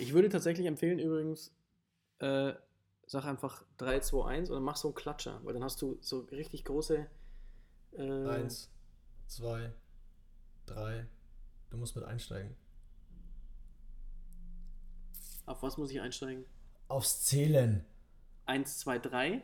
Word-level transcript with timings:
Ich 0.00 0.12
würde 0.14 0.28
tatsächlich 0.28 0.66
empfehlen, 0.66 0.98
übrigens, 0.98 1.52
äh, 2.18 2.52
sag 3.06 3.24
einfach 3.26 3.64
3, 3.76 4.00
2, 4.00 4.24
1 4.26 4.50
und 4.50 4.62
mach 4.62 4.76
so 4.76 4.88
einen 4.88 4.94
Klatscher, 4.94 5.40
weil 5.44 5.52
dann 5.52 5.62
hast 5.62 5.82
du 5.82 5.98
so 6.00 6.20
richtig 6.20 6.64
große. 6.64 7.06
Äh, 7.92 8.28
Eins, 8.28 8.70
zwei, 9.26 9.72
drei. 10.64 11.06
Du 11.70 11.76
musst 11.76 11.96
mit 11.96 12.04
einsteigen. 12.04 12.56
Auf 15.46 15.62
was 15.62 15.76
muss 15.76 15.90
ich 15.90 16.00
einsteigen? 16.00 16.44
Aufs 16.88 17.24
Zählen. 17.24 17.84
1, 18.46 18.78
2, 18.78 18.98
3. 18.98 19.42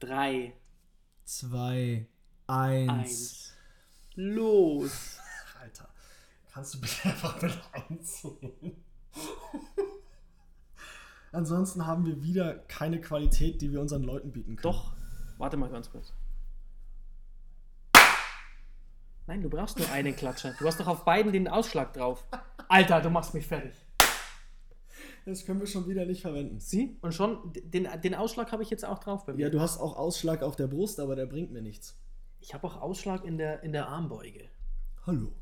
3, 0.00 0.54
Zwei, 1.24 2.08
eins. 2.48 2.90
1. 2.90 3.56
Los! 4.14 5.18
Alter, 5.60 5.88
kannst 6.52 6.74
du 6.74 6.80
bitte 6.80 7.04
einfach 7.04 7.40
mit 7.40 7.60
einzählen? 7.72 8.84
Ansonsten 11.32 11.86
haben 11.86 12.04
wir 12.04 12.22
wieder 12.22 12.54
keine 12.68 13.00
Qualität, 13.00 13.62
die 13.62 13.72
wir 13.72 13.80
unseren 13.80 14.02
Leuten 14.02 14.32
bieten 14.32 14.56
können. 14.56 14.74
Doch, 14.74 14.92
warte 15.38 15.56
mal 15.56 15.70
ganz 15.70 15.90
kurz. 15.90 16.12
Nein, 19.26 19.40
du 19.40 19.48
brauchst 19.48 19.78
nur 19.78 19.88
einen 19.90 20.14
Klatscher. 20.16 20.54
Du 20.58 20.66
hast 20.66 20.80
doch 20.80 20.88
auf 20.88 21.04
beiden 21.04 21.32
den 21.32 21.48
Ausschlag 21.48 21.92
drauf. 21.92 22.26
Alter, 22.68 23.00
du 23.00 23.10
machst 23.10 23.34
mich 23.34 23.46
fertig. 23.46 23.74
Das 25.24 25.46
können 25.46 25.60
wir 25.60 25.68
schon 25.68 25.86
wieder 25.86 26.04
nicht 26.04 26.22
verwenden. 26.22 26.58
Sie? 26.58 26.98
Und 27.00 27.14
schon, 27.14 27.52
den, 27.52 27.88
den 28.02 28.14
Ausschlag 28.14 28.50
habe 28.50 28.62
ich 28.64 28.70
jetzt 28.70 28.84
auch 28.84 28.98
drauf 28.98 29.24
bei 29.24 29.34
mir. 29.34 29.42
Ja, 29.42 29.50
du 29.50 29.60
hast 29.60 29.78
auch 29.78 29.96
Ausschlag 29.96 30.42
auf 30.42 30.56
der 30.56 30.66
Brust, 30.66 30.98
aber 30.98 31.14
der 31.14 31.26
bringt 31.26 31.52
mir 31.52 31.62
nichts. 31.62 31.96
Ich 32.40 32.54
habe 32.54 32.66
auch 32.66 32.80
Ausschlag 32.80 33.24
in 33.24 33.38
der, 33.38 33.62
in 33.62 33.72
der 33.72 33.86
Armbeuge. 33.86 34.48
Hallo, 35.06 35.32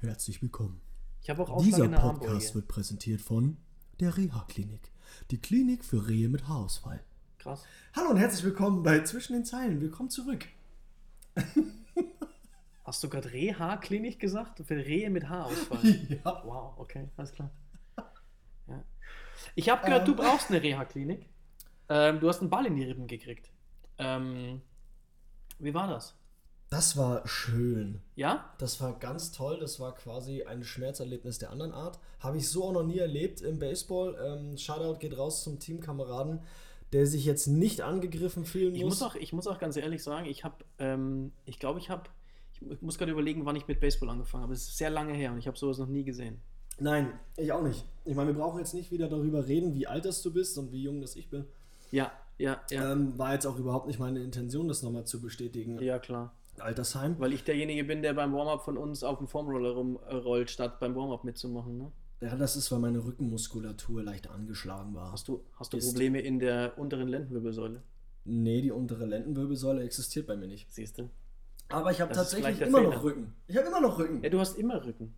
herzlich 0.00 0.42
willkommen. 0.42 0.80
Ich 1.22 1.30
habe 1.30 1.42
auch 1.42 1.50
Ausschlag 1.50 1.88
Dieser 1.88 1.88
Podcast 2.00 2.54
wird 2.54 2.68
präsentiert 2.68 3.20
von 3.20 3.56
der 4.00 4.16
Reha-Klinik. 4.16 4.90
Die 5.30 5.38
Klinik 5.40 5.84
für 5.84 6.08
Rehe 6.08 6.28
mit 6.28 6.48
Haarausfall. 6.48 7.02
Krass. 7.38 7.64
Hallo 7.94 8.10
und 8.10 8.16
herzlich 8.16 8.44
willkommen 8.44 8.82
bei 8.82 9.00
Zwischen 9.04 9.32
den 9.34 9.44
Zeilen. 9.44 9.80
Willkommen 9.80 10.10
zurück. 10.10 10.46
Hast 12.84 13.02
du 13.04 13.08
gerade 13.08 13.32
Reha-Klinik 13.32 14.18
gesagt? 14.18 14.62
Für 14.66 14.76
Rehe 14.76 15.10
mit 15.10 15.28
Haarausfall? 15.28 15.80
Ja. 16.24 16.42
wow, 16.44 16.74
okay, 16.78 17.08
alles 17.16 17.32
klar. 17.32 17.50
Ja. 18.66 18.82
Ich 19.54 19.68
habe 19.68 19.84
gehört, 19.84 20.06
du 20.08 20.12
Ähm. 20.12 20.16
brauchst 20.18 20.50
eine 20.50 20.62
Reha-Klinik. 20.62 21.26
Ähm, 21.90 22.20
du 22.20 22.28
hast 22.28 22.40
einen 22.40 22.50
Ball 22.50 22.66
in 22.66 22.76
die 22.76 22.84
Rippen 22.84 23.06
gekriegt. 23.06 23.50
Ähm, 23.98 24.62
wie 25.58 25.74
war 25.74 25.88
das? 25.88 26.14
Das 26.70 26.96
war 26.98 27.26
schön. 27.26 28.00
Ja? 28.14 28.44
Das 28.58 28.80
war 28.80 28.98
ganz 28.98 29.32
toll. 29.32 29.58
Das 29.58 29.80
war 29.80 29.94
quasi 29.94 30.42
ein 30.42 30.62
Schmerzerlebnis 30.64 31.38
der 31.38 31.50
anderen 31.50 31.72
Art. 31.72 31.98
Habe 32.20 32.36
ich 32.36 32.48
so 32.48 32.64
auch 32.64 32.72
noch 32.72 32.82
nie 32.82 32.98
erlebt 32.98 33.40
im 33.40 33.58
Baseball. 33.58 34.16
Ähm, 34.22 34.58
Shoutout 34.58 34.98
geht 34.98 35.16
raus 35.16 35.42
zum 35.44 35.58
Teamkameraden, 35.58 36.40
der 36.92 37.06
sich 37.06 37.24
jetzt 37.24 37.46
nicht 37.46 37.80
angegriffen 37.80 38.44
fühlen 38.44 38.74
Ich 38.74 38.84
muss 38.84 39.02
auch, 39.02 39.14
ich 39.14 39.32
muss 39.32 39.46
auch 39.46 39.58
ganz 39.58 39.76
ehrlich 39.76 40.02
sagen, 40.02 40.26
ich 40.26 40.44
habe, 40.44 40.56
ähm, 40.78 41.32
ich 41.46 41.58
glaube, 41.58 41.78
ich 41.78 41.88
habe, 41.88 42.02
ich 42.52 42.60
mu- 42.60 42.74
muss 42.82 42.98
gerade 42.98 43.12
überlegen, 43.12 43.46
wann 43.46 43.56
ich 43.56 43.66
mit 43.66 43.80
Baseball 43.80 44.10
angefangen 44.10 44.42
habe. 44.44 44.52
Es 44.52 44.68
ist 44.68 44.76
sehr 44.76 44.90
lange 44.90 45.14
her 45.14 45.32
und 45.32 45.38
ich 45.38 45.46
habe 45.46 45.56
sowas 45.58 45.78
noch 45.78 45.86
nie 45.88 46.04
gesehen. 46.04 46.38
Nein, 46.78 47.12
ich 47.36 47.50
auch 47.52 47.62
nicht. 47.62 47.84
Ich 48.04 48.14
meine, 48.14 48.28
wir 48.34 48.38
brauchen 48.38 48.58
jetzt 48.58 48.74
nicht 48.74 48.92
wieder 48.92 49.08
darüber 49.08 49.46
reden, 49.48 49.74
wie 49.74 49.86
alt 49.86 50.04
das 50.04 50.22
du 50.22 50.32
bist 50.32 50.56
und 50.58 50.70
wie 50.70 50.82
jung 50.82 51.00
das 51.00 51.16
ich 51.16 51.28
bin. 51.30 51.44
Ja, 51.90 52.12
ja, 52.36 52.60
ja. 52.70 52.92
Ähm, 52.92 53.18
war 53.18 53.32
jetzt 53.32 53.46
auch 53.46 53.58
überhaupt 53.58 53.86
nicht 53.86 53.98
meine 53.98 54.22
Intention, 54.22 54.68
das 54.68 54.82
nochmal 54.82 55.04
zu 55.06 55.20
bestätigen. 55.20 55.80
ja, 55.82 55.98
klar. 55.98 56.34
Altersheim. 56.60 57.16
Weil 57.18 57.32
ich 57.32 57.44
derjenige 57.44 57.84
bin, 57.84 58.02
der 58.02 58.14
beim 58.14 58.32
Warm-Up 58.32 58.62
von 58.64 58.76
uns 58.76 59.02
auf 59.04 59.18
dem 59.18 59.26
Formroller 59.28 59.70
rumrollt, 59.70 60.50
statt 60.50 60.78
beim 60.80 60.94
Warm-Up 60.94 61.24
mitzumachen. 61.24 61.78
Ne? 61.78 61.92
Ja, 62.20 62.34
das 62.36 62.56
ist, 62.56 62.70
weil 62.72 62.78
meine 62.80 63.04
Rückenmuskulatur 63.04 64.02
leicht 64.02 64.28
angeschlagen 64.28 64.94
war. 64.94 65.12
Hast 65.12 65.28
du, 65.28 65.44
hast 65.58 65.72
du 65.72 65.76
Ist- 65.76 65.86
Probleme 65.86 66.20
in 66.20 66.38
der 66.40 66.76
unteren 66.78 67.08
Lendenwirbelsäule? 67.08 67.82
Nee, 68.24 68.60
die 68.60 68.70
untere 68.72 69.06
Lendenwirbelsäule 69.06 69.82
existiert 69.82 70.26
bei 70.26 70.36
mir 70.36 70.48
nicht. 70.48 70.72
Siehst 70.72 70.98
du? 70.98 71.08
Aber 71.70 71.90
ich 71.90 72.00
habe 72.00 72.12
tatsächlich 72.12 72.60
immer 72.60 72.80
noch 72.80 72.90
Fehler. 72.92 73.02
Rücken. 73.04 73.34
Ich 73.46 73.56
habe 73.56 73.66
immer 73.68 73.80
noch 73.80 73.98
Rücken. 73.98 74.22
Ja, 74.22 74.30
du 74.30 74.38
hast 74.40 74.58
immer 74.58 74.84
Rücken. 74.84 75.14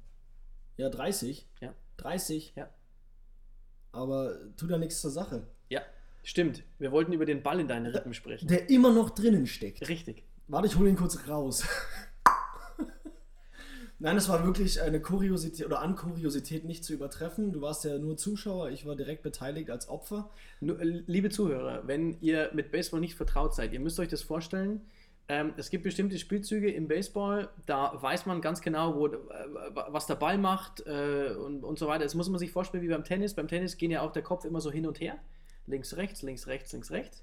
Ja, 0.76 0.88
30. 0.90 1.48
Ja. 1.60 1.74
30. 1.96 2.54
Ja. 2.56 2.68
Aber 3.92 4.36
tut 4.56 4.70
ja 4.70 4.78
nichts 4.78 5.00
zur 5.00 5.10
Sache. 5.10 5.46
Ja, 5.68 5.80
stimmt. 6.22 6.62
Wir 6.78 6.92
wollten 6.92 7.12
über 7.12 7.24
den 7.24 7.42
Ball 7.42 7.58
in 7.60 7.68
deine 7.68 7.92
Rippen 7.94 8.14
sprechen. 8.14 8.46
Der 8.48 8.70
immer 8.70 8.92
noch 8.92 9.10
drinnen 9.10 9.46
steckt. 9.46 9.88
Richtig. 9.88 10.24
Warte, 10.50 10.66
ich 10.66 10.76
hole 10.76 10.90
ihn 10.90 10.96
kurz 10.96 11.28
raus. 11.28 11.64
Nein, 14.00 14.16
es 14.16 14.28
war 14.28 14.44
wirklich 14.44 14.82
eine 14.82 15.00
Kuriosität 15.00 15.64
oder 15.64 15.80
an 15.80 15.94
Kuriosität 15.94 16.64
nicht 16.64 16.84
zu 16.84 16.92
übertreffen. 16.92 17.52
Du 17.52 17.60
warst 17.60 17.84
ja 17.84 17.98
nur 17.98 18.16
Zuschauer, 18.16 18.70
ich 18.70 18.84
war 18.84 18.96
direkt 18.96 19.22
beteiligt 19.22 19.70
als 19.70 19.88
Opfer. 19.88 20.28
Äh, 20.60 21.02
liebe 21.06 21.30
Zuhörer, 21.30 21.86
wenn 21.86 22.20
ihr 22.20 22.50
mit 22.52 22.72
Baseball 22.72 22.98
nicht 22.98 23.14
vertraut 23.14 23.54
seid, 23.54 23.72
ihr 23.72 23.78
müsst 23.78 24.00
euch 24.00 24.08
das 24.08 24.22
vorstellen. 24.22 24.80
Ähm, 25.28 25.54
es 25.56 25.70
gibt 25.70 25.84
bestimmte 25.84 26.18
Spielzüge 26.18 26.72
im 26.72 26.88
Baseball, 26.88 27.50
da 27.66 28.02
weiß 28.02 28.26
man 28.26 28.40
ganz 28.40 28.60
genau, 28.60 28.96
wo, 28.96 29.06
äh, 29.06 29.20
was 29.90 30.08
der 30.08 30.16
Ball 30.16 30.36
macht 30.36 30.84
äh, 30.84 31.32
und, 31.38 31.62
und 31.62 31.78
so 31.78 31.86
weiter. 31.86 32.02
Das 32.02 32.16
muss 32.16 32.28
man 32.28 32.40
sich 32.40 32.50
vorstellen 32.50 32.82
wie 32.82 32.88
beim 32.88 33.04
Tennis. 33.04 33.34
Beim 33.34 33.46
Tennis 33.46 33.76
gehen 33.76 33.92
ja 33.92 34.02
auch 34.02 34.10
der 34.10 34.22
Kopf 34.22 34.44
immer 34.44 34.60
so 34.60 34.72
hin 34.72 34.88
und 34.88 34.98
her. 34.98 35.16
Links, 35.68 35.96
rechts, 35.96 36.22
links, 36.22 36.48
rechts, 36.48 36.72
links, 36.72 36.90
rechts. 36.90 37.22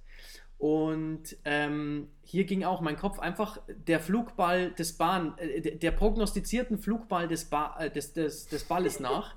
Und 0.58 1.38
ähm, 1.46 2.08
hier 2.24 2.46
ging 2.46 2.64
auch 2.64 2.82
mein 2.82 2.98
Kopf 2.98 3.20
einfach 3.20 3.60
der 3.88 4.00
Flugball 4.00 4.72
des 4.72 4.94
Bahn, 4.94 5.38
äh, 5.38 5.62
der, 5.62 5.76
der 5.76 5.92
prognostizierten 5.92 6.80
Flugball 6.80 7.28
des, 7.28 7.46
ba 7.46 7.76
äh, 7.80 7.92
des, 7.92 8.14
des, 8.14 8.48
des 8.48 8.64
Balles 8.64 9.00
nach. 9.02 9.36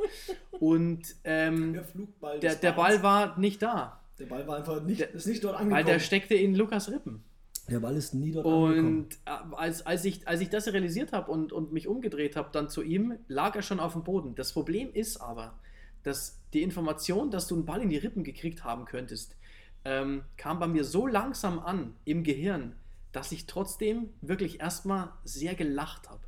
Und 0.59 1.03
ähm, 1.25 1.79
Flugball. 1.93 2.41
der, 2.41 2.55
der 2.55 2.73
Ball 2.73 3.03
war 3.03 3.39
nicht 3.39 3.61
da. 3.63 4.01
Der 4.19 4.27
Ball 4.27 4.47
war 4.47 4.57
einfach 4.59 4.83
nicht, 4.83 5.01
Der- 5.01 5.13
ist 5.15 5.27
nicht 5.27 5.45
dort 5.45 5.55
Weil 5.57 5.63
angekommen. 5.63 5.87
der 5.87 5.99
steckte 5.99 6.35
in 6.35 6.55
Lukas 6.55 6.91
Rippen. 6.91 7.23
der 7.69 7.81
Ball 7.81 7.97
ist 7.97 8.15
nie 8.15 8.33
dort 8.33 8.47
angekommen. 8.47 8.79
Und 8.99 9.15
äh, 9.27 9.55
als, 9.57 9.85
als, 9.85 10.05
ich, 10.07 10.27
als 10.27 10.41
ich 10.41 10.49
das 10.49 10.69
realisiert 10.69 11.13
habe 11.13 11.31
und, 11.31 11.53
und 11.53 11.73
mich 11.73 11.87
umgedreht 11.87 12.35
habe, 12.37 12.49
dann 12.53 12.71
zu 12.71 12.83
ihm, 12.83 13.19
lag 13.29 13.55
er 13.57 13.63
schon 13.63 13.79
auf 13.81 13.93
dem 13.93 14.05
Boden. 14.05 14.35
Das 14.37 14.53
Problem 14.53 14.91
ist 14.93 15.19
aber, 15.19 15.59
dass 16.03 16.39
die 16.55 16.63
Information, 16.63 17.31
dass 17.31 17.47
du 17.47 17.57
einen 17.57 17.67
Ball 17.67 17.83
in 17.83 17.91
die 17.91 17.99
Rippen 17.99 18.25
gekriegt 18.25 18.65
haben 18.65 18.87
könntest, 18.87 19.37
ähm, 19.85 20.25
kam 20.37 20.59
bei 20.59 20.67
mir 20.67 20.85
so 20.85 21.07
langsam 21.07 21.59
an 21.59 21.95
im 22.05 22.23
Gehirn, 22.23 22.75
dass 23.13 23.33
ich 23.33 23.47
trotzdem 23.47 24.11
wirklich 24.21 24.61
erstmal 24.61 25.13
sehr 25.25 25.55
gelacht 25.55 26.09
habe. 26.09 26.21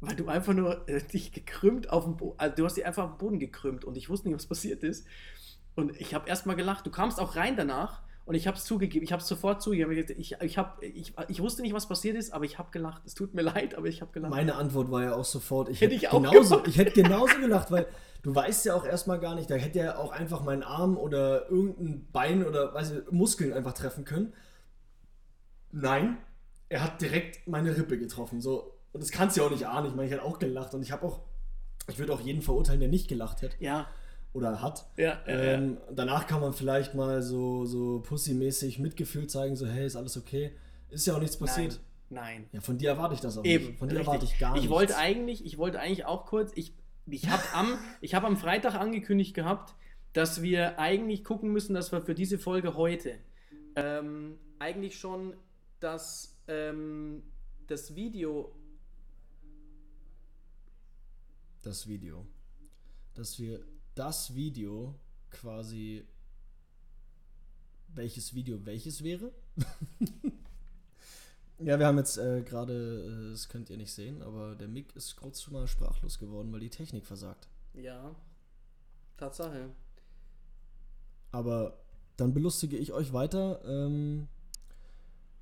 Weil 0.00 0.14
du 0.14 0.28
einfach 0.28 0.54
nur 0.54 0.88
äh, 0.88 1.02
dich 1.02 1.32
gekrümmt 1.32 1.90
auf 1.90 2.04
dem 2.04 2.16
Boden, 2.16 2.38
also 2.38 2.56
du 2.56 2.64
hast 2.64 2.76
dich 2.76 2.86
einfach 2.86 3.04
auf 3.04 3.12
den 3.12 3.18
Boden 3.18 3.38
gekrümmt 3.38 3.84
und 3.84 3.96
ich 3.96 4.08
wusste 4.08 4.28
nicht, 4.28 4.36
was 4.36 4.46
passiert 4.46 4.82
ist. 4.82 5.06
Und 5.74 5.98
ich 6.00 6.14
habe 6.14 6.28
erstmal 6.28 6.56
gelacht. 6.56 6.86
Du 6.86 6.90
kamst 6.90 7.20
auch 7.20 7.36
rein 7.36 7.56
danach 7.56 8.02
und 8.28 8.34
ich 8.34 8.46
habe 8.46 8.58
es 8.58 8.64
zugegeben. 8.66 9.02
Ich 9.02 9.10
habe 9.10 9.22
es 9.22 9.26
sofort 9.26 9.62
zugegeben. 9.62 9.90
Ich, 10.18 10.36
ich, 10.38 10.58
hab, 10.58 10.82
ich, 10.82 11.14
ich 11.28 11.40
wusste 11.40 11.62
nicht, 11.62 11.72
was 11.72 11.88
passiert 11.88 12.14
ist, 12.14 12.34
aber 12.34 12.44
ich 12.44 12.58
habe 12.58 12.70
gelacht. 12.70 13.00
Es 13.06 13.14
tut 13.14 13.32
mir 13.32 13.40
leid, 13.40 13.74
aber 13.74 13.86
ich 13.86 14.02
habe 14.02 14.12
gelacht. 14.12 14.30
Meine 14.30 14.56
Antwort 14.56 14.90
war 14.90 15.02
ja 15.02 15.14
auch 15.14 15.24
sofort, 15.24 15.70
ich 15.70 15.80
Hätte 15.80 15.94
hätte, 15.94 16.04
ich 16.04 16.10
genauso, 16.10 16.56
gemacht. 16.56 16.68
ich 16.68 16.76
hätte 16.76 16.90
genauso 16.90 17.40
gelacht, 17.40 17.70
weil 17.70 17.86
du 18.22 18.34
weißt 18.34 18.66
ja 18.66 18.74
auch 18.74 18.84
erstmal 18.84 19.18
gar 19.18 19.34
nicht, 19.34 19.48
da 19.48 19.54
hätte 19.54 19.78
er 19.78 19.98
auch 19.98 20.12
einfach 20.12 20.44
meinen 20.44 20.62
Arm 20.62 20.98
oder 20.98 21.48
irgendein 21.48 22.06
Bein 22.12 22.46
oder 22.46 22.74
weiß 22.74 22.90
ich, 22.90 23.10
Muskeln 23.10 23.54
einfach 23.54 23.72
treffen 23.72 24.04
können. 24.04 24.34
Nein, 25.72 26.18
er 26.68 26.84
hat 26.84 27.00
direkt 27.00 27.48
meine 27.48 27.78
Rippe 27.78 27.98
getroffen. 27.98 28.42
So, 28.42 28.74
und 28.92 29.02
das 29.02 29.10
kannst 29.10 29.38
du 29.38 29.40
ja 29.40 29.46
auch 29.46 29.50
nicht 29.50 29.66
ahnen. 29.66 29.86
Ich 29.86 29.94
meine, 29.94 30.04
ich 30.04 30.12
hätte 30.12 30.24
auch 30.24 30.38
gelacht 30.38 30.74
und 30.74 30.82
ich 30.82 30.92
habe 30.92 31.06
auch, 31.06 31.20
ich 31.88 31.98
würde 31.98 32.12
auch 32.12 32.20
jeden 32.20 32.42
verurteilen, 32.42 32.80
der 32.80 32.90
nicht 32.90 33.08
gelacht 33.08 33.40
hätte 33.40 33.56
ja, 33.64 33.86
oder 34.38 34.62
hat. 34.62 34.86
ja, 34.96 35.20
ja, 35.26 35.32
ja. 35.32 35.42
Ähm, 35.54 35.76
danach 35.94 36.26
kann 36.26 36.40
man 36.40 36.52
vielleicht 36.52 36.94
mal 36.94 37.22
so, 37.22 37.66
so 37.66 38.00
pussy-mäßig 38.00 38.78
Mitgefühl 38.78 39.26
zeigen, 39.26 39.56
so, 39.56 39.66
hey, 39.66 39.86
ist 39.86 39.96
alles 39.96 40.16
okay. 40.16 40.52
Ist 40.90 41.06
ja 41.06 41.14
auch 41.14 41.20
nichts 41.20 41.36
passiert. 41.36 41.80
Nein. 42.08 42.46
Ja, 42.52 42.62
von 42.62 42.78
dir 42.78 42.90
erwarte 42.90 43.14
ich 43.14 43.20
das 43.20 43.36
auch 43.36 43.44
Eben. 43.44 43.66
nicht. 43.66 43.78
Von 43.78 43.88
dir 43.88 43.96
richtig. 43.96 44.06
erwarte 44.06 44.24
ich 44.24 44.38
gar 44.38 44.54
ich 44.54 44.62
nichts. 44.62 44.70
wollte 44.74 44.96
eigentlich, 44.96 45.44
ich 45.44 45.58
wollte 45.58 45.78
eigentlich 45.78 46.06
auch 46.06 46.24
kurz, 46.24 46.52
ich, 46.54 46.72
ich 47.06 47.28
habe 47.28 47.42
am, 47.52 47.78
ich 48.00 48.14
hab 48.14 48.24
am 48.24 48.38
Freitag 48.38 48.74
angekündigt 48.74 49.34
gehabt, 49.34 49.74
dass 50.14 50.40
wir 50.40 50.78
eigentlich 50.78 51.22
gucken 51.24 51.52
müssen, 51.52 51.74
dass 51.74 51.92
wir 51.92 52.00
für 52.00 52.14
diese 52.14 52.38
Folge 52.38 52.76
heute 52.76 53.14
ähm, 53.76 54.38
eigentlich 54.58 54.98
schon 54.98 55.34
das, 55.80 56.38
ähm, 56.48 57.22
das 57.66 57.94
Video 57.94 58.54
das 61.62 61.86
Video. 61.86 62.26
Dass 63.14 63.38
wir 63.38 63.60
das 63.98 64.34
Video 64.34 64.94
quasi. 65.30 66.04
Welches 67.88 68.34
Video 68.34 68.64
welches 68.64 69.02
wäre? 69.02 69.32
ja, 71.58 71.78
wir 71.78 71.86
haben 71.86 71.98
jetzt 71.98 72.18
äh, 72.18 72.42
gerade, 72.42 73.28
äh, 73.28 73.30
das 73.32 73.48
könnt 73.48 73.70
ihr 73.70 73.76
nicht 73.76 73.92
sehen, 73.92 74.22
aber 74.22 74.54
der 74.54 74.68
Mick 74.68 74.94
ist 74.94 75.16
kurz 75.16 75.48
mal 75.50 75.66
sprachlos 75.66 76.18
geworden, 76.18 76.52
weil 76.52 76.60
die 76.60 76.70
Technik 76.70 77.06
versagt. 77.06 77.48
Ja, 77.74 78.14
Tatsache. 79.16 79.70
Aber 81.32 81.78
dann 82.16 82.34
belustige 82.34 82.76
ich 82.76 82.92
euch 82.92 83.12
weiter 83.12 83.62
ähm, 83.64 84.28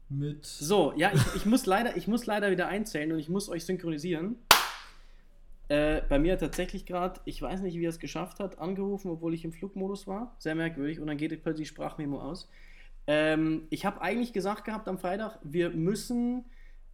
mit. 0.09 0.47
So, 0.47 0.93
ja, 0.97 1.13
ich, 1.13 1.35
ich, 1.35 1.47
muss 1.47 1.67
leider, 1.67 1.97
ich 1.97 2.07
muss 2.07 2.27
leider 2.27 2.51
wieder 2.51 2.69
einzählen 2.69 3.13
und 3.13 3.19
ich 3.19 3.29
muss 3.29 3.49
euch 3.49 3.65
synchronisieren. 3.65 4.37
Äh, 5.69 6.03
bei 6.09 6.19
mir 6.19 6.39
tatsächlich 6.39 6.87
gerade, 6.87 7.21
ich 7.25 7.43
weiß 7.43 7.61
nicht, 7.63 7.77
wie 7.77 7.87
er 7.87 7.91
es 7.91 7.99
geschafft 7.99 8.39
hat, 8.39 8.59
angerufen, 8.59 9.11
obwohl 9.11 9.35
ich 9.35 9.45
im 9.45 9.53
Flugmodus 9.53 10.07
war. 10.07 10.37
Sehr 10.39 10.55
merkwürdig. 10.55 11.01
Und 11.01 11.09
dann 11.09 11.17
geht 11.17 11.43
plötzlich 11.43 11.69
Sprachmemo 11.69 12.21
aus. 12.21 12.49
Ähm, 13.09 13.67
ich 13.71 13.85
habe 13.85 14.01
eigentlich 14.01 14.33
gesagt 14.33 14.65
gehabt 14.65 14.89
am 14.89 14.99
Freitag, 14.99 15.39
wir 15.43 15.71
müssen, 15.71 16.45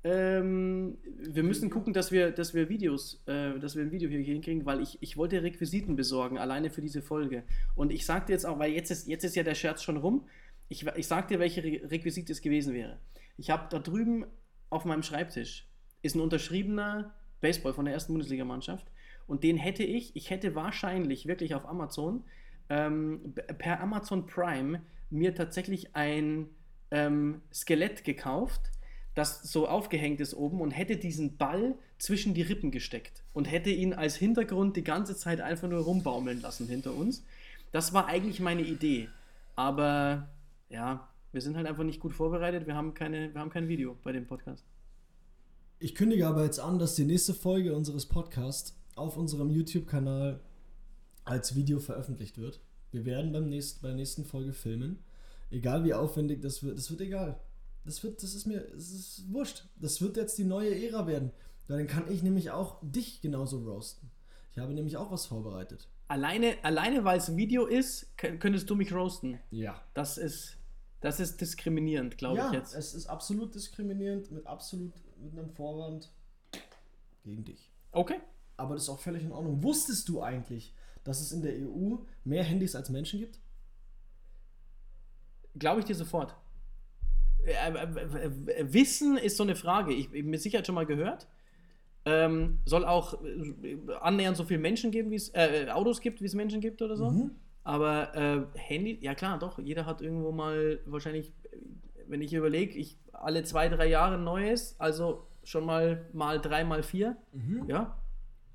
ähm, 0.04 0.98
wir 1.04 1.42
müssen 1.42 1.70
gucken, 1.70 1.92
dass 1.92 2.12
wir, 2.12 2.30
dass 2.30 2.54
wir 2.54 2.68
Videos, 2.68 3.22
äh, 3.26 3.58
dass 3.58 3.76
wir 3.76 3.82
ein 3.82 3.90
Video 3.90 4.08
hier 4.08 4.20
hinkriegen, 4.20 4.64
weil 4.64 4.80
ich, 4.80 4.98
ich 5.02 5.16
wollte 5.16 5.42
Requisiten 5.42 5.96
besorgen, 5.96 6.38
alleine 6.38 6.70
für 6.70 6.80
diese 6.80 7.02
Folge. 7.02 7.44
Und 7.74 7.92
ich 7.92 8.06
sagte 8.06 8.32
jetzt 8.32 8.46
auch, 8.46 8.58
weil 8.58 8.72
jetzt 8.72 8.90
ist, 8.90 9.06
jetzt 9.06 9.24
ist 9.24 9.36
ja 9.36 9.42
der 9.42 9.54
Scherz 9.54 9.82
schon 9.82 9.98
rum, 9.98 10.26
ich, 10.68 10.86
ich 10.96 11.06
sag 11.06 11.28
welche 11.30 11.62
Re 11.62 11.80
Requisite 11.90 12.32
es 12.32 12.40
gewesen 12.40 12.72
wäre. 12.72 12.98
Ich 13.36 13.50
habe 13.50 13.66
da 13.70 13.78
drüben 13.78 14.24
auf 14.70 14.86
meinem 14.86 15.02
Schreibtisch 15.02 15.68
ist 16.02 16.16
ein 16.16 16.20
unterschriebener 16.20 17.14
Baseball 17.42 17.74
von 17.74 17.84
der 17.84 17.92
ersten 17.92 18.14
Bundesligamannschaft. 18.14 18.86
Und 19.26 19.44
den 19.44 19.58
hätte 19.58 19.82
ich, 19.82 20.16
ich 20.16 20.30
hätte 20.30 20.54
wahrscheinlich 20.54 21.26
wirklich 21.26 21.54
auf 21.54 21.68
Amazon, 21.68 22.24
ähm, 22.70 23.34
per 23.58 23.80
Amazon 23.80 24.26
Prime, 24.26 24.80
mir 25.10 25.34
tatsächlich 25.34 25.94
ein 25.94 26.48
ähm, 26.90 27.42
Skelett 27.52 28.04
gekauft, 28.04 28.70
das 29.14 29.42
so 29.42 29.68
aufgehängt 29.68 30.20
ist 30.20 30.34
oben 30.34 30.60
und 30.60 30.70
hätte 30.70 30.96
diesen 30.96 31.36
Ball 31.36 31.74
zwischen 31.98 32.32
die 32.32 32.42
Rippen 32.42 32.70
gesteckt 32.70 33.22
und 33.34 33.44
hätte 33.44 33.70
ihn 33.70 33.92
als 33.92 34.16
Hintergrund 34.16 34.76
die 34.76 34.84
ganze 34.84 35.14
Zeit 35.14 35.40
einfach 35.40 35.68
nur 35.68 35.80
rumbaumeln 35.80 36.40
lassen 36.40 36.66
hinter 36.66 36.94
uns. 36.94 37.24
Das 37.70 37.92
war 37.92 38.06
eigentlich 38.06 38.40
meine 38.40 38.62
Idee. 38.62 39.08
Aber 39.54 40.30
ja, 40.70 41.08
wir 41.32 41.40
sind 41.40 41.56
halt 41.56 41.66
einfach 41.66 41.84
nicht 41.84 42.00
gut 42.00 42.14
vorbereitet. 42.14 42.66
Wir 42.66 42.74
haben, 42.74 42.94
keine, 42.94 43.32
wir 43.34 43.40
haben 43.40 43.50
kein 43.50 43.68
Video 43.68 43.96
bei 44.02 44.12
dem 44.12 44.26
Podcast. 44.26 44.64
Ich 45.82 45.96
kündige 45.96 46.28
aber 46.28 46.44
jetzt 46.44 46.60
an, 46.60 46.78
dass 46.78 46.94
die 46.94 47.02
nächste 47.02 47.34
Folge 47.34 47.74
unseres 47.74 48.06
Podcasts 48.06 48.76
auf 48.94 49.16
unserem 49.16 49.50
YouTube-Kanal 49.50 50.38
als 51.24 51.56
Video 51.56 51.80
veröffentlicht 51.80 52.38
wird. 52.38 52.60
Wir 52.92 53.04
werden 53.04 53.32
beim 53.32 53.48
nächsten, 53.48 53.82
bei 53.82 53.88
der 53.88 53.96
nächsten 53.96 54.24
Folge 54.24 54.52
filmen. 54.52 55.02
Egal 55.50 55.82
wie 55.82 55.92
aufwendig 55.92 56.40
das 56.40 56.62
wird, 56.62 56.78
das 56.78 56.88
wird 56.88 57.00
egal. 57.00 57.40
Das 57.84 58.04
wird, 58.04 58.22
das 58.22 58.32
ist 58.32 58.46
mir, 58.46 58.60
das 58.60 58.92
ist 58.92 59.24
wurscht. 59.32 59.64
Das 59.74 60.00
wird 60.00 60.16
jetzt 60.16 60.38
die 60.38 60.44
neue 60.44 60.72
Ära 60.86 61.08
werden. 61.08 61.32
Dann 61.66 61.88
kann 61.88 62.08
ich 62.08 62.22
nämlich 62.22 62.52
auch 62.52 62.76
dich 62.82 63.20
genauso 63.20 63.58
roasten. 63.68 64.08
Ich 64.52 64.58
habe 64.58 64.74
nämlich 64.74 64.96
auch 64.96 65.10
was 65.10 65.26
vorbereitet. 65.26 65.88
Alleine, 66.06 66.58
alleine 66.62 67.02
weil 67.02 67.18
es 67.18 67.28
ein 67.28 67.36
Video 67.36 67.66
ist, 67.66 68.16
könntest 68.16 68.70
du 68.70 68.76
mich 68.76 68.94
roasten. 68.94 69.40
Ja. 69.50 69.82
Das 69.94 70.16
ist, 70.16 70.58
das 71.00 71.18
ist 71.18 71.40
diskriminierend, 71.40 72.18
glaube 72.18 72.36
ja, 72.36 72.46
ich 72.46 72.52
jetzt. 72.52 72.72
Es 72.72 72.94
ist 72.94 73.08
absolut 73.08 73.56
diskriminierend 73.56 74.30
mit 74.30 74.46
absolut 74.46 74.92
mit 75.22 75.38
einem 75.38 75.50
Vorwand 75.50 76.10
gegen 77.22 77.44
dich. 77.44 77.70
Okay. 77.92 78.16
Aber 78.56 78.74
das 78.74 78.84
ist 78.84 78.88
auch 78.88 78.98
völlig 78.98 79.24
in 79.24 79.32
Ordnung. 79.32 79.62
Wusstest 79.62 80.08
du 80.08 80.22
eigentlich, 80.22 80.74
dass 81.04 81.20
es 81.20 81.32
in 81.32 81.42
der 81.42 81.54
EU 81.54 81.96
mehr 82.24 82.44
Handys 82.44 82.76
als 82.76 82.90
Menschen 82.90 83.20
gibt? 83.20 83.38
Glaube 85.58 85.80
ich 85.80 85.86
dir 85.86 85.94
sofort. 85.94 86.34
Äh, 87.44 87.72
äh, 87.72 88.26
äh, 88.26 88.72
Wissen 88.72 89.16
ist 89.16 89.36
so 89.36 89.42
eine 89.42 89.56
Frage. 89.56 89.92
Ich 89.92 90.08
habe 90.08 90.22
mit 90.22 90.40
Sicherheit 90.40 90.66
schon 90.66 90.74
mal 90.74 90.86
gehört. 90.86 91.26
Ähm, 92.04 92.58
soll 92.64 92.84
auch 92.84 93.22
äh, 93.22 93.78
annähernd 94.00 94.36
so 94.36 94.44
viele 94.44 94.60
Menschen 94.60 94.90
geben, 94.90 95.10
wie 95.10 95.16
es 95.16 95.28
äh, 95.34 95.68
Autos 95.70 96.00
gibt, 96.00 96.20
wie 96.20 96.26
es 96.26 96.34
Menschen 96.34 96.60
gibt 96.60 96.82
oder 96.82 96.96
so. 96.96 97.10
Mhm. 97.10 97.30
Aber 97.64 98.14
äh, 98.14 98.58
Handy, 98.58 98.98
ja 99.00 99.14
klar, 99.14 99.38
doch. 99.38 99.58
Jeder 99.58 99.86
hat 99.86 100.00
irgendwo 100.00 100.32
mal 100.32 100.80
wahrscheinlich, 100.84 101.32
wenn 102.08 102.20
ich 102.20 102.32
überlege, 102.32 102.76
ich 102.76 102.98
alle 103.22 103.44
zwei, 103.44 103.68
drei 103.68 103.88
Jahre 103.88 104.18
neues, 104.18 104.76
also 104.78 105.26
schon 105.44 105.64
mal 105.64 106.06
mal 106.12 106.40
drei, 106.40 106.64
mal 106.64 106.82
vier. 106.82 107.16
Mhm. 107.32 107.64
Ja, 107.68 107.96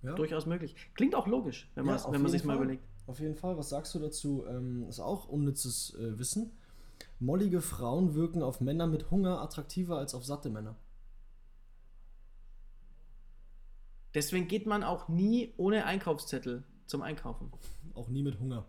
ja, 0.04 0.14
durchaus 0.14 0.46
möglich. 0.46 0.76
Klingt 0.94 1.16
auch 1.16 1.28
logisch, 1.28 1.70
wenn, 1.76 1.86
ja, 1.86 2.12
wenn 2.12 2.22
man 2.22 2.32
sich 2.32 2.44
mal 2.44 2.56
überlegt. 2.56 2.84
Auf 3.08 3.20
jeden 3.20 3.36
Fall, 3.36 3.58
was 3.58 3.70
sagst 3.70 3.96
du 3.96 4.00
dazu? 4.00 4.46
Ähm, 4.48 4.86
ist 4.90 5.00
auch 5.00 5.28
unnützes 5.28 5.96
äh, 5.96 6.20
Wissen. 6.20 6.52
Mollige 7.20 7.62
Frauen 7.62 8.16
wirken 8.16 8.44
auf 8.44 8.62
Männer 8.62 8.86
mit 8.86 9.10
Hunger 9.10 9.42
attraktiver 9.42 9.98
als 9.98 10.14
auf 10.14 10.26
satte 10.26 10.50
Männer. 10.50 10.76
Deswegen 14.14 14.48
geht 14.48 14.66
man 14.66 14.84
auch 14.84 15.08
nie 15.08 15.54
ohne 15.58 15.86
Einkaufszettel 15.86 16.64
zum 16.86 17.02
Einkaufen. 17.02 17.52
Auch 17.94 18.08
nie 18.08 18.24
mit 18.24 18.40
Hunger. 18.40 18.66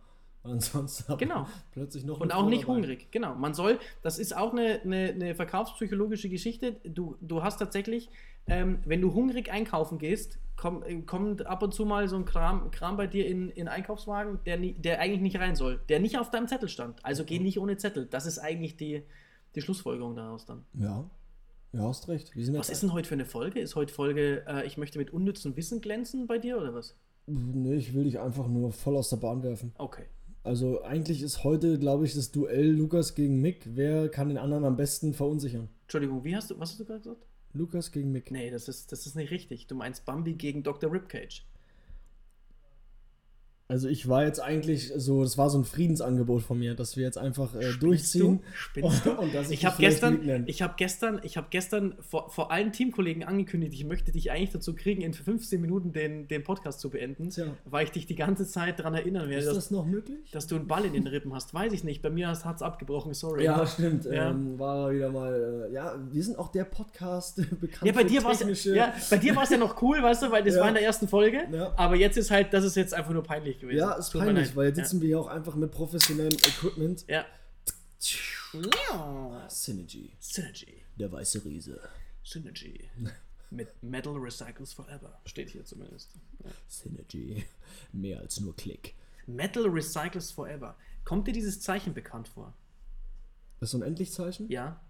Ansonsten 0.49 1.17
genau. 1.19 1.47
plötzlich 1.73 2.05
noch 2.05 2.21
Und 2.21 2.33
auch 2.33 2.49
nicht 2.49 2.65
dabei. 2.65 2.75
hungrig. 2.75 3.09
Genau. 3.11 3.35
Man 3.35 3.55
soll, 3.55 3.79
das 4.03 4.19
ist 4.19 4.37
auch 4.37 4.53
eine, 4.53 4.81
eine, 4.83 5.09
eine 5.11 5.35
verkaufspsychologische 5.35 6.29
Geschichte. 6.29 6.77
Du, 6.85 7.17
du 7.21 7.43
hast 7.43 7.59
tatsächlich, 7.59 8.11
ähm, 8.47 8.79
wenn 8.85 9.01
du 9.01 9.15
hungrig 9.15 9.51
einkaufen 9.51 9.99
gehst, 9.99 10.39
komm, 10.57 10.83
äh, 10.83 11.01
kommt 11.03 11.47
ab 11.47 11.63
und 11.63 11.75
zu 11.75 11.85
mal 11.85 12.09
so 12.09 12.17
ein 12.17 12.25
Kram, 12.25 12.71
Kram 12.71 12.97
bei 12.97 13.07
dir 13.07 13.27
in, 13.27 13.51
in 13.51 13.69
Einkaufswagen, 13.69 14.41
der, 14.47 14.57
der 14.57 15.01
eigentlich 15.01 15.23
nicht 15.23 15.39
rein 15.39 15.57
soll, 15.57 15.81
der 15.89 16.01
nicht 16.01 16.19
auf 16.19 16.31
deinem 16.31 16.49
Zettel 16.49 16.69
stand. 16.69 17.05
Also 17.05 17.25
geh 17.25 17.39
nicht 17.39 17.59
ohne 17.59 17.77
Zettel. 17.77 18.07
Das 18.07 18.27
ist 18.27 18.39
eigentlich 18.39 18.77
die, 18.77 19.03
die 19.55 19.61
Schlussfolgerung 19.61 20.15
daraus 20.17 20.45
dann. 20.45 20.65
Ja. 20.75 21.09
Ja, 21.73 21.83
hast 21.83 22.09
recht. 22.09 22.33
was 22.35 22.71
ist 22.71 22.83
denn 22.83 22.95
heute 22.95 23.09
für 23.09 23.15
eine 23.15 23.27
Folge? 23.27 23.61
Ist 23.61 23.77
heute 23.77 23.93
Folge, 23.93 24.43
äh, 24.47 24.67
ich 24.67 24.79
möchte 24.79 24.99
mit 24.99 25.13
unnützem 25.13 25.55
Wissen 25.55 25.83
glänzen 25.83 26.27
bei 26.27 26.39
dir 26.39 26.57
oder 26.57 26.73
was? 26.73 26.97
Nee, 27.27 27.75
ich 27.75 27.93
will 27.93 28.05
dich 28.05 28.19
einfach 28.19 28.49
nur 28.49 28.73
voll 28.73 28.97
aus 28.97 29.11
der 29.11 29.19
Bahn 29.19 29.43
werfen. 29.43 29.73
Okay. 29.77 30.07
Also 30.43 30.83
eigentlich 30.83 31.23
ist 31.23 31.45
heute, 31.45 31.79
glaube 31.79 32.05
ich, 32.07 32.15
das 32.15 32.31
Duell 32.31 32.71
Lukas 32.71 33.15
gegen 33.15 33.41
Mick. 33.41 33.63
Wer 33.67 34.09
kann 34.09 34.29
den 34.29 34.39
anderen 34.39 34.65
am 34.65 34.77
besten 34.77 35.13
verunsichern? 35.13 35.69
Entschuldigung, 35.83 36.25
wie 36.25 36.35
hast 36.35 36.51
du, 36.51 36.59
was 36.59 36.71
hast 36.71 36.81
du 36.81 36.85
gerade 36.85 37.01
gesagt? 37.01 37.27
Lukas 37.53 37.93
gegen 37.93 38.13
Mick. 38.13 38.31
Nee, 38.31 38.51
das 38.51 38.69
ist, 38.69 38.93
das 38.93 39.07
ist 39.07 39.17
nicht 39.17 39.31
richtig. 39.31 39.67
Du 39.67 39.75
meinst 39.75 40.05
Bambi 40.05 40.35
gegen 40.35 40.63
Dr. 40.63 40.93
Ribcage. 40.93 41.45
Also 43.71 43.87
ich 43.87 44.09
war 44.09 44.25
jetzt 44.25 44.41
eigentlich 44.41 44.95
so, 44.97 45.23
das 45.23 45.37
war 45.37 45.51
so 45.51 45.59
ein 45.59 45.65
Friedensangebot 45.65 46.41
von 46.41 46.59
mir, 46.59 46.75
dass 46.75 46.97
wir 46.97 47.05
jetzt 47.05 47.19
einfach 47.19 47.55
äh, 47.55 47.75
durchziehen. 47.79 48.41
Spinnst 48.55 49.05
du? 49.05 49.11
Und, 49.19 49.35
und 49.35 49.51
ich 49.51 49.67
habe 49.67 49.77
gestern, 49.79 50.47
ich 50.47 50.63
habe 50.63 50.75
gestern, 50.79 51.21
ich 51.23 51.37
habe 51.37 51.49
gestern 51.51 51.95
vor, 52.01 52.31
vor 52.31 52.51
allen 52.51 52.73
Teamkollegen 52.73 53.25
angekündigt, 53.25 53.75
ich 53.75 53.85
möchte 53.85 54.13
dich 54.13 54.31
eigentlich 54.31 54.51
dazu 54.51 54.75
kriegen, 54.75 55.03
in 55.03 55.13
15 55.13 55.61
Minuten 55.61 55.93
den, 55.93 56.29
den 56.29 56.45
Podcast 56.45 56.81
zu 56.81 56.89
beenden, 56.89 57.29
Tja. 57.29 57.47
weil 57.67 57.85
ich 57.85 57.91
dich 57.91 58.07
die 58.07 58.15
ganze 58.15 58.47
Zeit 58.47 58.79
daran 58.79 58.95
erinnern 58.95 59.29
werde. 59.29 59.41
Ist 59.41 59.49
das 59.49 59.55
dass, 59.55 59.71
noch 59.71 59.85
möglich? 59.85 60.31
Dass 60.31 60.47
du 60.47 60.57
einen 60.57 60.67
Ball 60.67 60.85
in 60.87 60.95
den 60.95 61.07
Rippen 61.07 61.35
hast, 61.35 61.53
weiß 61.53 61.73
ich 61.75 61.85
nicht. 61.85 62.01
Bei 62.01 62.11
mir 62.11 62.29
hat 62.29 62.57
es 62.57 62.63
abgebrochen, 62.63 63.13
sorry. 63.13 63.45
Ja, 63.45 63.67
stimmt. 63.67 64.07
Ja. 64.07 64.31
Ähm, 64.31 64.59
war 64.59 64.93
wieder 64.93 65.11
mal, 65.11 65.69
äh, 65.69 65.75
ja, 65.75 65.95
wir 66.11 66.23
sind 66.23 66.39
auch 66.39 66.49
der 66.49 66.65
Podcast 66.65 67.37
bekannt 67.61 67.85
ja, 67.85 67.93
bei 67.93 68.05
dir 68.05 68.23
technische... 68.23 68.75
Ja, 68.75 68.95
bei 69.11 69.19
dir 69.19 69.37
war 69.37 69.43
es 69.43 69.51
ja 69.51 69.59
noch 69.59 69.83
cool, 69.83 70.03
weißt 70.03 70.23
du, 70.23 70.31
weil 70.31 70.43
das 70.43 70.55
ja. 70.55 70.61
war 70.63 70.69
in 70.69 70.75
der 70.75 70.85
ersten 70.85 71.07
Folge. 71.07 71.43
Ja. 71.53 71.75
Aber 71.77 71.97
jetzt 71.97 72.17
ist 72.17 72.31
halt, 72.31 72.55
das 72.55 72.65
ist 72.65 72.77
jetzt 72.77 72.95
einfach 72.95 73.13
nur 73.13 73.23
peinlich 73.23 73.58
peinlich 73.59 73.61
gewesen. 73.61 73.79
Ja, 73.79 73.93
ist 73.95 74.11
Tut 74.11 74.23
peinlich, 74.23 74.57
weil 74.57 74.69
jetzt 74.69 74.77
sitzen 74.77 74.97
ja. 74.97 75.03
wir 75.03 75.09
hier 75.09 75.21
auch 75.21 75.27
einfach 75.27 75.55
mit 75.55 75.71
professionellem 75.71 76.33
Equipment. 76.33 77.05
Ja. 77.09 77.27
Synergy. 79.49 80.13
Synergy. 80.19 80.83
Der 80.97 81.13
weiße 81.13 81.45
Riese. 81.45 81.81
Synergy. 82.23 82.89
mit 83.51 83.83
Metal 83.83 84.15
Recycles 84.15 84.73
Forever. 84.73 85.21
Steht 85.25 85.51
hier 85.51 85.65
zumindest. 85.65 86.11
Ja. 86.45 86.51
Synergy. 86.67 87.45
Mehr 87.93 88.21
als 88.21 88.41
nur 88.41 88.55
Klick. 88.57 88.95
Metal 89.27 89.65
Recycles 89.65 90.31
Forever. 90.31 90.77
Kommt 91.05 91.27
dir 91.27 91.33
dieses 91.33 91.61
Zeichen 91.61 91.95
bekannt 91.95 92.29
vor? 92.29 92.55
Das 93.61 93.75
Unendlich-Zeichen? 93.75 94.49
Ja. 94.51 94.81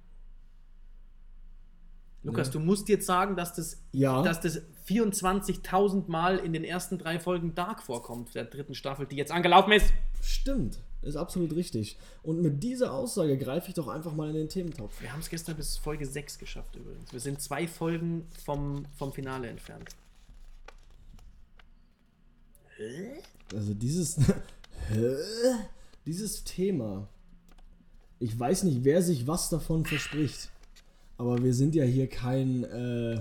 Lukas, 2.22 2.48
ja. 2.48 2.54
du 2.54 2.60
musst 2.60 2.88
jetzt 2.88 3.06
sagen, 3.06 3.36
dass 3.36 3.54
das, 3.54 3.78
ja. 3.92 4.22
dass 4.22 4.40
das 4.40 4.60
24.000 4.88 6.10
Mal 6.10 6.38
in 6.38 6.52
den 6.52 6.64
ersten 6.64 6.98
drei 6.98 7.20
Folgen 7.20 7.54
Dark 7.54 7.82
vorkommt, 7.82 8.34
der 8.34 8.44
dritten 8.44 8.74
Staffel, 8.74 9.06
die 9.06 9.16
jetzt 9.16 9.30
angelaufen 9.30 9.72
ist. 9.72 9.92
Stimmt, 10.20 10.80
ist 11.02 11.16
absolut 11.16 11.54
richtig. 11.54 11.96
Und 12.22 12.42
mit 12.42 12.62
dieser 12.62 12.92
Aussage 12.92 13.38
greife 13.38 13.68
ich 13.68 13.74
doch 13.74 13.88
einfach 13.88 14.14
mal 14.14 14.28
in 14.30 14.34
den 14.34 14.48
Thementopf. 14.48 15.00
Wir 15.00 15.12
haben 15.12 15.20
es 15.20 15.30
gestern 15.30 15.56
bis 15.56 15.76
Folge 15.76 16.06
6 16.06 16.38
geschafft 16.38 16.74
übrigens. 16.74 17.12
Wir 17.12 17.20
sind 17.20 17.40
zwei 17.40 17.68
Folgen 17.68 18.26
vom, 18.44 18.84
vom 18.96 19.12
Finale 19.12 19.48
entfernt. 19.48 19.90
Hä? 22.76 23.22
Also 23.54 23.74
dieses. 23.74 24.18
dieses 26.06 26.44
Thema. 26.44 27.06
Ich 28.18 28.38
weiß 28.38 28.64
nicht, 28.64 28.82
wer 28.82 29.02
sich 29.02 29.26
was 29.26 29.48
davon 29.50 29.84
verspricht. 29.84 30.50
Aber 31.18 31.42
wir 31.42 31.52
sind 31.52 31.74
ja 31.74 31.82
hier 31.84 32.08
kein. 32.08 32.62
Äh, 32.62 33.20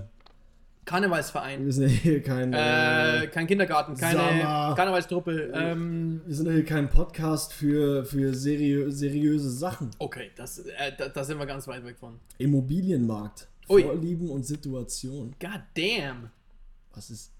Karnevalsverein. 0.85 1.65
Wir 1.65 1.73
sind 1.73 1.89
ja 1.89 1.89
hier 1.89 2.21
kein. 2.21 2.53
Äh, 2.53 3.23
äh, 3.23 3.27
kein 3.27 3.47
Kindergarten, 3.47 3.95
keine 3.95 4.19
Sommer. 4.19 4.75
Karnevalstruppe. 4.75 5.51
Ähm, 5.53 6.21
wir 6.25 6.35
sind 6.35 6.45
ja 6.45 6.53
hier 6.53 6.63
kein 6.63 6.89
Podcast 6.89 7.53
für, 7.53 8.05
für 8.05 8.35
seriö 8.35 8.91
seriöse 8.91 9.49
Sachen. 9.49 9.89
Okay, 9.97 10.29
das, 10.35 10.59
äh, 10.59 10.91
da, 10.95 11.09
da, 11.09 11.23
sind 11.23 11.39
wir 11.39 11.47
ganz 11.47 11.67
weit 11.67 11.83
weg 11.83 11.97
von. 11.97 12.19
Immobilienmarkt. 12.37 13.47
Ui. 13.67 13.81
Vorlieben 13.81 14.29
und 14.29 14.45
Situation. 14.45 15.35
God 15.39 15.61
damn. 15.75 16.29
Was 16.93 17.09
ist 17.09 17.31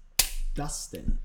das 0.56 0.90
denn? 0.90 1.18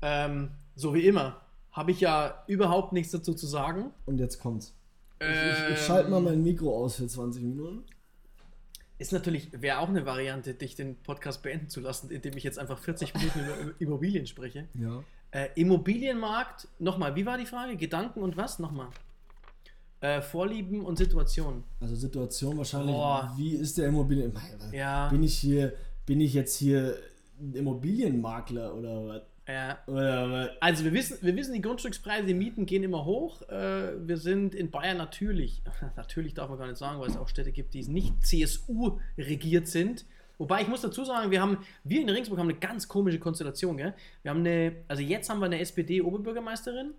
Ähm, 0.00 0.50
so 0.76 0.94
wie 0.94 1.06
immer. 1.06 1.40
Habe 1.72 1.90
ich 1.90 2.00
ja 2.00 2.44
überhaupt 2.46 2.92
nichts 2.92 3.10
dazu 3.12 3.34
zu 3.34 3.48
sagen. 3.48 3.90
Und 4.06 4.18
jetzt 4.18 4.38
kommt's. 4.38 4.74
Ich, 5.20 5.26
ich, 5.28 5.74
ich 5.74 5.78
schalte 5.84 6.10
mal 6.10 6.20
mein 6.20 6.42
Mikro 6.42 6.74
aus 6.74 6.96
für 6.96 7.06
20 7.06 7.42
Minuten. 7.42 7.84
Ist 8.98 9.12
natürlich, 9.12 9.50
wäre 9.52 9.78
auch 9.78 9.88
eine 9.88 10.06
Variante, 10.06 10.54
dich 10.54 10.74
den 10.74 10.96
Podcast 10.96 11.42
beenden 11.42 11.68
zu 11.68 11.80
lassen, 11.80 12.10
indem 12.10 12.36
ich 12.36 12.42
jetzt 12.42 12.58
einfach 12.58 12.78
40 12.78 13.14
Minuten 13.14 13.40
über 13.40 13.74
Immobilien 13.78 14.26
spreche. 14.26 14.68
Ja. 14.74 15.02
Äh, 15.30 15.48
Immobilienmarkt, 15.54 16.68
nochmal, 16.78 17.14
wie 17.16 17.26
war 17.26 17.38
die 17.38 17.46
Frage? 17.46 17.76
Gedanken 17.76 18.20
und 18.20 18.36
was? 18.36 18.58
Nochmal. 18.58 18.88
Äh, 20.00 20.22
Vorlieben 20.22 20.84
und 20.84 20.96
Situation. 20.96 21.64
Also 21.80 21.94
Situation 21.94 22.56
wahrscheinlich, 22.56 22.94
Boah. 22.94 23.34
wie 23.36 23.54
ist 23.54 23.76
der 23.76 23.88
Immobilien... 23.88 24.32
Ja. 24.72 25.08
Bin 25.08 25.22
ich 25.22 25.38
hier, 25.38 25.74
bin 26.06 26.20
ich 26.20 26.32
jetzt 26.32 26.56
hier 26.56 26.98
Immobilienmakler 27.52 28.74
oder 28.74 29.06
was? 29.06 29.22
Ja. 29.50 29.78
Oder 29.86 30.30
was? 30.30 30.50
Also 30.60 30.84
wir 30.84 30.92
wissen, 30.92 31.18
wir 31.20 31.34
wissen, 31.34 31.54
die 31.54 31.60
Grundstückspreise, 31.60 32.26
die 32.26 32.34
Mieten 32.34 32.66
gehen 32.66 32.82
immer 32.82 33.04
hoch. 33.04 33.42
Äh, 33.48 34.06
wir 34.06 34.16
sind 34.16 34.54
in 34.54 34.70
Bayern 34.70 34.96
natürlich, 34.96 35.62
natürlich 35.96 36.34
darf 36.34 36.48
man 36.48 36.58
gar 36.58 36.66
nicht 36.66 36.78
sagen, 36.78 37.00
weil 37.00 37.08
es 37.08 37.16
auch 37.16 37.28
Städte 37.28 37.52
gibt, 37.52 37.74
die 37.74 37.82
nicht 37.88 38.24
CSU 38.24 38.98
regiert 39.18 39.66
sind. 39.66 40.04
Wobei 40.38 40.62
ich 40.62 40.68
muss 40.68 40.80
dazu 40.80 41.04
sagen, 41.04 41.30
wir 41.30 41.42
haben, 41.42 41.58
wir 41.84 42.00
in 42.00 42.08
Ringsburg 42.08 42.38
haben 42.38 42.48
eine 42.48 42.58
ganz 42.58 42.88
komische 42.88 43.18
Konstellation, 43.18 43.76
gell? 43.76 43.92
Wir 44.22 44.30
haben 44.30 44.40
eine, 44.40 44.76
also 44.88 45.02
jetzt 45.02 45.28
haben 45.28 45.40
wir 45.40 45.46
eine 45.46 45.60
SPD-Oberbürgermeisterin 45.60 46.94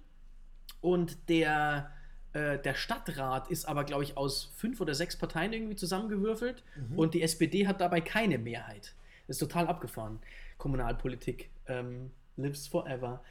und 0.80 1.18
der, 1.28 1.90
äh, 2.34 2.60
der 2.60 2.76
Stadtrat 2.76 3.50
ist 3.50 3.66
aber, 3.66 3.84
glaube 3.84 4.04
ich, 4.04 4.16
aus 4.16 4.52
fünf 4.58 4.80
oder 4.80 4.94
sechs 4.94 5.18
Parteien 5.18 5.54
irgendwie 5.54 5.76
zusammengewürfelt 5.76 6.64
und 6.96 7.16
die 7.16 7.24
SPD 7.24 7.66
hat 7.66 7.82
dabei 7.82 8.02
keine 8.02 8.38
Mehrheit. 8.38 8.94
Das 9.26 9.38
ist 9.38 9.40
total 9.40 9.68
abgefahren. 9.68 10.20
Kommunalpolitik 10.60 11.50
ähm, 11.66 12.12
lives 12.38 12.68
forever. 12.68 13.22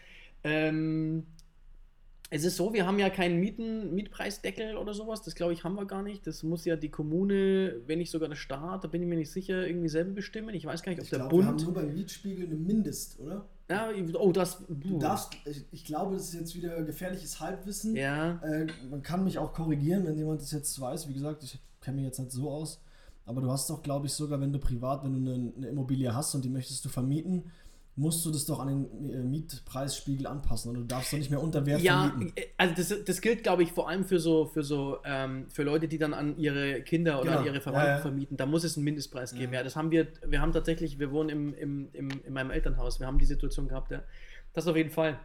Ähm, 0.45 1.27
es 2.33 2.45
ist 2.45 2.57
so, 2.57 2.73
wir 2.73 2.87
haben 2.87 2.99
ja 3.01 3.11
keinen 3.11 3.41
Mieten, 3.41 3.93
Mietpreisdeckel 3.93 4.77
oder 4.77 4.95
sowas. 4.95 5.21
Das 5.23 5.35
glaube 5.35 5.53
ich, 5.53 5.65
haben 5.65 5.75
wir 5.75 5.85
gar 5.85 6.03
nicht. 6.03 6.25
Das 6.29 6.45
muss 6.45 6.65
ja 6.65 6.77
die 6.77 6.89
Kommune, 6.89 7.81
wenn 7.87 7.99
nicht 7.99 8.11
sogar 8.13 8.29
der 8.29 8.37
Staat, 8.37 8.85
da 8.85 8.89
bin 8.89 9.03
ich 9.03 9.09
mir 9.09 9.17
nicht 9.17 9.33
sicher, 9.33 9.67
irgendwie 9.67 9.89
selber 9.89 10.13
bestimmen. 10.13 10.55
Ich 10.55 10.65
weiß 10.65 10.83
gar 10.85 10.91
nicht, 10.93 11.01
ob 11.01 11.05
Ich 11.05 11.11
der 11.11 11.19
glaube, 11.21 11.37
wir 11.39 11.45
haben 11.47 11.57
Bund. 11.57 11.65
nur 11.65 11.75
beim 11.75 11.93
Mietspiegel 11.93 12.47
eine 12.47 12.55
Mindest, 12.55 13.19
oder? 13.19 13.47
Ja, 13.69 13.89
oh, 14.15 14.31
das. 14.33 14.65
Du 14.69 14.99
darfst, 14.99 15.33
ich- 15.45 15.65
ich 15.73 15.85
glaube, 15.85 16.15
das 16.15 16.29
ist 16.29 16.35
jetzt 16.35 16.55
wieder 16.55 16.83
gefährliches 16.83 17.41
Halbwissen. 17.41 17.97
Ja. 17.97 18.41
Äh, 18.45 18.67
man 18.91 19.03
kann 19.03 19.25
mich 19.25 19.39
auch 19.39 19.53
korrigieren, 19.53 20.07
wenn 20.07 20.17
jemand 20.17 20.41
das 20.41 20.53
jetzt 20.53 20.81
weiß. 20.81 21.09
Wie 21.09 21.15
gesagt, 21.15 21.43
ich 21.43 21.59
kenne 21.81 21.97
mich 21.97 22.05
jetzt 22.07 22.19
nicht 22.21 22.31
so 22.33 22.49
aus. 22.49 22.81
Aber 23.27 23.41
du 23.41 23.51
hast 23.51 23.71
doch, 23.71 23.83
glaube 23.83 24.07
ich, 24.07 24.13
sogar, 24.13 24.41
wenn 24.41 24.53
du 24.53 24.59
privat, 24.59 25.05
wenn 25.05 25.25
du 25.25 25.33
eine, 25.33 25.53
eine 25.57 25.69
Immobilie 25.69 26.13
hast 26.15 26.35
und 26.35 26.45
die 26.45 26.49
möchtest 26.49 26.85
du 26.85 26.89
vermieten, 26.89 27.45
musst 28.01 28.25
du 28.25 28.31
das 28.31 28.47
doch 28.47 28.59
an 28.61 28.69
den 28.69 29.11
äh, 29.11 29.23
Mietpreisspiegel 29.23 30.27
anpassen. 30.27 30.71
Und 30.71 30.75
du 30.77 30.85
darfst 30.85 31.13
doch 31.13 31.19
nicht 31.19 31.31
mehr 31.31 31.43
unter 31.43 31.67
Wert 31.67 31.83
Ja, 31.83 32.09
vermieten. 32.09 32.33
äh, 32.37 32.47
also 32.57 32.75
das, 32.75 33.05
das 33.05 33.21
gilt, 33.21 33.43
glaube 33.43 33.63
ich, 33.63 33.73
vor 33.73 33.89
allem 33.89 34.05
für 34.05 34.19
so, 34.19 34.47
für 34.47 34.63
so, 34.63 34.99
ähm, 35.05 35.49
für 35.51 35.63
Leute, 35.63 35.87
die 35.87 35.99
dann 35.99 36.15
an 36.15 36.39
ihre 36.39 36.83
Kinder 36.83 37.17
oder 37.21 37.29
Genau. 37.31 37.41
an 37.41 37.47
ihre 37.47 37.61
Verwandten 37.61 37.89
Ja, 37.91 37.97
ja. 37.97 38.01
vermieten. 38.03 38.37
Da 38.37 38.47
muss 38.47 38.65
es 38.65 38.77
einen 38.77 38.85
Mindestpreis 38.85 39.35
geben. 39.35 39.53
Ja. 39.53 39.61
Ja, 39.61 39.65
das 39.65 39.77
haben 39.77 39.91
wir, 39.91 40.09
wir 40.27 40.41
haben 40.41 40.53
tatsächlich, 40.53 40.99
wir 40.99 41.13
wohnen 41.13 41.29
im, 41.29 41.55
im, 41.55 41.89
im, 41.93 42.09
in 42.25 42.33
meinem 42.33 42.51
Elternhaus, 42.51 42.99
wir 43.01 43.07
haben 43.07 43.19
die 43.19 43.27
Situation 43.27 43.69
gehabt, 43.69 43.91
ja. 43.93 44.03
Das 44.55 44.67
auf 44.67 44.77
jeden 44.77 44.91
Fall. 44.91 45.21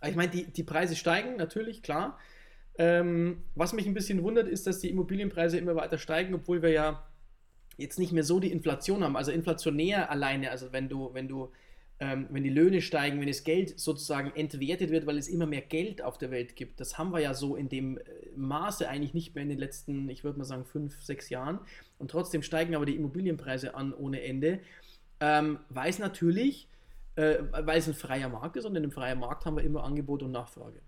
Aber 0.00 0.10
Ich 0.10 0.16
meine, 0.16 0.30
die, 0.30 0.44
die 0.52 0.62
Preise 0.62 0.94
steigen, 0.96 1.36
natürlich, 1.36 1.82
klar. 1.82 2.18
Ähm, 2.78 3.42
was 3.54 3.72
mich 3.72 3.86
ein 3.86 3.94
bisschen 3.94 4.22
wundert, 4.22 4.48
ist, 4.48 4.66
dass 4.66 4.78
die 4.80 4.90
Immobilienpreise 4.90 5.58
immer 5.58 5.74
weiter 5.74 5.98
steigen, 5.98 6.34
obwohl 6.34 6.62
wir 6.62 6.70
ja 6.70 7.06
jetzt 7.78 7.98
nicht 7.98 8.12
mehr 8.12 8.22
so 8.22 8.38
die 8.40 8.52
Inflation 8.52 9.02
haben. 9.02 9.16
Also 9.16 9.32
inflationär 9.32 10.10
alleine, 10.10 10.50
also 10.50 10.72
wenn 10.72 10.88
du, 10.88 11.10
wenn 11.14 11.26
du, 11.28 11.50
ähm, 11.98 12.26
wenn 12.30 12.44
die 12.44 12.50
Löhne 12.50 12.82
steigen, 12.82 13.20
wenn 13.20 13.26
das 13.26 13.44
Geld 13.44 13.78
sozusagen 13.78 14.30
entwertet 14.34 14.90
wird, 14.90 15.06
weil 15.06 15.16
es 15.16 15.28
immer 15.28 15.46
mehr 15.46 15.62
Geld 15.62 16.02
auf 16.02 16.18
der 16.18 16.30
Welt 16.30 16.54
gibt, 16.54 16.78
das 16.80 16.98
haben 16.98 17.10
wir 17.10 17.20
ja 17.20 17.32
so 17.32 17.56
in 17.56 17.68
dem 17.68 17.98
äh, 17.98 18.02
Maße 18.36 18.88
eigentlich 18.88 19.14
nicht 19.14 19.34
mehr 19.34 19.42
in 19.42 19.48
den 19.48 19.58
letzten, 19.58 20.08
ich 20.10 20.22
würde 20.22 20.38
mal 20.38 20.44
sagen, 20.44 20.64
fünf, 20.66 21.00
sechs 21.02 21.30
Jahren. 21.30 21.58
Und 21.98 22.10
trotzdem 22.10 22.42
steigen 22.42 22.74
aber 22.74 22.84
die 22.84 22.96
Immobilienpreise 22.96 23.74
an 23.74 23.94
ohne 23.94 24.22
Ende. 24.22 24.60
Ähm, 25.20 25.58
weil 25.70 25.88
es 25.88 25.98
natürlich, 25.98 26.68
äh, 27.14 27.38
weil 27.50 27.78
es 27.78 27.88
ein 27.88 27.94
freier 27.94 28.28
Markt 28.28 28.56
ist 28.56 28.66
und 28.66 28.76
in 28.76 28.82
einem 28.82 28.92
freien 28.92 29.18
Markt 29.18 29.46
haben 29.46 29.56
wir 29.56 29.64
immer 29.64 29.82
Angebot 29.84 30.22
und 30.22 30.32
Nachfrage. 30.32 30.80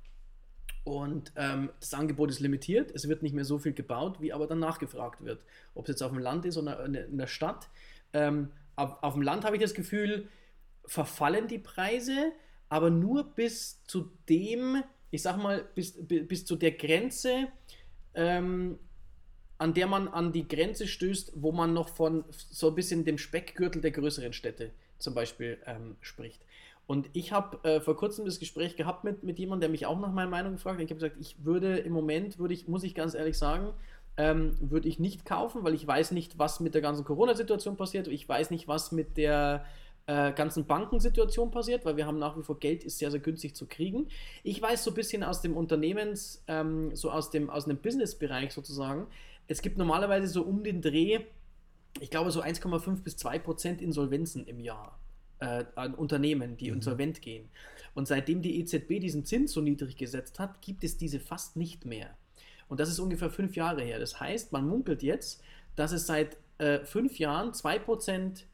Und 0.84 1.32
ähm, 1.36 1.70
das 1.80 1.92
Angebot 1.94 2.30
ist 2.30 2.40
limitiert, 2.40 2.90
es 2.94 3.08
wird 3.08 3.22
nicht 3.22 3.34
mehr 3.34 3.44
so 3.44 3.58
viel 3.58 3.72
gebaut, 3.72 4.20
wie 4.20 4.32
aber 4.32 4.46
dann 4.46 4.58
nachgefragt 4.58 5.22
wird. 5.24 5.44
Ob 5.74 5.84
es 5.84 5.90
jetzt 5.90 6.02
auf 6.02 6.12
dem 6.12 6.20
Land 6.20 6.44
ist 6.44 6.56
oder 6.56 6.84
in 6.84 7.18
der- 7.18 7.26
Stadt. 7.26 7.68
Ähm, 8.12 8.50
auf, 8.76 9.02
auf 9.02 9.14
dem 9.14 9.22
Land 9.22 9.44
habe 9.44 9.56
ich 9.56 9.62
das 9.62 9.74
Gefühl, 9.74 10.28
verfallen 10.88 11.46
die 11.46 11.58
Preise, 11.58 12.32
aber 12.68 12.90
nur 12.90 13.24
bis 13.24 13.84
zu 13.84 14.10
dem, 14.28 14.82
ich 15.10 15.22
sag 15.22 15.36
mal, 15.36 15.64
bis, 15.74 15.92
bi- 16.06 16.22
bis 16.22 16.44
zu 16.44 16.56
der 16.56 16.72
Grenze, 16.72 17.48
ähm, 18.14 18.78
an 19.58 19.74
der 19.74 19.86
man 19.86 20.08
an 20.08 20.32
die 20.32 20.46
Grenze 20.46 20.86
stößt, 20.86 21.32
wo 21.36 21.52
man 21.52 21.72
noch 21.72 21.88
von 21.88 22.24
so 22.30 22.68
ein 22.68 22.74
bisschen 22.74 23.04
dem 23.04 23.18
Speckgürtel 23.18 23.80
der 23.80 23.90
größeren 23.90 24.32
Städte 24.32 24.70
zum 24.98 25.14
Beispiel 25.14 25.58
ähm, 25.66 25.96
spricht. 26.00 26.44
Und 26.86 27.10
ich 27.12 27.32
habe 27.32 27.62
äh, 27.68 27.80
vor 27.80 27.96
kurzem 27.96 28.24
das 28.24 28.38
Gespräch 28.38 28.76
gehabt 28.76 29.04
mit, 29.04 29.22
mit 29.22 29.38
jemandem, 29.38 29.60
der 29.60 29.68
mich 29.70 29.84
auch 29.86 29.98
nach 29.98 30.12
meiner 30.12 30.30
Meinung 30.30 30.52
gefragt 30.52 30.78
hat. 30.78 30.84
Ich 30.84 30.90
habe 30.90 31.00
gesagt, 31.00 31.16
ich 31.20 31.44
würde 31.44 31.76
im 31.78 31.92
Moment, 31.92 32.38
würde 32.38 32.54
ich, 32.54 32.66
muss 32.66 32.82
ich 32.82 32.94
ganz 32.94 33.14
ehrlich 33.14 33.36
sagen, 33.36 33.74
ähm, 34.16 34.56
würde 34.60 34.88
ich 34.88 34.98
nicht 34.98 35.24
kaufen, 35.24 35.64
weil 35.64 35.74
ich 35.74 35.86
weiß 35.86 36.12
nicht, 36.12 36.38
was 36.38 36.60
mit 36.60 36.74
der 36.74 36.80
ganzen 36.80 37.04
Corona-Situation 37.04 37.76
passiert. 37.76 38.08
Ich 38.08 38.28
weiß 38.28 38.50
nicht, 38.50 38.68
was 38.68 38.90
mit 38.90 39.16
der 39.16 39.64
äh, 40.08 40.32
ganzen 40.32 40.64
Bankensituation 40.64 41.50
passiert, 41.50 41.84
weil 41.84 41.98
wir 41.98 42.06
haben 42.06 42.18
nach 42.18 42.36
wie 42.38 42.42
vor 42.42 42.58
Geld 42.58 42.82
ist 42.82 42.98
sehr, 42.98 43.10
sehr 43.10 43.20
günstig 43.20 43.54
zu 43.54 43.66
kriegen. 43.66 44.08
Ich 44.42 44.60
weiß 44.60 44.82
so 44.82 44.90
ein 44.90 44.94
bisschen 44.94 45.22
aus 45.22 45.42
dem 45.42 45.54
Unternehmens, 45.54 46.42
ähm, 46.48 46.96
so 46.96 47.10
aus 47.10 47.30
dem, 47.30 47.50
aus 47.50 47.66
dem 47.66 47.76
Business-Bereich 47.76 48.54
sozusagen, 48.54 49.06
es 49.48 49.60
gibt 49.60 49.76
normalerweise 49.76 50.26
so 50.26 50.42
um 50.42 50.64
den 50.64 50.80
Dreh, 50.80 51.20
ich 52.00 52.08
glaube 52.08 52.30
so 52.30 52.42
1,5 52.42 53.02
bis 53.02 53.18
2 53.18 53.38
Prozent 53.38 53.82
Insolvenzen 53.82 54.46
im 54.46 54.60
Jahr 54.60 54.98
äh, 55.40 55.64
an 55.74 55.94
Unternehmen, 55.94 56.56
die 56.56 56.68
insolvent 56.68 57.20
gehen. 57.20 57.50
Und 57.94 58.08
seitdem 58.08 58.40
die 58.40 58.60
EZB 58.60 59.00
diesen 59.00 59.26
Zins 59.26 59.52
so 59.52 59.60
niedrig 59.60 59.98
gesetzt 59.98 60.38
hat, 60.38 60.62
gibt 60.62 60.84
es 60.84 60.96
diese 60.96 61.20
fast 61.20 61.56
nicht 61.56 61.84
mehr. 61.84 62.16
Und 62.68 62.80
das 62.80 62.88
ist 62.88 62.98
ungefähr 62.98 63.28
fünf 63.28 63.56
Jahre 63.56 63.82
her. 63.82 63.98
Das 63.98 64.18
heißt, 64.20 64.52
man 64.52 64.66
munkelt 64.66 65.02
jetzt, 65.02 65.42
dass 65.76 65.92
es 65.92 66.06
seit 66.06 66.38
äh, 66.56 66.80
fünf 66.84 67.18
Jahren 67.18 67.50
2% 67.52 68.44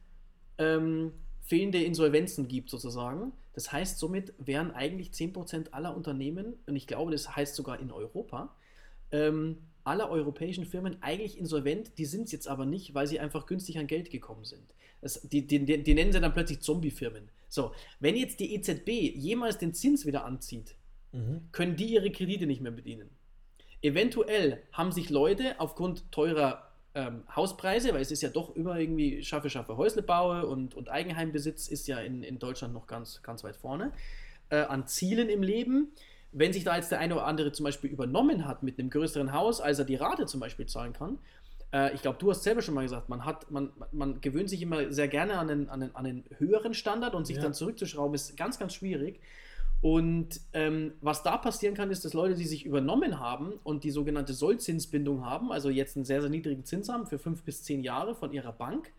ähm, 0.59 1.13
fehlende 1.45 1.83
Insolvenzen 1.83 2.49
gibt, 2.49 2.71
sozusagen. 2.71 3.33
Das 3.53 3.71
heißt, 3.71 3.99
somit 3.99 4.35
wären 4.39 4.73
eigentlich 4.73 5.11
10% 5.11 5.71
aller 5.73 5.97
Unternehmen, 5.97 6.55
und 6.67 6.77
ich 6.77 6.87
glaube, 6.87 7.13
das 7.13 7.37
heißt 7.37 7.55
sogar 7.55 7.79
in 7.81 7.91
Europa, 7.93 8.55
ähm, 9.13 9.59
aller 9.85 10.11
europäischen 10.11 10.65
Firmen 10.65 10.97
eigentlich 11.03 11.39
insolvent. 11.39 11.99
Die 11.99 12.07
sind 12.07 12.25
es 12.25 12.33
jetzt 12.33 12.49
aber 12.49 12.65
nicht, 12.67 12.95
weil 12.95 13.07
sie 13.07 13.21
einfach 13.21 13.47
günstig 13.47 13.79
an 13.79 13.87
Geld 13.87 14.11
gekommen 14.11 14.45
sind. 14.45 14.63
Das, 15.03 15.21
die, 15.21 15.47
die, 15.47 15.83
die, 15.83 15.95
nennen 15.95 16.13
sie 16.13 16.21
dann 16.21 16.33
plötzlich 16.33 16.61
Zombie-Firmen. 16.61 17.29
So, 17.49 17.73
wenn 18.01 18.17
jetzt 18.17 18.41
die 18.41 18.55
EZB 18.55 18.89
jemals 19.15 19.59
den 19.59 19.75
Zins 19.75 20.07
wieder 20.07 20.25
anzieht, 20.25 20.75
Mhm. 21.15 21.43
können 21.53 21.77
die 21.77 21.93
ihre 21.93 22.11
Kredite 22.11 22.47
nicht 22.47 22.61
mehr 22.61 22.73
bedienen. 22.73 23.09
Eventuell 23.83 24.63
haben 24.73 24.93
sich 24.93 25.11
Leute 25.11 25.61
aufgrund 25.61 26.11
teurer 26.11 26.71
ähm, 26.95 27.23
Hauspreise, 27.35 27.93
weil 27.93 28.03
es 28.03 28.11
ist 28.11 28.23
ja 28.23 28.29
doch 28.29 28.55
immer 28.55 28.79
irgendwie 28.79 29.23
schaffe, 29.23 29.51
schaffe 29.51 29.77
Häuslebaue 29.77 30.47
und, 30.47 30.75
und 30.75 30.89
Eigenheimbesitz 30.91 31.69
ist 31.69 31.87
ja 31.89 31.99
in, 31.99 32.23
in 32.23 32.39
Deutschland 32.39 32.73
noch 32.73 32.87
ganz, 32.87 33.23
ganz 33.23 33.43
weit 33.45 33.57
vorne, 33.57 33.93
äh, 34.51 34.59
an 34.59 34.87
Zielen 34.87 35.29
im 35.29 35.43
Leben. 35.43 35.89
Wenn 36.33 36.53
sich 36.53 36.65
da 36.65 36.77
jetzt 36.77 36.91
der 36.91 36.99
eine 36.99 37.15
oder 37.15 37.27
andere 37.27 37.53
zum 37.53 37.65
Beispiel 37.65 37.91
übernommen 37.91 38.47
hat 38.47 38.63
mit 38.63 38.79
einem 38.79 38.91
größeren 38.91 39.33
Haus, 39.33 39.61
als 39.61 39.79
er 39.79 39.85
die 39.85 39.97
Rate 39.97 40.27
zum 40.27 40.41
Beispiel 40.41 40.67
zahlen 40.67 40.93
kann, 40.93 41.19
äh, 41.73 41.93
ich 41.95 42.03
glaube, 42.03 42.19
du 42.19 42.31
hast 42.31 42.43
selber 42.45 42.63
schon 42.63 42.75
mal 42.75 42.83
gesagt, 42.83 43.09
man, 43.09 43.25
hat, 43.25 43.51
man, 43.51 43.71
man 43.93 44.21
gewöhnt 44.21 44.49
sich 44.49 44.63
immer 44.63 44.93
sehr 44.93 45.09
gerne 45.09 45.39
an 45.39 45.51
einen, 45.51 45.69
an 45.69 45.83
einen, 45.83 45.95
an 45.97 46.07
einen 46.07 46.25
höheren 46.39 46.75
Standard 46.75 47.15
und 47.15 47.27
sich 47.27 47.37
Ja. 47.37 47.43
dann 47.43 47.55
zurückzuschrauben, 47.55 48.15
ist 48.15 48.37
ganz, 48.37 48.59
ganz 48.59 48.75
schwierig. 48.75 49.21
Und 49.85 50.41
ähm, 50.55 50.95
was 51.03 51.23
da 51.25 51.37
passieren 51.37 51.75
kann, 51.75 51.91
ist, 51.91 52.07
dass 52.07 52.15
Leute, 52.15 52.37
die 52.37 52.47
sich 52.47 52.65
übernommen 52.65 53.21
haben 53.21 53.53
und 53.65 53.85
die 53.85 53.91
sogenannte 53.91 54.33
Sollzinsbindung 54.33 55.27
haben, 55.27 55.53
also 55.53 55.69
jetzt 55.69 55.95
einen 55.97 56.07
sehr, 56.07 56.23
sehr 56.23 56.31
niedrigen 56.31 56.65
Zins 56.65 56.89
haben 56.89 57.07
für 57.07 57.19
fünf 57.19 57.43
bis 57.43 57.65
zehn 57.65 57.83
Jahre 57.83 58.15
von 58.15 58.33
ihrer 58.33 58.55
Bank, 58.55 58.95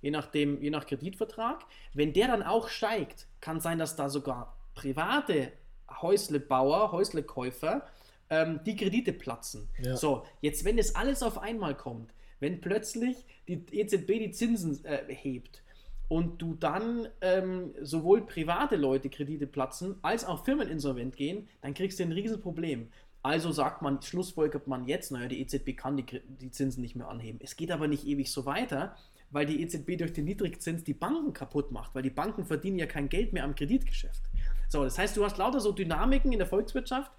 je, 0.00 0.10
nachdem, 0.10 0.62
je 0.62 0.70
nach 0.70 0.86
Kreditvertrag, 0.86 1.66
wenn 1.92 2.14
der 2.14 2.28
dann 2.28 2.42
auch 2.42 2.68
steigt, 2.68 3.26
kann 3.42 3.60
sein, 3.60 3.78
dass 3.78 3.96
da 3.96 4.08
sogar 4.08 4.56
private 4.74 5.52
Häuslebauer, 6.00 6.90
Häuslekäufer 6.90 7.86
ähm, 8.30 8.60
die 8.64 8.76
Kredite 8.76 9.12
platzen. 9.12 9.68
Ja. 9.78 9.94
So, 9.94 10.24
jetzt 10.40 10.64
wenn 10.64 10.78
das 10.78 10.94
alles 10.94 11.22
auf 11.22 11.36
einmal 11.36 11.76
kommt, 11.76 12.14
wenn 12.38 12.62
plötzlich 12.62 13.26
die 13.46 13.62
EZB 13.72 14.06
die 14.06 14.30
Zinsen 14.30 14.82
äh, 14.86 15.02
hebt 15.14 15.62
und 16.10 16.42
du 16.42 16.54
dann 16.54 17.06
ähm, 17.20 17.72
sowohl 17.80 18.26
private 18.26 18.74
Leute 18.74 19.08
Kredite 19.08 19.46
platzen, 19.46 19.94
als 20.02 20.24
auch 20.24 20.44
Firmen 20.44 20.68
insolvent 20.68 21.14
gehen, 21.14 21.46
dann 21.62 21.72
kriegst 21.72 22.00
du 22.00 22.02
ein 22.02 22.10
Riesenproblem. 22.10 22.88
Also 23.22 23.52
sagt 23.52 23.80
man, 23.80 24.02
schlussfolgert 24.02 24.66
man 24.66 24.88
jetzt, 24.88 25.12
naja, 25.12 25.28
die 25.28 25.40
EZB 25.40 25.76
kann 25.76 25.96
die, 25.96 26.04
die 26.26 26.50
Zinsen 26.50 26.80
nicht 26.80 26.96
mehr 26.96 27.06
anheben. 27.08 27.38
Es 27.40 27.56
geht 27.56 27.70
aber 27.70 27.86
nicht 27.86 28.08
ewig 28.08 28.32
so 28.32 28.44
weiter, 28.44 28.96
weil 29.30 29.46
die 29.46 29.62
EZB 29.62 29.98
durch 29.98 30.12
den 30.12 30.24
Niedrigzins 30.24 30.82
die 30.82 30.94
Banken 30.94 31.32
kaputt 31.32 31.70
macht, 31.70 31.94
weil 31.94 32.02
die 32.02 32.10
Banken 32.10 32.44
verdienen 32.44 32.80
ja 32.80 32.86
kein 32.86 33.08
Geld 33.08 33.32
mehr 33.32 33.44
am 33.44 33.54
Kreditgeschäft. 33.54 34.24
So, 34.68 34.82
das 34.82 34.98
heißt, 34.98 35.16
du 35.16 35.24
hast 35.24 35.38
lauter 35.38 35.60
so 35.60 35.70
Dynamiken 35.70 36.32
in 36.32 36.40
der 36.40 36.48
Volkswirtschaft 36.48 37.12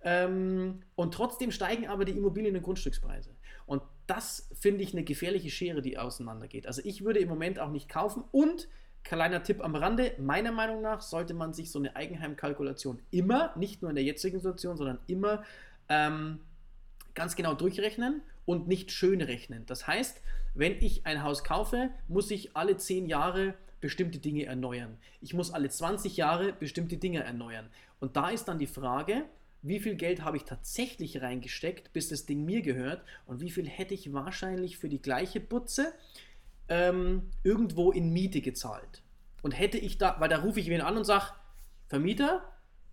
ähm, 0.00 0.80
und 0.94 1.12
trotzdem 1.12 1.50
steigen 1.50 1.86
aber 1.86 2.06
die 2.06 2.12
Immobilien- 2.12 2.56
und 2.56 2.62
Grundstückspreise. 2.62 3.36
Und 3.66 3.82
das 4.08 4.48
finde 4.54 4.82
ich 4.82 4.92
eine 4.92 5.04
gefährliche 5.04 5.50
Schere, 5.50 5.82
die 5.82 5.98
auseinandergeht. 5.98 6.66
Also 6.66 6.82
ich 6.84 7.04
würde 7.04 7.20
im 7.20 7.28
Moment 7.28 7.60
auch 7.60 7.70
nicht 7.70 7.88
kaufen 7.88 8.24
und 8.32 8.66
kleiner 9.04 9.42
Tipp 9.42 9.62
am 9.62 9.74
Rande, 9.74 10.14
meiner 10.18 10.50
Meinung 10.50 10.80
nach 10.82 11.02
sollte 11.02 11.34
man 11.34 11.52
sich 11.52 11.70
so 11.70 11.78
eine 11.78 11.94
Eigenheimkalkulation 11.94 13.00
immer, 13.10 13.52
nicht 13.56 13.82
nur 13.82 13.90
in 13.90 13.94
der 13.94 14.04
jetzigen 14.04 14.38
Situation, 14.38 14.76
sondern 14.76 14.98
immer 15.06 15.44
ähm, 15.88 16.40
ganz 17.14 17.36
genau 17.36 17.54
durchrechnen 17.54 18.22
und 18.46 18.66
nicht 18.66 18.90
schön 18.92 19.20
rechnen. 19.20 19.66
Das 19.66 19.86
heißt, 19.86 20.20
wenn 20.54 20.80
ich 20.80 21.06
ein 21.06 21.22
Haus 21.22 21.44
kaufe, 21.44 21.90
muss 22.08 22.30
ich 22.30 22.56
alle 22.56 22.76
10 22.76 23.06
Jahre 23.06 23.54
bestimmte 23.80 24.18
Dinge 24.18 24.46
erneuern. 24.46 24.96
Ich 25.20 25.34
muss 25.34 25.52
alle 25.52 25.68
20 25.68 26.16
Jahre 26.16 26.52
bestimmte 26.52 26.96
Dinge 26.96 27.22
erneuern. 27.22 27.68
Und 28.00 28.16
da 28.16 28.30
ist 28.30 28.48
dann 28.48 28.58
die 28.58 28.66
Frage, 28.66 29.24
wie 29.62 29.80
viel 29.80 29.96
Geld 29.96 30.22
habe 30.22 30.36
ich 30.36 30.44
tatsächlich 30.44 31.20
reingesteckt, 31.20 31.92
bis 31.92 32.08
das 32.08 32.26
Ding 32.26 32.44
mir 32.44 32.62
gehört 32.62 33.02
und 33.26 33.40
wie 33.40 33.50
viel 33.50 33.68
hätte 33.68 33.94
ich 33.94 34.12
wahrscheinlich 34.12 34.78
für 34.78 34.88
die 34.88 35.02
gleiche 35.02 35.40
Putze 35.40 35.92
ähm, 36.68 37.30
irgendwo 37.42 37.90
in 37.90 38.12
Miete 38.12 38.40
gezahlt. 38.40 39.02
Und 39.42 39.52
hätte 39.52 39.78
ich 39.78 39.98
da, 39.98 40.16
weil 40.18 40.28
da 40.28 40.38
rufe 40.38 40.60
ich 40.60 40.68
wen 40.68 40.80
an 40.80 40.96
und 40.96 41.04
sage, 41.04 41.32
Vermieter, 41.88 42.42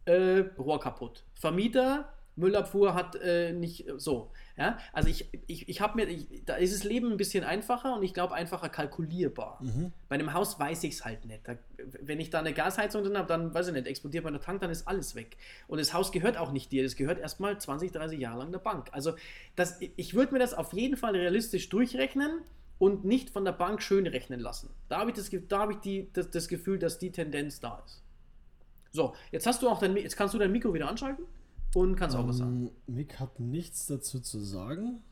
äh, 0.05 0.43
Rohr 0.57 0.79
kaputt. 0.79 1.23
Vermieter, 1.33 2.13
Müllabfuhr 2.35 2.93
hat 2.93 3.15
äh, 3.15 3.53
nicht 3.53 3.85
so. 3.97 4.31
Ja? 4.57 4.77
Also 4.93 5.09
ich, 5.09 5.29
ich, 5.47 5.69
ich 5.69 5.81
habe 5.81 5.95
mir, 5.95 6.07
ich, 6.07 6.43
da 6.45 6.55
ist 6.55 6.73
das 6.73 6.83
Leben 6.83 7.11
ein 7.11 7.17
bisschen 7.17 7.43
einfacher 7.43 7.95
und 7.95 8.03
ich 8.03 8.13
glaube 8.13 8.33
einfacher 8.33 8.69
kalkulierbar. 8.69 9.59
Mhm. 9.61 9.91
Bei 10.09 10.15
einem 10.15 10.33
Haus 10.33 10.59
weiß 10.59 10.83
ich 10.83 10.95
es 10.95 11.05
halt 11.05 11.25
nicht. 11.25 11.47
Da, 11.47 11.55
wenn 12.01 12.19
ich 12.19 12.29
da 12.29 12.39
eine 12.39 12.53
Gasheizung 12.53 13.03
drin 13.03 13.17
habe, 13.17 13.27
dann 13.27 13.53
weiß 13.53 13.67
ich 13.67 13.73
nicht, 13.73 13.87
explodiert 13.87 14.23
mein 14.23 14.39
Tank, 14.39 14.61
dann 14.61 14.69
ist 14.69 14.87
alles 14.87 15.15
weg. 15.15 15.37
Und 15.67 15.79
das 15.79 15.93
Haus 15.93 16.11
gehört 16.11 16.37
auch 16.37 16.51
nicht 16.51 16.71
dir, 16.71 16.83
das 16.83 16.95
gehört 16.95 17.19
erstmal 17.19 17.59
20, 17.59 17.91
30 17.91 18.19
Jahre 18.19 18.39
lang 18.39 18.51
der 18.51 18.59
Bank. 18.59 18.89
Also 18.91 19.15
das, 19.55 19.79
ich 19.79 20.13
würde 20.13 20.33
mir 20.33 20.39
das 20.39 20.53
auf 20.53 20.73
jeden 20.73 20.97
Fall 20.97 21.15
realistisch 21.15 21.69
durchrechnen 21.69 22.41
und 22.77 23.05
nicht 23.05 23.29
von 23.29 23.45
der 23.45 23.53
Bank 23.53 23.81
schön 23.81 24.05
rechnen 24.07 24.41
lassen. 24.41 24.69
Da 24.89 24.99
habe 24.99 25.11
ich, 25.11 25.15
das, 25.15 25.29
da 25.47 25.59
hab 25.59 25.71
ich 25.71 25.77
die, 25.77 26.09
das, 26.11 26.29
das 26.31 26.49
Gefühl, 26.49 26.79
dass 26.79 26.99
die 26.99 27.11
Tendenz 27.11 27.61
da 27.61 27.81
ist. 27.85 28.01
So, 28.91 29.13
jetzt 29.31 29.45
hast 29.45 29.61
du 29.61 29.69
auch 29.69 29.79
dein, 29.79 29.95
jetzt 29.97 30.15
kannst 30.15 30.33
du 30.33 30.37
dein 30.37 30.51
Mikro 30.51 30.73
wieder 30.73 30.87
anschalten 30.87 31.25
und 31.75 31.95
kannst 31.97 32.15
auch 32.15 32.25
was 32.25 32.37
sagen. 32.37 32.71
Ähm, 32.87 32.95
Mick 32.95 33.19
hat 33.19 33.39
nichts 33.39 33.85
dazu 33.85 34.21
zu 34.21 34.39
sagen. 34.39 35.03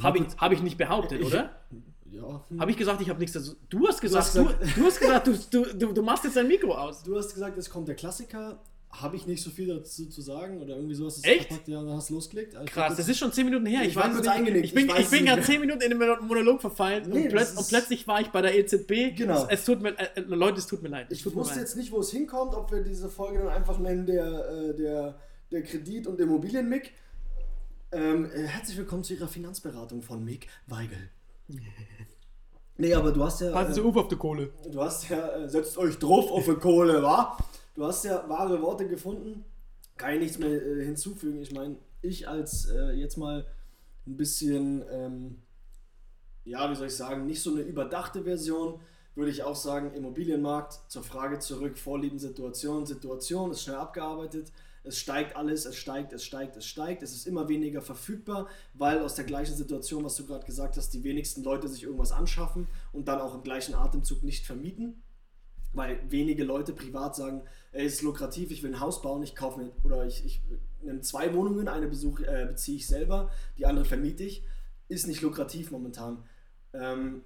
Habe 0.00 0.18
ich, 0.18 0.24
hab 0.38 0.52
ich 0.52 0.62
nicht 0.62 0.78
behauptet, 0.78 1.20
ich, 1.20 1.26
oder? 1.26 1.60
Ja. 2.10 2.44
Habe 2.58 2.70
ich 2.70 2.76
gesagt, 2.76 3.00
ich 3.00 3.10
habe 3.10 3.18
nichts 3.18 3.34
dazu. 3.34 3.56
Du 3.68 3.86
hast 3.88 4.00
gesagt, 4.00 4.32
du 4.34 4.46
hast 4.46 5.00
gesagt, 5.00 5.26
du, 5.26 5.32
du, 5.32 5.34
hast 5.34 5.42
gesagt 5.42 5.52
du, 5.52 5.64
du, 5.86 5.92
du 5.92 6.02
machst 6.02 6.22
jetzt 6.22 6.36
dein 6.36 6.46
Mikro 6.46 6.72
aus. 6.74 7.02
Du 7.02 7.16
hast 7.16 7.34
gesagt, 7.34 7.58
es 7.58 7.68
kommt 7.68 7.88
der 7.88 7.96
Klassiker 7.96 8.62
habe 9.00 9.16
ich 9.16 9.26
nicht 9.26 9.42
so 9.42 9.50
viel 9.50 9.66
dazu 9.66 10.06
zu 10.06 10.20
sagen 10.20 10.60
oder 10.60 10.76
irgendwie 10.76 10.94
sowas. 10.94 11.22
Echt? 11.24 11.48
Verpackt, 11.48 11.68
ja, 11.68 11.82
dann 11.82 11.96
hast 11.96 12.10
du 12.10 12.14
losgelegt. 12.14 12.54
Also 12.54 12.66
Krass, 12.66 12.96
das 12.96 13.08
ist 13.08 13.18
schon 13.18 13.32
10 13.32 13.44
Minuten 13.44 13.66
her. 13.66 13.82
Ich, 13.82 13.88
ich 13.88 13.96
war 13.96 14.10
kurz 14.10 14.26
eingenickt. 14.26 14.66
Ich 14.66 14.74
bin, 14.74 14.88
ich, 14.88 14.98
ich 14.98 15.10
bin 15.10 15.24
gerade 15.26 15.42
10 15.42 15.60
Minuten 15.60 15.80
in 15.80 15.90
den 15.90 15.98
Monolog 15.98 16.60
verfallen 16.60 17.04
nee, 17.08 17.22
und, 17.22 17.28
plötz 17.28 17.54
und, 17.56 17.68
plötzlich 17.68 18.06
war 18.06 18.20
ich 18.20 18.28
bei 18.28 18.40
der 18.40 18.56
EZB. 18.56 19.16
Genau. 19.16 19.44
Es, 19.44 19.60
es 19.60 19.64
tut 19.64 19.82
mir, 19.82 19.98
äh, 19.98 20.20
Leute, 20.20 20.58
es 20.58 20.66
tut 20.66 20.82
mir 20.82 20.88
leid. 20.88 21.08
Ich 21.10 21.24
wusste 21.34 21.58
jetzt 21.60 21.76
nicht, 21.76 21.90
wo 21.90 22.00
es 22.00 22.10
hinkommt, 22.10 22.54
ob 22.54 22.70
wir 22.70 22.82
diese 22.82 23.08
Folge 23.08 23.38
dann 23.40 23.48
einfach 23.48 23.78
nennen 23.78 24.06
der, 24.06 24.48
äh, 24.48 24.76
der, 24.76 25.18
der 25.50 25.62
Kredit- 25.62 26.06
und 26.06 26.20
Immobilien-Mick. 26.20 26.92
Ähm, 27.90 28.30
äh, 28.32 28.42
herzlich 28.42 28.76
willkommen 28.76 29.02
zu 29.02 29.14
Ihrer 29.14 29.28
Finanzberatung 29.28 30.02
von 30.02 30.24
Mick 30.24 30.46
Weigel. 30.66 31.10
nee, 32.76 32.94
aber 32.94 33.12
du 33.12 33.22
hast 33.24 33.40
ja. 33.40 33.50
Passen 33.50 33.74
Sie 33.74 33.80
äh, 33.80 33.84
auf 33.84 33.96
auf 33.96 34.08
die 34.08 34.16
Kohle. 34.16 34.50
Du 34.70 34.80
hast 34.80 35.08
ja, 35.08 35.36
äh, 35.36 35.48
setzt 35.48 35.76
euch 35.78 35.98
drauf 35.98 36.30
auf 36.30 36.44
die 36.44 36.54
Kohle, 36.54 37.02
wa? 37.02 37.36
Du 37.74 37.84
hast 37.84 38.04
ja 38.04 38.28
wahre 38.28 38.62
Worte 38.62 38.88
gefunden 38.88 39.44
kann 39.96 40.14
ich 40.14 40.20
nichts 40.20 40.38
mehr 40.38 40.50
äh, 40.50 40.84
hinzufügen. 40.84 41.40
Ich 41.40 41.52
meine, 41.52 41.76
ich 42.02 42.28
als 42.28 42.68
äh, 42.70 42.92
jetzt 42.92 43.16
mal 43.16 43.46
ein 44.06 44.16
bisschen, 44.16 44.84
ähm, 44.90 45.38
ja, 46.44 46.70
wie 46.70 46.74
soll 46.74 46.88
ich 46.88 46.96
sagen, 46.96 47.26
nicht 47.26 47.40
so 47.40 47.50
eine 47.50 47.62
überdachte 47.62 48.24
Version, 48.24 48.80
würde 49.14 49.30
ich 49.30 49.44
auch 49.44 49.56
sagen, 49.56 49.94
Immobilienmarkt, 49.94 50.90
zur 50.90 51.04
Frage 51.04 51.38
zurück, 51.38 51.78
Vorlieben, 51.78 52.18
Situation, 52.18 52.84
Situation 52.84 53.52
ist 53.52 53.62
schnell 53.62 53.76
abgearbeitet. 53.76 54.52
Es 54.82 54.98
steigt 54.98 55.36
alles, 55.36 55.64
es 55.64 55.76
steigt, 55.76 56.12
es 56.12 56.24
steigt, 56.24 56.56
es 56.56 56.66
steigt. 56.66 57.02
Es 57.02 57.14
ist 57.14 57.26
immer 57.26 57.48
weniger 57.48 57.80
verfügbar, 57.80 58.48
weil 58.74 59.00
aus 59.00 59.14
der 59.14 59.24
gleichen 59.24 59.54
Situation, 59.54 60.04
was 60.04 60.16
du 60.16 60.26
gerade 60.26 60.44
gesagt 60.44 60.76
hast, 60.76 60.90
die 60.90 61.04
wenigsten 61.04 61.42
Leute 61.42 61.68
sich 61.68 61.84
irgendwas 61.84 62.12
anschaffen 62.12 62.66
und 62.92 63.08
dann 63.08 63.20
auch 63.20 63.34
im 63.34 63.42
gleichen 63.42 63.74
Atemzug 63.74 64.24
nicht 64.24 64.44
vermieten 64.44 65.02
weil 65.74 65.98
wenige 66.08 66.44
Leute 66.44 66.72
privat 66.72 67.16
sagen, 67.16 67.42
ey, 67.72 67.86
ist 67.86 68.02
lukrativ, 68.02 68.50
ich 68.50 68.62
will 68.62 68.74
ein 68.74 68.80
Haus 68.80 69.02
bauen, 69.02 69.22
ich 69.22 69.34
kaufe 69.34 69.60
mir 69.60 69.70
oder 69.84 70.06
ich, 70.06 70.24
ich 70.24 70.42
nehme 70.82 71.00
zwei 71.00 71.34
Wohnungen, 71.34 71.68
eine 71.68 71.86
besuch, 71.86 72.20
äh, 72.20 72.46
beziehe 72.46 72.76
ich 72.76 72.86
selber, 72.86 73.30
die 73.58 73.66
andere 73.66 73.84
vermiete 73.84 74.24
ich, 74.24 74.44
ist 74.88 75.06
nicht 75.06 75.22
lukrativ 75.22 75.70
momentan. 75.70 76.24
Ähm, 76.72 77.22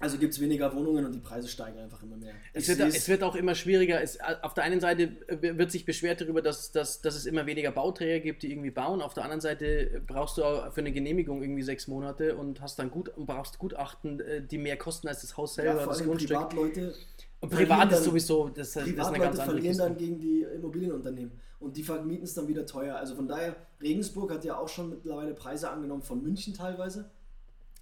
also 0.00 0.16
gibt 0.16 0.32
es 0.32 0.40
weniger 0.40 0.72
Wohnungen 0.76 1.04
und 1.04 1.12
die 1.12 1.18
Preise 1.18 1.48
steigen 1.48 1.78
einfach 1.78 2.00
immer 2.04 2.16
mehr. 2.16 2.32
Es 2.52 2.68
wird, 2.68 2.78
es 2.80 3.08
wird, 3.08 3.24
auch 3.24 3.34
immer 3.34 3.56
schwieriger. 3.56 4.00
Es, 4.00 4.20
auf 4.20 4.54
der 4.54 4.62
einen 4.62 4.78
Seite 4.80 5.10
wird 5.40 5.72
sich 5.72 5.84
beschwert 5.84 6.20
darüber, 6.20 6.40
dass, 6.40 6.70
dass, 6.70 7.00
dass 7.00 7.16
es 7.16 7.26
immer 7.26 7.46
weniger 7.46 7.72
Bauträger 7.72 8.20
gibt, 8.20 8.44
die 8.44 8.52
irgendwie 8.52 8.70
bauen. 8.70 9.02
Auf 9.02 9.14
der 9.14 9.24
anderen 9.24 9.40
Seite 9.40 10.00
brauchst 10.06 10.38
du 10.38 10.42
für 10.42 10.80
eine 10.80 10.92
Genehmigung 10.92 11.42
irgendwie 11.42 11.64
sechs 11.64 11.88
Monate 11.88 12.36
und 12.36 12.60
hast 12.60 12.78
dann 12.78 12.92
gut 12.92 13.08
und 13.08 13.26
brauchst 13.26 13.58
Gutachten, 13.58 14.20
äh, 14.20 14.40
die 14.40 14.58
mehr 14.58 14.76
kosten 14.76 15.08
als 15.08 15.22
das 15.22 15.36
Haus 15.36 15.56
selber. 15.56 15.80
Ja, 15.80 15.84
vor 15.84 15.92
allem 15.92 16.16
Privatleute 16.16 16.94
und 17.40 17.50
privat 17.50 17.92
ist 17.92 18.04
sowieso, 18.04 18.48
das, 18.48 18.72
das 18.72 18.86
ist 18.86 18.98
eine 18.98 19.18
ganz 19.18 19.38
andere 19.38 19.42
verlieren 19.42 19.78
dann 19.78 19.96
gegen 19.96 20.18
die 20.18 20.42
Immobilienunternehmen 20.42 21.32
und 21.60 21.76
die 21.76 21.82
vermieten 21.82 22.24
es 22.24 22.34
dann 22.34 22.48
wieder 22.48 22.66
teuer. 22.66 22.96
Also 22.96 23.14
von 23.14 23.28
daher, 23.28 23.56
Regensburg 23.80 24.32
hat 24.32 24.44
ja 24.44 24.58
auch 24.58 24.68
schon 24.68 24.90
mittlerweile 24.90 25.34
Preise 25.34 25.70
angenommen 25.70 26.02
von 26.02 26.22
München 26.22 26.54
teilweise, 26.54 27.10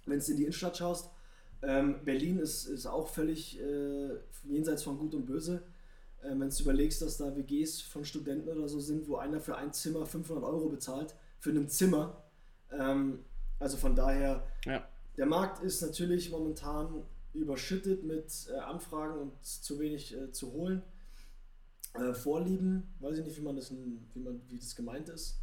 wenn 0.05 0.19
du 0.19 0.25
in 0.31 0.37
die 0.37 0.43
Innenstadt 0.43 0.77
schaust. 0.77 1.09
Ähm, 1.63 1.95
Berlin 2.05 2.37
ist, 2.37 2.65
ist 2.65 2.85
auch 2.85 3.07
völlig 3.07 3.59
äh, 3.59 4.09
jenseits 4.43 4.83
von 4.83 4.97
Gut 4.97 5.15
und 5.15 5.25
Böse. 5.25 5.63
Äh, 6.21 6.29
wenn 6.37 6.49
du 6.49 6.63
überlegst, 6.63 7.01
dass 7.01 7.17
da 7.17 7.35
WGs 7.35 7.81
von 7.81 8.05
Studenten 8.05 8.49
oder 8.49 8.67
so 8.67 8.79
sind, 8.79 9.07
wo 9.07 9.15
einer 9.17 9.39
für 9.39 9.57
ein 9.57 9.73
Zimmer 9.73 10.05
500 10.05 10.43
Euro 10.43 10.69
bezahlt, 10.69 11.15
für 11.39 11.49
ein 11.49 11.67
Zimmer. 11.67 12.21
Ähm, 12.71 13.19
also 13.59 13.77
von 13.77 13.95
daher, 13.95 14.43
ja. 14.65 14.87
der 15.17 15.25
Markt 15.25 15.63
ist 15.63 15.81
natürlich 15.81 16.29
momentan 16.29 17.03
überschüttet 17.37 18.03
mit 18.03 18.49
äh, 18.51 18.59
Anfragen 18.59 19.19
und 19.19 19.43
zu 19.43 19.79
wenig 19.79 20.15
äh, 20.15 20.31
zu 20.31 20.51
holen. 20.51 20.81
Äh, 21.93 22.13
Vorlieben, 22.13 22.93
weiß 22.99 23.19
ich 23.19 23.25
nicht, 23.25 23.37
wie 23.37 23.43
man 23.43 23.55
das, 23.55 23.71
wie 23.71 24.19
man, 24.19 24.41
wie 24.49 24.57
das 24.57 24.75
gemeint 24.75 25.09
ist. 25.09 25.39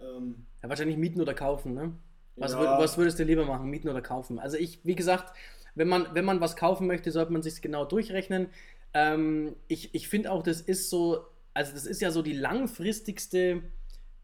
Ähm, 0.00 0.46
ja, 0.62 0.68
wahrscheinlich 0.68 0.96
mieten 0.96 1.20
oder 1.20 1.34
kaufen, 1.34 1.74
ne? 1.74 1.92
Was, 2.36 2.52
ja. 2.52 2.78
was 2.78 2.96
würdest 2.96 3.18
du 3.18 3.24
lieber 3.24 3.44
machen, 3.44 3.68
mieten 3.68 3.88
oder 3.88 4.00
kaufen? 4.00 4.38
Also 4.38 4.56
ich, 4.56 4.84
wie 4.84 4.94
gesagt, 4.94 5.36
wenn 5.74 5.88
man, 5.88 6.06
wenn 6.14 6.24
man 6.24 6.40
was 6.40 6.56
kaufen 6.56 6.86
möchte, 6.86 7.10
sollte 7.10 7.32
man 7.32 7.42
sich 7.42 7.60
genau 7.60 7.84
durchrechnen. 7.84 8.48
Ähm, 8.94 9.56
ich 9.66 9.94
ich 9.94 10.08
finde 10.08 10.30
auch, 10.30 10.42
das 10.42 10.60
ist 10.60 10.90
so, 10.90 11.24
also 11.54 11.72
das 11.72 11.86
ist 11.86 12.00
ja 12.00 12.10
so 12.10 12.22
die 12.22 12.32
langfristigste, 12.32 13.62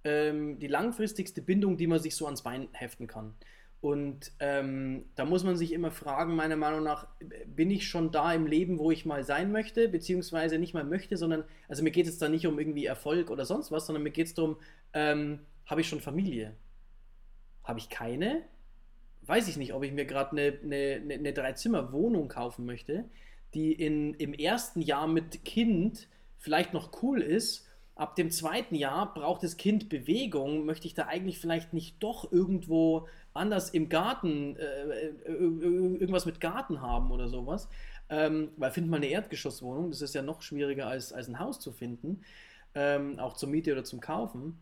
ähm, 0.05 0.59
die 0.59 0.69
langfristigste 0.69 1.43
Bindung, 1.43 1.77
die 1.77 1.87
man 1.87 1.99
sich 1.99 2.15
so 2.15 2.27
ans 2.27 2.43
Bein 2.43 2.69
heften 2.73 3.07
kann. 3.07 3.35
Und 3.85 4.33
ähm, 4.39 5.05
da 5.15 5.27
muss 5.27 5.45
man 5.45 5.59
sich 5.59 5.71
immer 5.75 5.91
fragen, 5.91 6.35
meiner 6.35 6.57
Meinung 6.57 6.83
nach, 6.83 7.07
bin 7.45 7.71
ich 7.71 7.87
schon 7.87 8.13
da 8.13 8.33
im 8.33 8.47
Leben, 8.47 8.79
wo 8.79 8.91
ich 8.91 9.05
mal 9.05 9.25
sein 9.25 9.53
möchte, 9.53 9.91
beziehungsweise 9.91 10.59
nicht 10.59 10.73
mal 10.73 10.85
möchte, 10.85 11.19
sondern, 11.19 11.45
also 11.69 11.83
mir 11.83 11.91
geht 11.91 12.07
es 12.07 12.17
da 12.17 12.31
nicht 12.31 12.47
um 12.47 12.59
irgendwie 12.59 12.87
Erfolg 12.87 13.31
oder 13.31 13.45
sonst 13.45 13.71
was, 13.73 13.85
sondern 13.85 14.03
mir 14.03 14.11
geht 14.11 14.29
es 14.29 14.33
darum, 14.33 14.57
ähm, 14.95 15.41
habe 15.67 15.83
ich 15.83 15.89
schon 15.91 16.01
Familie? 16.01 16.57
Habe 17.63 17.79
ich 17.79 17.91
keine? 17.91 18.45
Weiß 19.21 19.49
ich 19.49 19.59
nicht, 19.59 19.75
ob 19.75 19.85
ich 19.85 19.93
mir 19.93 20.07
gerade 20.07 20.31
eine, 20.31 20.59
eine, 20.63 21.03
eine, 21.03 21.15
eine 21.17 21.33
Dreizimmer-Wohnung 21.35 22.29
kaufen 22.29 22.65
möchte, 22.65 23.05
die 23.53 23.75
in, 23.75 24.15
im 24.15 24.33
ersten 24.33 24.81
Jahr 24.81 25.07
mit 25.07 25.45
Kind 25.45 26.09
vielleicht 26.39 26.73
noch 26.73 27.03
cool 27.03 27.21
ist 27.21 27.69
ab 27.95 28.17
dem 28.17 28.31
zweiten 28.31 28.75
Jahr 28.75 29.15
braucht 29.15 29.43
das 29.43 29.57
Kind 29.57 29.89
Bewegung, 29.89 30.65
möchte 30.65 30.87
ich 30.87 30.95
da 30.95 31.07
eigentlich 31.07 31.39
vielleicht 31.39 31.73
nicht 31.73 32.03
doch 32.03 32.31
irgendwo 32.33 33.07
anders 33.33 33.71
im 33.71 33.89
Garten, 33.89 34.57
äh, 34.57 35.09
äh 35.09 35.33
irgendwas 35.33 36.27
mit 36.27 36.41
Garten 36.41 36.81
haben 36.81 37.11
oder 37.11 37.29
sowas. 37.29 37.69
Ähm, 38.09 38.51
weil 38.57 38.71
find 38.71 38.89
mal 38.89 38.99
eine 38.99 39.07
Erdgeschosswohnung, 39.07 39.91
das 39.91 40.03
ist 40.03 40.15
ja 40.15 40.23
noch 40.23 40.43
schwieriger 40.43 40.87
als, 40.87 41.13
als 41.13 41.29
ein 41.29 41.39
Haus 41.39 41.59
zu 41.59 41.73
finden, 41.73 42.23
ähm, 42.75 43.19
auch 43.19 43.35
zur 43.35 43.49
Miete 43.49 43.73
oder 43.73 43.85
zum 43.85 44.01
Kaufen. 44.01 44.59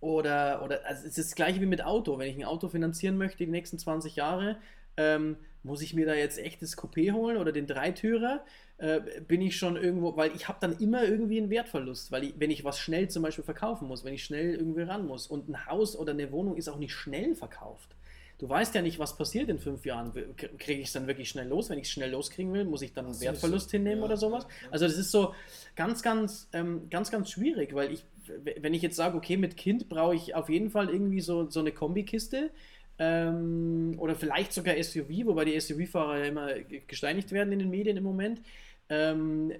Oder, 0.00 0.62
oder 0.62 0.84
also 0.86 1.06
es 1.06 1.18
ist 1.18 1.30
das 1.30 1.34
gleiche 1.34 1.60
wie 1.60 1.66
mit 1.66 1.82
Auto. 1.82 2.18
Wenn 2.18 2.28
ich 2.28 2.36
ein 2.36 2.44
Auto 2.44 2.68
finanzieren 2.68 3.16
möchte 3.16 3.38
die 3.38 3.50
nächsten 3.50 3.78
20 3.78 4.16
Jahre, 4.16 4.58
ähm, 4.96 5.36
muss 5.62 5.80
ich 5.80 5.94
mir 5.94 6.06
da 6.06 6.14
jetzt 6.14 6.38
echtes 6.38 6.76
Coupé 6.76 7.12
holen 7.12 7.38
oder 7.38 7.50
den 7.50 7.66
Dreitürer? 7.66 8.44
Äh, 8.76 9.00
bin 9.26 9.40
ich 9.40 9.56
schon 9.56 9.76
irgendwo, 9.76 10.16
weil 10.16 10.34
ich 10.34 10.46
habe 10.48 10.58
dann 10.60 10.78
immer 10.78 11.04
irgendwie 11.04 11.38
einen 11.38 11.48
Wertverlust, 11.50 12.12
weil 12.12 12.24
ich, 12.24 12.34
wenn 12.38 12.50
ich 12.50 12.64
was 12.64 12.78
schnell 12.78 13.08
zum 13.08 13.22
Beispiel 13.22 13.44
verkaufen 13.44 13.88
muss, 13.88 14.04
wenn 14.04 14.14
ich 14.14 14.24
schnell 14.24 14.54
irgendwie 14.54 14.82
ran 14.82 15.06
muss 15.06 15.26
und 15.26 15.48
ein 15.48 15.66
Haus 15.66 15.96
oder 15.96 16.12
eine 16.12 16.30
Wohnung 16.32 16.56
ist 16.56 16.68
auch 16.68 16.78
nicht 16.78 16.92
schnell 16.92 17.34
verkauft. 17.34 17.94
Du 18.38 18.48
weißt 18.48 18.74
ja 18.74 18.82
nicht, 18.82 18.98
was 18.98 19.16
passiert 19.16 19.48
in 19.48 19.60
fünf 19.60 19.86
Jahren. 19.86 20.12
Kriege 20.58 20.80
ich 20.80 20.88
es 20.88 20.92
dann 20.92 21.06
wirklich 21.06 21.28
schnell 21.28 21.46
los? 21.46 21.70
Wenn 21.70 21.78
ich 21.78 21.84
es 21.84 21.92
schnell 21.92 22.10
loskriegen 22.10 22.52
will, 22.52 22.64
muss 22.64 22.82
ich 22.82 22.92
dann 22.92 23.06
einen 23.06 23.20
Wertverlust 23.20 23.70
hinnehmen 23.70 24.00
ja, 24.00 24.04
oder 24.06 24.16
sowas? 24.16 24.46
Also 24.72 24.86
das 24.86 24.98
ist 24.98 25.12
so 25.12 25.34
ganz, 25.76 26.02
ganz, 26.02 26.48
ähm, 26.52 26.90
ganz, 26.90 27.12
ganz 27.12 27.30
schwierig, 27.30 27.74
weil 27.74 27.92
ich, 27.92 28.04
wenn 28.60 28.74
ich 28.74 28.82
jetzt 28.82 28.96
sage, 28.96 29.16
okay, 29.16 29.36
mit 29.36 29.56
Kind 29.56 29.88
brauche 29.88 30.16
ich 30.16 30.34
auf 30.34 30.48
jeden 30.48 30.70
Fall 30.70 30.90
irgendwie 30.90 31.20
so, 31.20 31.48
so 31.48 31.60
eine 31.60 31.70
Kombikiste, 31.70 32.50
ähm, 32.98 33.96
oder 33.98 34.14
vielleicht 34.14 34.52
sogar 34.52 34.80
SUV, 34.82 35.26
wobei 35.26 35.44
die 35.44 35.58
SUV-Fahrer 35.58 36.18
ja 36.18 36.24
immer 36.26 36.48
gesteinigt 36.86 37.32
werden 37.32 37.52
in 37.52 37.58
den 37.58 37.70
Medien 37.70 37.96
im 37.96 38.04
Moment. 38.04 38.40
Ähm, 38.88 39.52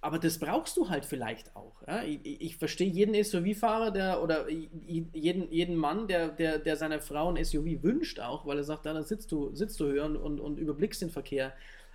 aber 0.00 0.18
das 0.18 0.38
brauchst 0.38 0.76
du 0.76 0.88
halt 0.88 1.04
vielleicht 1.04 1.54
auch. 1.54 1.82
Ja? 1.86 2.02
Ich, 2.02 2.20
ich, 2.24 2.56
verstehe 2.56 2.88
jeden 2.88 3.14
SUV-Fahrer 3.14 3.90
der, 3.90 4.22
oder 4.22 4.48
jeden, 4.48 5.52
jeden 5.52 5.76
Mann, 5.76 6.08
der, 6.08 6.28
der, 6.28 6.58
der 6.58 6.76
seiner 6.76 7.00
Frau 7.00 7.30
ein 7.32 7.42
SUV 7.44 7.82
wünscht 7.82 8.18
auch, 8.18 8.46
weil 8.46 8.58
er 8.58 8.64
sagt, 8.64 8.86
da 8.86 9.00
sitzt 9.02 9.30
du, 9.30 9.54
sitzt 9.54 9.78
du 9.78 9.86
höher 9.86 10.06
und, 10.06 10.16
und, 10.16 10.40
und 10.40 10.58
überblickst 10.58 11.02
den 11.02 11.10
Verkehr 11.10 11.52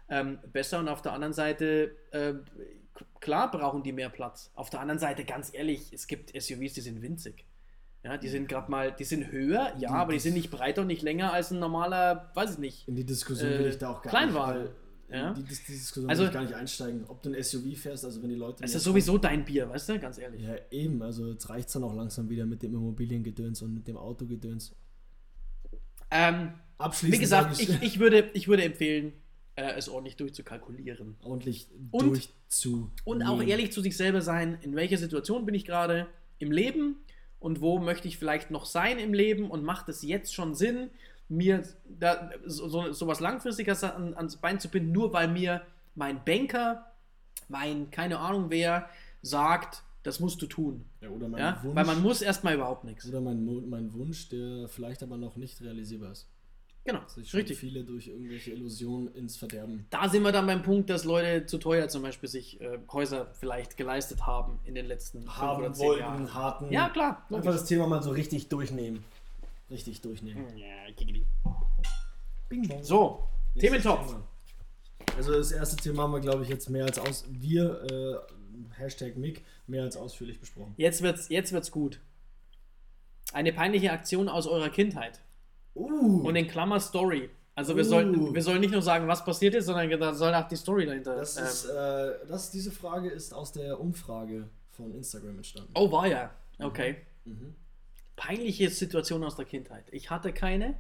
ähm, 0.10 0.40
besser. 0.54 0.80
Und 0.80 0.88
auf 0.88 1.02
der 1.02 1.14
anderen 1.14 1.34
Seite, 1.34 1.96
äh, 2.12 2.36
klar 3.20 3.52
brauchen 3.52 3.84
die 3.84 3.92
mehr 3.92 4.10
Platz. 4.10 4.52
Auf 4.56 4.70
der 4.70 4.80
anderen 4.80 5.00
Seite, 5.00 5.26
ganz 5.26 5.54
ehrlich, 5.54 5.92
es 5.92 6.08
gibt 6.08 6.30
SUVs, 6.30 6.74
die 6.74 6.82
sind 6.82 7.02
winzig. 7.02 7.46
Ja, 8.04 8.18
die 8.18 8.30
sind 8.30 8.48
gerade 8.48 8.72
mal, 8.72 8.92
die 8.92 9.04
sind 9.04 9.32
höher, 9.32 9.74
ja, 9.74 9.76
die, 9.76 9.88
aber 9.88 10.14
die 10.14 10.20
sind 10.20 10.34
nicht 10.34 10.50
breiter 10.50 10.82
und 10.82 10.88
nicht 10.88 11.02
länger 11.02 11.34
als 11.34 11.52
ein 11.52 11.60
normaler, 11.60 12.32
weiß 12.36 12.54
ich 12.54 12.58
nicht. 12.60 12.88
In 12.88 12.96
die 12.96 13.04
Diskussion 13.04 13.52
äh, 13.52 13.60
will 13.60 13.68
ich 13.68 13.78
da 13.78 13.90
auch 13.90 14.02
gar 14.02 14.12
Kleinwagen. 14.12 14.64
nicht. 14.64 14.74
Ja? 15.10 15.34
Die, 15.34 15.44
die, 15.44 15.48
Diskussion 15.48 16.10
also, 16.10 16.22
will 16.22 16.28
ich 16.28 16.34
gar 16.34 16.44
nicht 16.44 16.54
einsteigen, 16.54 17.06
ob 17.08 17.22
du 17.22 17.34
ein 17.34 17.42
SUV 17.42 17.78
fährst, 17.78 18.06
also 18.06 18.22
wenn 18.22 18.30
die 18.30 18.36
Leute. 18.36 18.64
Es 18.64 18.76
ist 18.76 18.84
sowieso 18.84 19.18
dein 19.18 19.44
Bier, 19.46 19.70
weißt 19.70 19.90
du, 19.90 20.00
ganz 20.00 20.18
ehrlich. 20.18 20.42
Ja, 20.42 20.56
eben, 20.72 21.02
also 21.02 21.32
jetzt 21.32 21.50
reicht 21.50 21.68
es 21.68 21.74
dann 21.74 21.84
auch 21.84 21.96
langsam 21.96 22.30
wieder 22.30 22.46
mit 22.46 22.62
dem 22.62 22.74
Immobiliengedöns 22.74 23.62
und 23.62 23.74
mit 23.74 23.88
dem 23.88 23.98
Autogedöns. 23.98 24.76
Ähm, 26.12 26.54
Abschließend. 26.78 27.14
Wie 27.14 27.22
gesagt, 27.22 27.60
ich, 27.60 27.82
ich, 27.82 28.00
würde, 28.00 28.30
ich 28.34 28.48
würde 28.48 28.64
empfehlen, 28.64 29.14
äh, 29.56 29.74
es 29.76 29.90
ordentlich 29.90 30.16
durchzukalkulieren. 30.18 31.16
Ordentlich 31.24 31.68
und, 31.92 32.04
durchzu. 32.04 32.92
Und 33.04 33.24
auch 33.24 33.42
ehrlich 33.42 33.72
zu 33.72 33.82
sich 33.82 33.98
selber 33.98 34.22
sein, 34.22 34.58
in 34.62 34.76
welcher 34.76 34.98
Situation 34.98 35.46
bin 35.46 35.56
ich 35.56 35.66
gerade 35.66 36.08
im 36.38 36.52
Leben 36.52 36.98
und 37.40 37.62
wo 37.62 37.80
möchte 37.80 38.08
ich 38.08 38.18
vielleicht 38.18 38.52
noch 38.52 38.66
sein 38.66 39.00
im 39.00 39.14
Leben 39.14 39.50
und 39.50 39.64
macht 39.64 39.90
es 39.90 40.02
jetzt 40.02 40.34
schon 40.34 40.56
Sinn, 40.56 40.90
mir 41.30 41.64
da 41.88 42.32
so, 42.46 42.92
so 42.94 43.08
was 43.08 43.20
Langfristiges 43.20 43.84
an, 43.84 44.14
ans 44.16 44.38
Bein 44.38 44.60
zu 44.60 44.70
binden, 44.70 44.92
nur 44.92 45.14
weil 45.14 45.28
mir 45.28 45.62
mein 45.96 46.24
Banker, 46.24 46.92
mein 47.50 47.92
keine 47.92 48.20
Ahnung 48.20 48.50
wer, 48.50 48.90
sagt, 49.22 49.84
das 50.04 50.20
musst 50.20 50.42
du 50.42 50.48
tun. 50.48 50.86
Ja, 51.02 51.10
oder 51.10 51.28
mein 51.28 51.40
ja? 51.40 51.60
Wunsch, 51.64 51.76
weil 51.76 51.86
man 51.86 52.02
muss 52.02 52.22
erstmal 52.22 52.56
überhaupt 52.56 52.86
nichts. 52.86 53.08
Oder 53.08 53.20
mein, 53.20 53.46
mein 53.70 53.94
Wunsch, 53.94 54.30
der 54.30 54.70
vielleicht 54.70 55.04
aber 55.04 55.18
noch 55.18 55.36
nicht 55.36 55.62
realisierbar 55.62 56.12
ist. 56.12 56.28
Genau, 56.88 57.02
sich 57.06 57.34
richtig. 57.34 57.58
viele 57.58 57.84
durch 57.84 58.08
irgendwelche 58.08 58.52
Illusionen 58.52 59.14
ins 59.14 59.36
Verderben. 59.36 59.86
Da 59.90 60.08
sind 60.08 60.24
wir 60.24 60.32
dann 60.32 60.48
beim 60.48 60.64
Punkt, 60.64 60.90
dass 60.90 61.04
Leute 61.04 61.46
zu 61.46 61.58
teuer 61.58 61.90
zum 61.90 62.02
Beispiel 62.02 62.30
sich 62.30 62.62
äh, 62.62 62.80
Häuser 62.90 63.28
vielleicht 63.34 63.76
geleistet 63.76 64.26
haben 64.26 64.62
in 64.64 64.74
den 64.74 64.86
letzten 64.86 65.28
haben 65.28 65.64
oder 65.64 65.74
zehn 65.74 65.86
wollten, 65.86 66.02
Jahren. 66.02 66.34
Harten, 66.34 66.72
ja, 66.72 66.88
klar. 66.88 67.28
Einfach 67.30 67.52
das 67.52 67.66
Thema 67.66 67.88
mal 67.88 68.02
so 68.02 68.12
richtig 68.12 68.48
durchnehmen. 68.48 69.04
Richtig 69.70 70.00
durchnehmen. 70.00 70.46
Ja, 70.58 70.90
giggity. 70.96 71.26
Bing 72.48 72.66
bong. 72.70 72.82
So, 72.86 73.28
Thementopf. 73.60 74.16
Also 75.18 75.34
das 75.34 75.52
erste 75.52 75.76
Thema 75.76 76.04
haben 76.04 76.14
wir, 76.14 76.22
glaube 76.22 76.44
ich, 76.44 76.50
jetzt 76.50 76.70
mehr 76.70 76.86
als 76.86 77.00
aus... 77.00 77.26
Wir, 77.30 77.82
äh, 77.92 78.34
Hashtag 78.80 79.18
Mick, 79.18 79.44
mehr 79.68 79.84
als 79.84 79.98
ausführlich 79.98 80.40
besprochen. 80.40 80.74
Jetzt 80.78 81.02
wird's, 81.02 81.28
jetzt 81.28 81.52
wird's 81.52 81.70
gut. 81.70 82.00
Eine 83.34 83.52
peinliche 83.52 83.92
Aktion 83.92 84.30
aus 84.30 84.48
eurer 84.48 84.70
Kindheit. 84.70 85.22
Uh. 85.78 86.28
Und 86.28 86.36
in 86.36 86.48
Klammer 86.48 86.80
Story. 86.80 87.30
Also 87.56 87.76
wir, 87.76 87.84
uh. 87.84 87.88
sollten, 87.88 88.34
wir 88.34 88.42
sollen 88.42 88.62
nicht 88.62 88.72
nur 88.72 88.82
sagen, 88.82 89.08
was 89.08 89.24
passiert 89.24 89.56
ist, 89.56 89.66
sondern 89.66 89.90
da 90.00 90.14
soll 90.14 90.34
auch 90.34 90.48
die 90.48 90.56
Story 90.56 90.86
dahinter. 90.86 91.16
Das 91.16 91.38
ähm, 91.38 91.44
ist, 91.46 91.66
äh, 91.66 92.28
das, 92.28 92.52
diese 92.52 92.72
Frage 92.72 93.10
ist 93.10 93.34
aus 93.34 93.52
der 93.52 93.80
Umfrage 93.80 94.50
von 94.72 94.94
Instagram 94.94 95.38
entstanden. 95.38 95.72
Oh, 95.76 95.92
war 95.92 96.08
ja. 96.08 96.32
Okay. 96.60 96.98
Mhm. 97.26 97.34
Mhm. 97.34 97.56
Peinliche 98.16 98.70
Situation 98.70 99.24
aus 99.24 99.36
der 99.36 99.46
Kindheit. 99.46 99.86
Ich 99.92 100.10
hatte 100.10 100.34
keine. 100.34 100.78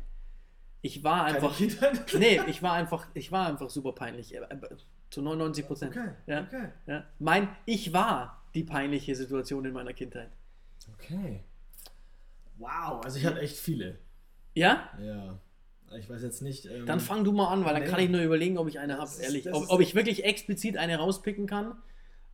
Ich 0.82 1.04
war 1.04 1.26
einfach. 1.26 1.60
nee, 2.18 2.40
ich 2.48 2.62
war 2.64 2.74
einfach, 2.74 3.08
ich 3.14 3.32
war 3.32 3.48
einfach 3.48 3.70
super 3.70 3.94
peinlich. 3.94 4.36
Äh, 4.36 4.40
äh, 4.40 4.78
zu 5.10 5.22
99 5.22 5.66
Prozent. 5.66 5.96
Okay, 5.96 6.10
ja, 6.26 6.42
okay. 6.42 6.70
Ja. 6.86 7.06
Mein, 7.20 7.50
ich 7.66 7.94
war 7.94 8.44
die 8.54 8.64
peinliche 8.64 9.16
Situation 9.16 9.66
in 9.66 9.74
meiner 9.74 9.94
Kindheit. 9.94 10.32
Okay. 10.94 11.44
Wow, 12.58 13.04
also 13.04 13.18
ich 13.18 13.26
hatte 13.26 13.40
echt 13.40 13.58
viele. 13.58 14.00
Ja? 14.58 14.90
Ja. 15.00 15.40
Ich 15.98 16.10
weiß 16.10 16.22
jetzt 16.22 16.42
nicht. 16.42 16.66
Ähm, 16.66 16.86
dann 16.86 17.00
fang 17.00 17.24
du 17.24 17.32
mal 17.32 17.48
an, 17.48 17.64
weil 17.64 17.74
dann 17.74 17.84
nee. 17.84 17.90
kann 17.90 18.00
ich 18.00 18.10
nur 18.10 18.22
überlegen, 18.22 18.58
ob 18.58 18.68
ich 18.68 18.80
eine 18.80 18.98
habe, 18.98 19.10
ehrlich. 19.22 19.52
Ob, 19.54 19.70
ob, 19.70 19.80
ich 19.80 19.96
wirklich 19.96 20.26
explizit 20.26 20.78
eine 20.78 20.98
rauspicken 20.98 21.48
kann, 21.48 21.76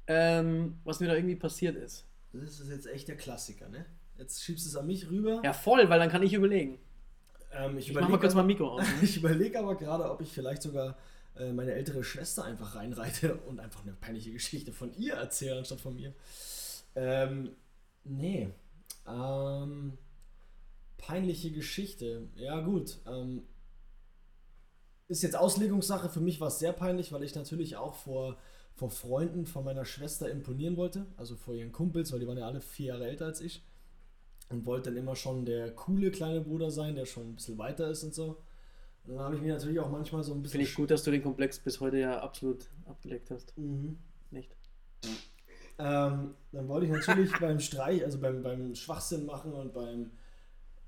ähm, 0.07 0.79
was 0.83 0.99
mir 0.99 1.07
da 1.07 1.15
irgendwie 1.15 1.35
passiert 1.35 1.75
ist. 1.75 2.07
Das 2.31 2.59
ist 2.59 2.69
jetzt 2.69 2.87
echt 2.87 3.07
der 3.07 3.17
Klassiker, 3.17 3.69
ne? 3.69 3.85
Jetzt 4.17 4.43
schiebst 4.43 4.65
du 4.65 4.69
es 4.69 4.75
an 4.75 4.87
mich 4.87 5.09
rüber. 5.09 5.41
Ja, 5.43 5.53
voll, 5.53 5.87
weil 5.89 5.99
dann 5.99 6.09
kann 6.09 6.23
ich 6.23 6.33
überlegen. 6.33 6.79
Ähm, 7.51 7.77
ich 7.77 7.89
ich 7.89 7.93
mach 7.93 8.07
mal 8.09 8.19
kurz 8.19 8.33
mal 8.33 8.43
Mikro 8.43 8.69
aus. 8.69 8.85
ich 9.01 9.17
überlege 9.17 9.59
aber 9.59 9.75
gerade, 9.75 10.09
ob 10.09 10.21
ich 10.21 10.31
vielleicht 10.31 10.63
sogar 10.63 10.97
äh, 11.37 11.51
meine 11.51 11.73
ältere 11.73 12.03
Schwester 12.03 12.45
einfach 12.45 12.75
reinreite 12.75 13.35
und 13.47 13.59
einfach 13.59 13.83
eine 13.83 13.93
peinliche 13.93 14.31
Geschichte 14.31 14.71
von 14.71 14.93
ihr 14.97 15.13
erzähle, 15.13 15.59
anstatt 15.59 15.81
von 15.81 15.95
mir. 15.95 16.13
Ähm, 16.95 17.51
nee. 18.03 18.49
Ähm, 19.07 19.97
peinliche 21.05 21.51
Geschichte. 21.51 22.29
Ja, 22.35 22.61
gut. 22.61 22.99
Ähm, 23.05 23.43
ist 25.07 25.21
jetzt 25.21 25.35
Auslegungssache. 25.35 26.09
Für 26.09 26.21
mich 26.21 26.39
war 26.39 26.47
es 26.47 26.59
sehr 26.59 26.71
peinlich, 26.71 27.11
weil 27.11 27.23
ich 27.23 27.35
natürlich 27.35 27.75
auch 27.75 27.95
vor, 27.95 28.37
vor 28.73 28.89
Freunden 28.89 29.45
von 29.45 29.65
meiner 29.65 29.85
Schwester 29.85 30.29
imponieren 30.29 30.77
wollte. 30.77 31.05
Also 31.17 31.35
vor 31.35 31.55
ihren 31.55 31.73
Kumpels, 31.73 32.11
weil 32.11 32.19
die 32.19 32.27
waren 32.27 32.37
ja 32.37 32.47
alle 32.47 32.61
vier 32.61 32.87
Jahre 32.87 33.07
älter 33.07 33.25
als 33.25 33.41
ich. 33.41 33.63
Und 34.49 34.65
wollte 34.65 34.89
dann 34.89 34.97
immer 34.97 35.15
schon 35.15 35.45
der 35.45 35.71
coole 35.75 36.09
kleine 36.11 36.41
Bruder 36.41 36.71
sein, 36.71 36.95
der 36.95 37.05
schon 37.05 37.31
ein 37.31 37.35
bisschen 37.35 37.57
weiter 37.57 37.89
ist 37.89 38.03
und 38.03 38.13
so. 38.13 38.41
Und 39.05 39.15
dann 39.15 39.25
habe 39.25 39.35
ich 39.35 39.41
mich 39.41 39.51
natürlich 39.51 39.79
auch 39.79 39.89
manchmal 39.89 40.23
so 40.23 40.33
ein 40.33 40.41
bisschen. 40.41 40.59
Finde 40.59 40.69
ich 40.69 40.75
gut, 40.75 40.89
dass 40.89 41.03
du 41.03 41.11
den 41.11 41.23
Komplex 41.23 41.59
bis 41.59 41.81
heute 41.81 41.97
ja 41.97 42.19
absolut 42.21 42.69
abgelegt 42.85 43.29
hast. 43.31 43.57
Mhm. 43.57 43.97
Nicht. 44.31 44.55
Ähm, 45.79 46.35
dann 46.51 46.67
wollte 46.67 46.85
ich 46.85 46.91
natürlich 46.91 47.31
beim 47.41 47.59
Streich, 47.59 48.05
also 48.05 48.19
beim, 48.19 48.41
beim 48.41 48.75
Schwachsinn 48.75 49.25
machen 49.25 49.53
und 49.53 49.73
beim 49.73 50.11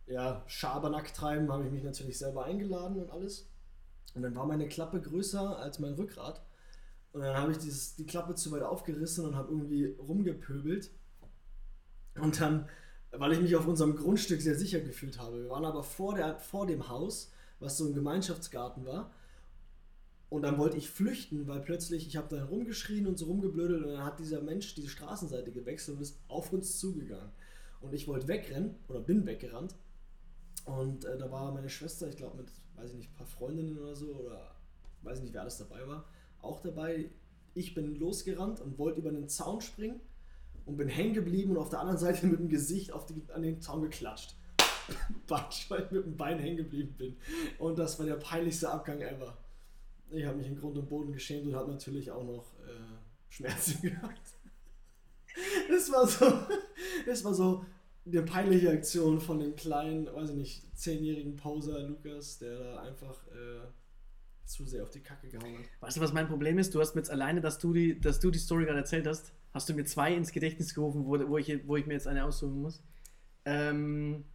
ja, 0.08 0.44
Schabernack 0.48 1.14
treiben, 1.14 1.52
habe 1.52 1.66
ich 1.66 1.72
mich 1.72 1.84
natürlich 1.84 2.18
selber 2.18 2.46
eingeladen 2.46 2.98
und 2.98 3.12
alles. 3.12 3.50
Und 4.14 4.22
dann 4.22 4.36
war 4.36 4.46
meine 4.46 4.68
Klappe 4.68 5.02
größer 5.02 5.60
als 5.60 5.80
mein 5.80 5.94
Rückgrat. 5.94 6.42
Und 7.12 7.22
dann 7.22 7.36
habe 7.38 7.52
ich 7.52 7.58
dieses, 7.58 7.96
die 7.96 8.06
Klappe 8.06 8.36
zu 8.36 8.52
weit 8.52 8.64
aufgerissen 8.64 9.26
und 9.26 9.36
habe 9.36 9.52
irgendwie 9.52 9.86
rumgepöbelt. 9.86 10.92
Und 12.16 12.40
dann, 12.40 12.70
weil 13.12 13.34
ich 13.34 13.42
mich 13.42 13.56
auf 13.56 13.68
unserem 13.68 13.96
Grundstück 13.96 14.42
sehr 14.42 14.56
sicher 14.56 14.80
gefühlt 14.80 15.20
habe. 15.20 15.44
Wir 15.44 15.50
waren 15.50 15.66
aber 15.66 15.84
vor, 15.84 16.16
der, 16.16 16.40
vor 16.40 16.66
dem 16.68 16.88
Haus, 16.88 17.32
was 17.60 17.78
so 17.78 17.86
ein 17.86 17.94
Gemeinschaftsgarten 17.94 18.86
war. 18.86 19.12
Und 20.30 20.42
dann 20.42 20.58
wollte 20.58 20.78
ich 20.78 20.90
flüchten, 20.90 21.48
weil 21.48 21.62
plötzlich, 21.62 22.08
ich 22.08 22.18
habe 22.18 22.34
dann 22.36 22.48
rumgeschrien 22.48 23.08
und 23.08 23.18
so 23.18 23.26
rumgeblödelt 23.26 23.84
und 23.84 23.92
dann 23.92 24.04
hat 24.04 24.20
dieser 24.20 24.42
Mensch 24.42 24.76
diese 24.76 24.90
Straßenseite 24.90 25.52
gewechselt 25.52 25.98
und 25.98 26.04
ist 26.04 26.20
auf 26.28 26.52
uns 26.52 26.80
zugegangen. 26.80 27.32
Und 27.82 27.94
ich 27.94 28.08
wollte 28.08 28.28
wegrennen 28.28 28.76
oder 28.88 29.00
bin 29.00 29.26
weggerannt 29.26 29.76
und 30.66 31.06
äh, 31.06 31.18
da 31.18 31.32
war 31.32 31.52
meine 31.52 31.70
Schwester, 31.70 32.08
ich 32.08 32.18
glaube 32.18 32.38
mit, 32.38 32.52
weiß 32.76 32.92
ich 32.92 32.98
nicht, 32.98 33.12
ein 33.12 33.16
paar 33.16 33.28
Freundinnen 33.28 33.78
oder 33.78 33.96
so, 33.96 34.14
oder 34.14 34.56
weiß 35.04 35.20
ich 35.20 35.24
nicht, 35.26 35.34
wer 35.34 35.42
alles 35.42 35.58
dabei 35.58 35.88
war, 35.88 36.06
auch 36.42 36.60
dabei. 36.62 37.10
Ich 37.54 37.74
bin 37.74 37.96
losgerannt 37.96 38.60
und 38.60 38.78
wollte 38.78 39.00
über 39.00 39.12
den 39.12 39.30
Zaun 39.30 39.62
springen 39.62 40.02
und 40.66 40.78
bin 40.78 40.90
hängen 40.90 41.14
geblieben 41.14 41.52
und 41.52 41.58
auf 41.58 41.70
der 41.70 41.80
anderen 41.80 42.00
Seite 42.00 42.28
mit 42.28 42.40
dem 42.40 42.50
Gesicht 42.50 42.92
auf 42.92 43.06
die, 43.06 43.24
an 43.34 43.44
den 43.44 43.62
Zaun 43.62 43.82
geklatscht. 43.84 44.36
Batsch, 45.28 45.70
weil 45.70 45.84
ich 45.84 45.92
mit 45.92 46.06
dem 46.06 46.18
Bein 46.18 46.40
hängen 46.40 46.58
geblieben 46.58 46.96
bin. 46.98 47.18
Und 47.60 47.80
das 47.80 47.98
war 47.98 48.06
der 48.06 48.16
peinlichste 48.16 48.70
Abgang 48.70 49.02
ever. 49.02 49.38
Ich 50.12 50.26
habe 50.26 50.38
mich 50.38 50.48
in 50.48 50.56
Grund 50.56 50.78
und 50.78 50.88
Boden 50.88 51.12
geschämt 51.12 51.48
und 51.48 51.56
habe 51.56 51.72
natürlich 51.72 52.12
auch 52.12 52.24
noch 52.24 52.54
äh, 52.60 52.96
Schmerzen 53.30 53.82
gehabt. 53.90 54.22
Das 55.70 55.92
war 55.92 56.08
so, 56.08 56.26
das 57.06 57.24
war 57.24 57.34
so, 57.34 57.66
eine 58.06 58.22
peinliche 58.22 58.70
Aktion 58.70 59.20
von 59.20 59.40
dem 59.40 59.56
kleinen, 59.56 60.08
weiß 60.08 60.30
ich 60.32 60.36
nicht, 60.36 60.78
zehnjährigen 60.78 61.36
Poser 61.36 61.80
Lukas, 61.80 62.38
der 62.38 62.60
da 62.60 62.82
einfach 62.82 63.26
äh, 63.28 63.68
zu 64.46 64.66
sehr 64.66 64.84
auf 64.84 64.92
die 64.92 65.02
Kacke 65.02 65.28
gehauen 65.28 65.58
hat. 65.58 65.66
Weißt 65.82 65.98
du, 65.98 66.02
was 66.02 66.14
mein 66.14 66.28
Problem 66.28 66.60
ist? 66.60 66.76
Du 66.76 66.80
hast 66.80 66.94
mir 66.94 67.02
jetzt 67.02 67.10
alleine, 67.10 67.42
dass 67.42 67.58
du 67.58 67.74
die, 67.74 68.00
dass 68.00 68.20
du 68.20 68.30
die 68.30 68.40
Story 68.40 68.66
gerade 68.66 68.80
erzählt 68.80 69.08
hast, 69.08 69.34
hast 69.54 69.68
du 69.70 69.74
mir 69.74 69.86
zwei 69.86 70.14
ins 70.14 70.32
Gedächtnis 70.32 70.76
gerufen, 70.76 71.06
wo, 71.06 71.18
wo, 71.28 71.38
ich, 71.38 71.68
wo 71.68 71.78
ich 71.78 71.88
mir 71.88 71.94
jetzt 71.94 72.08
eine 72.08 72.26
aussuchen 72.26 72.62
muss. 72.62 72.84
Ähm, 73.46 74.26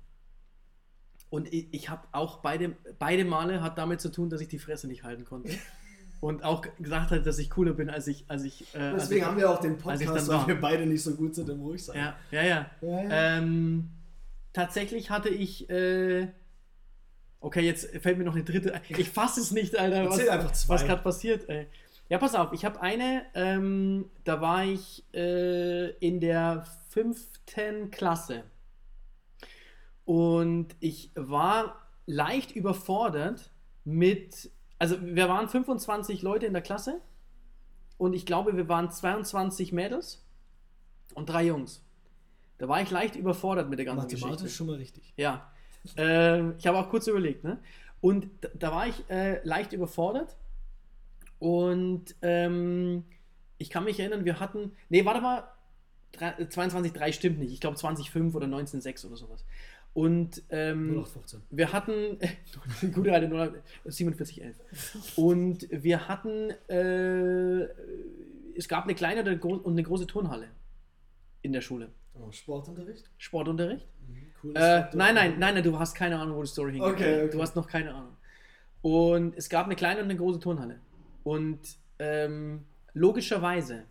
und 1.29 1.53
ich, 1.53 1.73
ich 1.73 1.89
habe 1.89 2.09
auch 2.11 2.39
beide, 2.39 2.77
beide 2.99 3.25
Male 3.25 3.63
hat 3.63 3.79
damit 3.79 4.01
zu 4.01 4.11
tun, 4.11 4.31
dass 4.31 4.41
ich 4.41 4.49
die 4.49 4.59
Fresse 4.59 4.89
nicht 4.89 5.05
halten 5.05 5.25
konnte. 5.25 5.53
und 6.21 6.45
auch 6.45 6.63
gesagt 6.79 7.11
hat, 7.11 7.27
dass 7.27 7.39
ich 7.39 7.51
cooler 7.51 7.73
bin, 7.73 7.91
als 7.91 8.07
ich. 8.07 8.25
Als 8.29 8.45
ich 8.45 8.63
äh, 8.75 8.93
Deswegen 8.93 8.95
als 8.95 9.11
ich, 9.11 9.25
haben 9.25 9.37
wir 9.39 9.51
auch 9.51 9.61
den 9.61 9.79
Podcast, 9.79 10.29
weil 10.29 10.47
wir 10.47 10.61
beide 10.61 10.87
nicht 10.87 11.03
so 11.03 11.15
gut 11.15 11.35
sind 11.35 11.49
im 11.49 11.61
Ruhigsein. 11.61 11.97
Ja, 11.97 12.17
ja, 12.31 12.43
ja. 12.43 12.71
ja, 12.83 13.03
ja. 13.03 13.39
Ähm, 13.39 13.89
tatsächlich 14.53 15.11
hatte 15.11 15.31
ich. 15.31 15.69
Äh, 15.71 16.29
okay, 17.41 17.61
jetzt 17.61 17.89
fällt 17.99 18.19
mir 18.19 18.25
noch 18.25 18.35
eine 18.35 18.45
dritte. 18.45 18.81
Ich 18.89 19.11
fasse 19.11 19.41
es 19.41 19.51
nicht, 19.51 19.79
Alter. 19.79 19.97
Erzähl 19.97 20.27
was, 20.27 20.35
einfach 20.35 20.53
zwei. 20.53 20.75
Was 20.75 20.85
gerade 20.85 21.03
passiert, 21.03 21.49
ey. 21.49 21.67
Ja, 22.11 22.19
pass 22.19 22.35
auf, 22.35 22.53
ich 22.53 22.65
habe 22.65 22.81
eine, 22.81 23.23
ähm, 23.35 24.11
da 24.25 24.41
war 24.41 24.65
ich 24.65 25.05
äh, 25.15 25.91
in 25.99 26.19
der 26.19 26.67
fünften 26.89 27.93
Klasse. 27.93 28.43
Und 30.05 30.75
ich 30.81 31.13
war 31.15 31.89
leicht 32.07 32.51
überfordert 32.51 33.53
mit, 33.85 34.51
also 34.81 34.97
wir 35.01 35.29
waren 35.29 35.49
25 35.49 36.23
Leute 36.23 36.47
in 36.47 36.55
der 36.55 36.63
Klasse 36.63 37.01
und 37.99 38.15
ich 38.15 38.25
glaube, 38.25 38.57
wir 38.57 38.69
waren 38.69 38.91
22 38.91 39.73
Mädels 39.73 40.25
und 41.15 41.29
drei 41.29 41.45
Jungs. 41.45 41.85
Da 42.57 42.67
war 42.67 42.81
ich 42.81 42.91
leicht 42.91 43.15
überfordert 43.15 43.69
mit 43.69 43.79
der 43.79 43.87
ganzen 43.87 44.05
Mathematisch 44.05 44.43
Geschichte. 44.43 44.57
schon 44.57 44.67
mal 44.69 44.77
richtig. 44.77 45.13
Ja. 45.17 45.53
Ähm, 45.97 46.55
ich 46.59 46.67
habe 46.67 46.79
auch 46.79 46.89
kurz 46.89 47.07
überlegt, 47.07 47.45
ne? 47.45 47.59
Und 48.01 48.29
da, 48.41 48.49
da 48.55 48.73
war 48.73 48.87
ich 48.87 49.09
äh, 49.11 49.43
leicht 49.45 49.75
überfordert. 49.75 50.37
Und 51.39 52.17
ähm, 52.23 53.05
ich 53.59 53.69
kann 53.69 53.85
mich 53.85 54.01
erinnern, 54.01 54.25
wir 54.25 54.41
hatten. 54.41 54.73
Nee, 54.89 55.05
warte 55.05 55.21
mal. 55.21 55.45
22,3 56.19 57.13
stimmt 57.13 57.39
nicht. 57.39 57.53
Ich 57.53 57.61
glaube 57.61 57.77
20,5 57.77 58.35
oder 58.35 58.47
19,6 58.47 59.07
oder 59.07 59.17
sowas. 59.17 59.45
Und 59.93 60.43
ähm, 60.51 60.91
0815. 60.91 61.43
wir 61.51 61.73
hatten. 61.73 62.19
gute 62.93 63.13
alte 63.13 63.27
47,11. 63.87 64.55
Und 65.17 65.67
wir 65.71 66.09
hatten. 66.09 66.51
Äh, 66.69 67.69
es 68.57 68.69
gab 68.69 68.85
eine 68.85 68.95
kleine 68.95 69.21
und 69.41 69.67
eine 69.67 69.83
große 69.83 70.07
Turnhalle 70.07 70.49
in 71.43 71.53
der 71.53 71.61
Schule. 71.61 71.91
Oh, 72.15 72.31
Sportunterricht? 72.31 73.09
Sportunterricht. 73.19 73.87
Cool. 74.43 74.55
Äh, 74.55 74.85
nein, 74.95 75.15
nein, 75.15 75.39
nein, 75.39 75.55
nein, 75.55 75.63
du 75.63 75.79
hast 75.79 75.95
keine 75.95 76.19
Ahnung, 76.19 76.37
wo 76.37 76.43
die 76.43 76.49
Story 76.49 76.73
hingeht. 76.73 76.93
Okay, 76.93 77.23
okay. 77.25 77.31
Du 77.31 77.43
hast 77.43 77.57
noch 77.57 77.67
keine 77.67 77.95
Ahnung. 77.95 78.17
Und 78.83 79.37
es 79.37 79.49
gab 79.49 79.67
eine 79.67 79.77
kleine 79.77 80.01
und 80.01 80.05
eine 80.05 80.17
große 80.17 80.41
Turnhalle. 80.41 80.81
Und 81.25 81.61
ähm, 81.99 82.65
logischerweise 82.93 83.85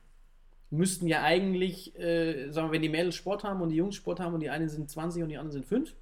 müssten 0.72 1.08
ja 1.08 1.24
eigentlich, 1.24 1.98
äh, 1.98 2.52
sagen 2.52 2.68
wir, 2.68 2.74
wenn 2.74 2.82
die 2.82 2.90
Mädels 2.90 3.16
Sport 3.16 3.44
haben 3.44 3.62
und 3.62 3.70
die 3.70 3.76
Jungs 3.76 3.96
Sport 3.96 4.20
haben 4.20 4.34
und 4.34 4.40
die 4.42 4.50
einen 4.50 4.70
sind 4.70 4.90
20 4.90 5.24
und 5.24 5.30
die 5.30 5.38
anderen 5.38 5.52
sind 5.52 5.66
5 5.66 5.96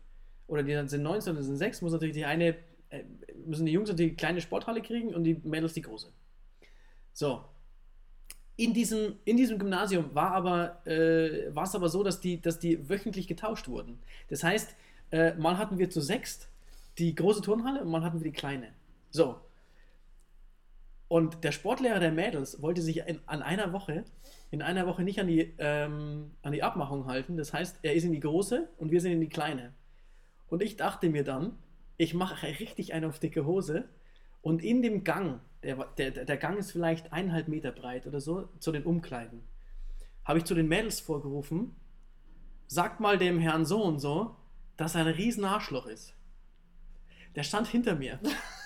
oder 0.47 0.63
die 0.63 0.73
sind 0.87 1.03
19 1.03 1.31
und 1.31 1.37
die 1.37 1.45
sind 1.45 1.57
6, 1.57 1.81
muss 1.81 1.93
natürlich 1.93 2.15
die 2.15 2.25
eine, 2.25 2.55
äh, 2.89 3.03
müssen 3.45 3.65
die 3.65 3.71
Jungs 3.71 3.89
natürlich 3.89 4.11
die 4.11 4.17
kleine 4.17 4.41
Sporthalle 4.41 4.81
kriegen 4.81 5.13
und 5.13 5.23
die 5.23 5.35
Mädels 5.43 5.73
die 5.73 5.81
große. 5.81 6.11
So. 7.13 7.43
In 8.57 8.73
diesem, 8.73 9.17
in 9.23 9.37
diesem 9.37 9.59
Gymnasium 9.59 10.15
war 10.15 10.31
aber, 10.31 10.85
äh, 10.87 11.53
war 11.53 11.63
es 11.63 11.75
aber 11.75 11.89
so, 11.89 12.03
dass 12.03 12.19
die, 12.19 12.41
dass 12.41 12.59
die 12.59 12.89
wöchentlich 12.89 13.27
getauscht 13.27 13.67
wurden. 13.67 13.99
Das 14.29 14.43
heißt, 14.43 14.75
äh, 15.11 15.35
mal 15.35 15.57
hatten 15.57 15.77
wir 15.77 15.89
zu 15.89 16.01
sechst 16.01 16.49
die 16.97 17.13
große 17.13 17.41
Turnhalle 17.41 17.81
und 17.81 17.89
mal 17.89 18.03
hatten 18.03 18.19
wir 18.19 18.31
die 18.31 18.37
kleine. 18.37 18.73
So. 19.11 19.39
Und 21.07 21.43
der 21.43 21.51
Sportlehrer 21.51 21.99
der 21.99 22.11
Mädels 22.11 22.61
wollte 22.61 22.81
sich 22.81 22.97
in, 22.97 23.19
an 23.27 23.41
einer 23.41 23.71
Woche, 23.71 24.03
in 24.51 24.61
einer 24.61 24.87
Woche 24.87 25.03
nicht 25.03 25.19
an 25.19 25.27
die, 25.27 25.53
ähm, 25.57 26.31
an 26.41 26.51
die 26.51 26.63
Abmachung 26.63 27.05
halten. 27.05 27.37
Das 27.37 27.53
heißt, 27.53 27.79
er 27.81 27.93
ist 27.93 28.03
in 28.03 28.11
die 28.11 28.19
große 28.19 28.67
und 28.77 28.91
wir 28.91 28.99
sind 28.99 29.13
in 29.13 29.21
die 29.21 29.29
kleine. 29.29 29.73
Und 30.47 30.61
ich 30.61 30.75
dachte 30.75 31.09
mir 31.09 31.23
dann, 31.23 31.57
ich 31.97 32.13
mache 32.13 32.45
richtig 32.45 32.93
eine 32.93 33.07
auf 33.07 33.19
dicke 33.19 33.45
Hose 33.45 33.85
und 34.41 34.63
in 34.63 34.81
dem 34.81 35.03
Gang, 35.03 35.41
der, 35.63 35.75
der 35.97 36.11
der 36.11 36.37
Gang 36.37 36.57
ist 36.57 36.71
vielleicht 36.71 37.11
eineinhalb 37.11 37.47
Meter 37.47 37.71
breit 37.71 38.05
oder 38.05 38.21
so, 38.21 38.49
zu 38.59 38.71
den 38.71 38.83
Umkleiden, 38.83 39.41
habe 40.23 40.39
ich 40.39 40.45
zu 40.45 40.55
den 40.55 40.67
Mädels 40.67 40.99
vorgerufen, 40.99 41.75
sagt 42.67 42.99
mal 42.99 43.17
dem 43.17 43.39
Herrn 43.39 43.65
so 43.65 43.83
und 43.83 43.99
so, 43.99 44.35
dass 44.75 44.95
er 44.95 45.01
ein 45.01 45.07
riesen 45.07 45.43
Arschloch 45.43 45.87
ist. 45.87 46.15
Der 47.35 47.43
stand 47.43 47.67
hinter 47.67 47.95
mir. 47.95 48.19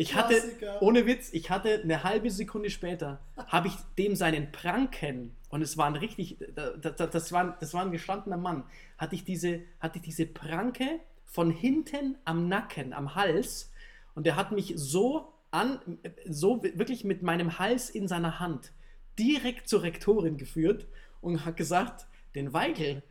Ich 0.00 0.14
hatte, 0.14 0.34
Klassiker. 0.34 0.80
ohne 0.80 1.06
Witz, 1.06 1.30
ich 1.32 1.50
hatte 1.50 1.80
eine 1.82 2.04
halbe 2.04 2.30
Sekunde 2.30 2.70
später, 2.70 3.20
habe 3.36 3.66
ich 3.66 3.74
dem 3.98 4.14
seinen 4.14 4.52
Pranken, 4.52 5.34
und 5.50 5.60
es 5.60 5.76
war 5.76 5.86
ein 5.86 5.96
richtig, 5.96 6.38
das, 6.54 7.32
war, 7.32 7.40
ein- 7.44 7.54
das 7.58 7.74
war 7.74 7.82
ein 7.82 7.90
gestandener 7.90 8.36
Mann, 8.36 8.62
hatte 8.96 9.16
ich, 9.16 9.24
diese, 9.24 9.60
hatte 9.80 9.98
ich 9.98 10.04
diese 10.04 10.24
Pranke 10.26 11.00
von 11.24 11.50
hinten 11.50 12.16
am 12.24 12.46
Nacken, 12.48 12.92
am 12.92 13.16
Hals, 13.16 13.72
und 14.14 14.24
der 14.24 14.36
hat 14.36 14.52
mich 14.52 14.72
so 14.76 15.32
an, 15.50 15.80
so 16.28 16.62
wirklich 16.62 17.02
mit 17.02 17.22
meinem 17.22 17.58
Hals 17.58 17.90
in 17.90 18.06
seiner 18.06 18.38
Hand 18.38 18.72
direkt 19.18 19.68
zur 19.68 19.82
Rektorin 19.82 20.36
geführt 20.36 20.86
und 21.20 21.44
hat 21.44 21.56
gesagt, 21.56 22.06
den 22.36 22.52
Weigel, 22.52 23.02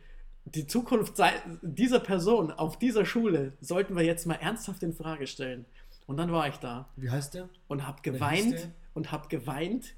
die 0.46 0.66
Zukunft 0.66 1.20
dieser 1.60 2.00
Person 2.00 2.50
auf 2.50 2.78
dieser 2.78 3.04
Schule 3.04 3.52
sollten 3.60 3.94
wir 3.94 4.04
jetzt 4.04 4.26
mal 4.26 4.36
ernsthaft 4.36 4.82
in 4.82 4.94
Frage 4.94 5.26
stellen. 5.26 5.66
Und 6.08 6.16
dann 6.16 6.32
war 6.32 6.48
ich 6.48 6.56
da 6.56 6.88
Wie 6.96 7.10
heißt 7.10 7.34
der? 7.34 7.50
und 7.68 7.86
habe 7.86 7.98
hieß 8.02 8.14
geweint 8.14 8.70
und 8.94 9.12
habe 9.12 9.28
geweint 9.28 9.94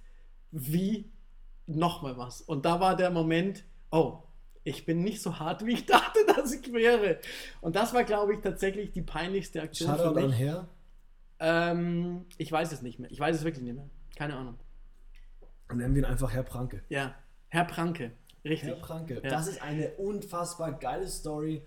wie 0.51 1.09
nochmal 1.66 2.18
was. 2.18 2.40
Und 2.40 2.64
da 2.64 2.81
war 2.81 2.96
der 2.96 3.11
Moment, 3.11 3.62
oh, 3.92 4.25
ich 4.64 4.85
bin 4.85 5.05
nicht 5.05 5.23
so 5.23 5.38
hart, 5.38 5.64
wie 5.64 5.75
ich 5.75 5.87
dachte, 5.87 6.18
dass 6.27 6.53
ich 6.53 6.73
wäre. 6.73 7.20
Und 7.61 7.77
das 7.77 7.94
war, 7.94 8.03
glaube 8.03 8.35
ich, 8.35 8.40
tatsächlich 8.40 8.90
die 8.90 9.03
peinlichste 9.03 9.62
Aktion 9.62 9.96
Shoutout 9.96 10.20
für 10.20 10.27
mich. 10.27 10.37
Herr. 10.37 10.68
Ähm, 11.38 12.27
ich 12.38 12.51
weiß 12.51 12.73
es 12.73 12.83
nicht 12.83 12.99
mehr. 12.99 13.11
Ich 13.12 13.20
weiß 13.20 13.37
es 13.37 13.44
wirklich 13.44 13.62
nicht 13.62 13.77
mehr. 13.77 13.88
Keine 14.16 14.35
Ahnung. 14.35 14.59
Und 15.68 15.77
nennen 15.77 15.94
wir 15.94 16.03
ihn 16.03 16.07
einfach 16.07 16.33
Herr 16.33 16.42
Pranke. 16.42 16.83
Ja, 16.88 17.14
Herr 17.46 17.66
Pranke. 17.66 18.11
Richtig. 18.44 18.70
Herr 18.70 18.77
Pranke. 18.77 19.20
Ja. 19.23 19.31
Das 19.31 19.46
ist 19.46 19.62
eine 19.62 19.92
unfassbar 19.92 20.73
geile 20.73 21.07
Story, 21.07 21.62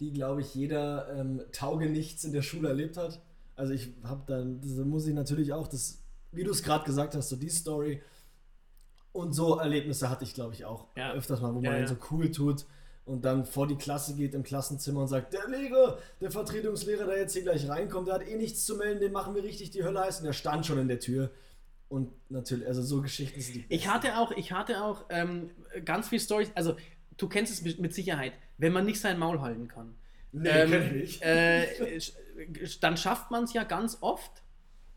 die, 0.00 0.12
glaube 0.12 0.42
ich, 0.42 0.54
jeder 0.54 1.18
ähm, 1.18 1.40
Taugenichts 1.50 2.24
in 2.24 2.34
der 2.34 2.42
Schule 2.42 2.68
erlebt 2.68 2.98
hat. 2.98 3.22
Also 3.60 3.74
ich 3.74 3.92
habe 4.04 4.22
dann, 4.26 4.58
das 4.62 4.70
muss 4.86 5.06
ich 5.06 5.12
natürlich 5.12 5.52
auch, 5.52 5.68
das, 5.68 6.02
wie 6.32 6.44
du 6.44 6.50
es 6.50 6.62
gerade 6.62 6.82
gesagt 6.86 7.14
hast, 7.14 7.28
so 7.28 7.36
die 7.36 7.50
Story 7.50 8.00
und 9.12 9.34
so 9.34 9.58
Erlebnisse 9.58 10.08
hatte 10.08 10.24
ich, 10.24 10.32
glaube 10.32 10.54
ich, 10.54 10.64
auch 10.64 10.86
Ja. 10.96 11.12
öfters 11.12 11.42
mal, 11.42 11.54
wo 11.54 11.60
Ja, 11.60 11.72
man 11.72 11.80
ja. 11.82 11.86
so 11.86 11.96
cool 12.10 12.30
tut 12.30 12.64
und 13.04 13.22
dann 13.26 13.44
vor 13.44 13.66
die 13.66 13.76
Klasse 13.76 14.14
geht 14.14 14.32
im 14.34 14.42
Klassenzimmer 14.44 15.02
und 15.02 15.08
sagt, 15.08 15.34
der 15.34 15.46
Lehrer, 15.46 15.98
der 16.22 16.30
Vertretungslehrer, 16.30 17.04
der 17.04 17.18
jetzt 17.18 17.34
hier 17.34 17.42
gleich 17.42 17.68
reinkommt, 17.68 18.08
der 18.08 18.14
hat 18.14 18.26
eh 18.26 18.34
nichts 18.36 18.64
zu 18.64 18.76
melden, 18.76 18.98
den 19.00 19.12
machen 19.12 19.34
wir 19.34 19.42
richtig 19.42 19.70
die 19.72 19.84
Hölle 19.84 20.00
heiß 20.00 20.20
und 20.20 20.24
der 20.24 20.32
stand 20.32 20.64
schon 20.64 20.78
in 20.78 20.88
der 20.88 21.00
Tür. 21.00 21.30
Und 21.90 22.12
natürlich, 22.30 22.66
also 22.66 22.80
so 22.80 23.02
Geschichten 23.02 23.42
sind 23.42 23.54
die 23.56 23.60
Ich 23.68 23.82
besten. 23.82 23.92
hatte 23.92 24.16
auch, 24.18 24.30
ich 24.30 24.52
hatte 24.52 24.82
auch 24.82 25.04
ähm, 25.10 25.50
ganz 25.84 26.08
viele 26.08 26.22
Stories. 26.22 26.50
Also, 26.54 26.76
du 27.18 27.28
kennst 27.28 27.52
es 27.52 27.78
mit 27.78 27.92
Sicherheit, 27.92 28.32
wenn 28.58 28.72
man 28.72 28.86
nicht 28.86 29.00
sein 29.00 29.18
Maul 29.18 29.42
halten 29.42 29.68
kann. 29.68 29.96
Nee, 30.32 30.48
ähm, 30.48 30.70
kenn 30.70 30.86
ich 30.86 30.92
nicht. 30.92 31.22
Äh, 31.22 32.00
dann 32.80 32.96
schafft 32.96 33.30
man 33.30 33.44
es 33.44 33.52
ja 33.52 33.64
ganz 33.64 33.98
oft, 34.00 34.42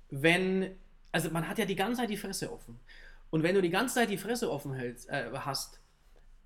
wenn, 0.09 0.75
also 1.11 1.29
man 1.29 1.47
hat 1.47 1.57
ja 1.57 1.65
die 1.65 1.75
ganze 1.75 2.01
Zeit 2.01 2.09
die 2.09 2.17
Fresse 2.17 2.51
offen. 2.51 2.79
Und 3.29 3.43
wenn 3.43 3.55
du 3.55 3.61
die 3.61 3.69
ganze 3.69 3.95
Zeit 3.95 4.09
die 4.09 4.17
Fresse 4.17 4.51
offen 4.51 4.73
hältst, 4.73 5.09
äh, 5.09 5.31
hast, 5.33 5.79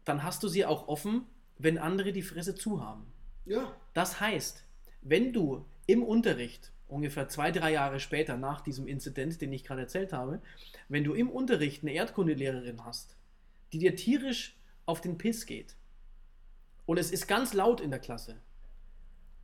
dann 0.05 0.23
hast 0.23 0.41
du 0.43 0.47
sie 0.47 0.65
auch 0.65 0.87
offen, 0.87 1.25
wenn 1.57 1.77
andere 1.77 2.13
die 2.13 2.21
Fresse 2.21 2.55
zu 2.55 2.81
haben. 2.81 3.05
Ja. 3.45 3.75
Das 3.93 4.19
heißt, 4.21 4.63
wenn 5.01 5.33
du 5.33 5.65
im 5.85 6.03
Unterricht, 6.03 6.71
ungefähr 6.87 7.27
zwei, 7.27 7.51
drei 7.51 7.73
Jahre 7.73 7.99
später 7.99 8.37
nach 8.37 8.61
diesem 8.61 8.87
Inzident, 8.87 9.41
den 9.41 9.51
ich 9.51 9.63
gerade 9.63 9.81
erzählt 9.81 10.13
habe, 10.13 10.41
wenn 10.87 11.03
du 11.03 11.13
im 11.13 11.29
Unterricht 11.29 11.83
eine 11.83 11.91
Erdkundelehrerin 11.91 12.85
hast, 12.85 13.17
die 13.73 13.79
dir 13.79 13.95
tierisch 13.95 14.57
auf 14.85 15.01
den 15.01 15.17
Piss 15.17 15.45
geht 15.45 15.75
und 16.85 16.97
es 16.97 17.11
ist 17.11 17.27
ganz 17.27 17.53
laut 17.53 17.81
in 17.81 17.89
der 17.89 17.99
Klasse 17.99 18.39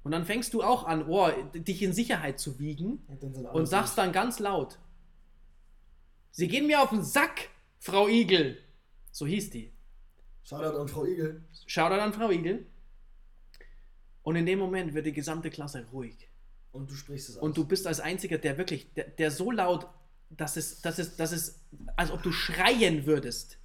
und 0.03 0.11
dann 0.11 0.25
fängst 0.25 0.53
du 0.53 0.61
auch 0.63 0.85
an, 0.85 1.07
oh, 1.07 1.29
dich 1.53 1.81
in 1.81 1.93
Sicherheit 1.93 2.39
zu 2.39 2.59
wiegen 2.59 3.03
Und, 3.07 3.23
und 3.23 3.65
sagst 3.65 3.97
dann 3.97 4.11
ganz 4.11 4.39
laut, 4.39 4.79
Sie 6.31 6.47
gehen 6.47 6.65
mir 6.65 6.81
auf 6.81 6.89
den 6.89 7.03
Sack, 7.03 7.49
Frau 7.79 8.07
Igel. 8.07 8.57
So 9.11 9.27
hieß 9.27 9.51
die. 9.51 9.71
Shoutout 10.43 10.77
an 10.79 10.87
Frau 10.87 11.05
Igel. 11.05 11.43
Shoutout 11.67 12.01
an 12.01 12.11
Frau 12.13 12.31
Igel. 12.31 12.65
Und 14.23 14.35
in 14.35 14.45
dem 14.45 14.57
Moment 14.57 14.93
wird 14.95 15.05
die 15.05 15.13
gesamte 15.13 15.49
Klasse 15.51 15.85
ruhig. 15.91 16.29
Und 16.71 16.89
du 16.89 16.95
sprichst 16.95 17.29
es 17.29 17.37
aus. 17.37 17.43
Und 17.43 17.55
du 17.55 17.65
bist 17.65 17.85
als 17.85 17.99
einziger, 17.99 18.39
der 18.39 18.57
wirklich, 18.57 18.91
der, 18.93 19.09
der 19.09 19.29
so 19.29 19.51
laut, 19.51 19.87
dass 20.31 20.57
es, 20.57 20.81
dass 20.81 20.97
es, 20.97 21.15
dass 21.17 21.31
es, 21.31 21.61
als 21.95 22.09
ob 22.09 22.23
du 22.23 22.31
schreien 22.31 23.05
würdest. 23.05 23.59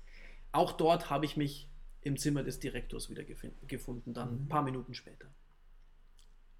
Auch 0.52 0.72
dort 0.72 1.08
habe 1.08 1.24
ich 1.24 1.38
mich 1.38 1.70
im 2.02 2.18
Zimmer 2.18 2.42
des 2.42 2.60
Direktors 2.60 3.08
wieder 3.08 3.24
gefunden, 3.24 4.12
dann 4.12 4.34
Mhm. 4.34 4.42
ein 4.44 4.48
paar 4.48 4.62
Minuten 4.62 4.92
später. 4.92 5.28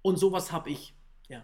Und 0.01 0.17
sowas 0.17 0.51
habe 0.51 0.69
ich, 0.69 0.93
ja. 1.27 1.43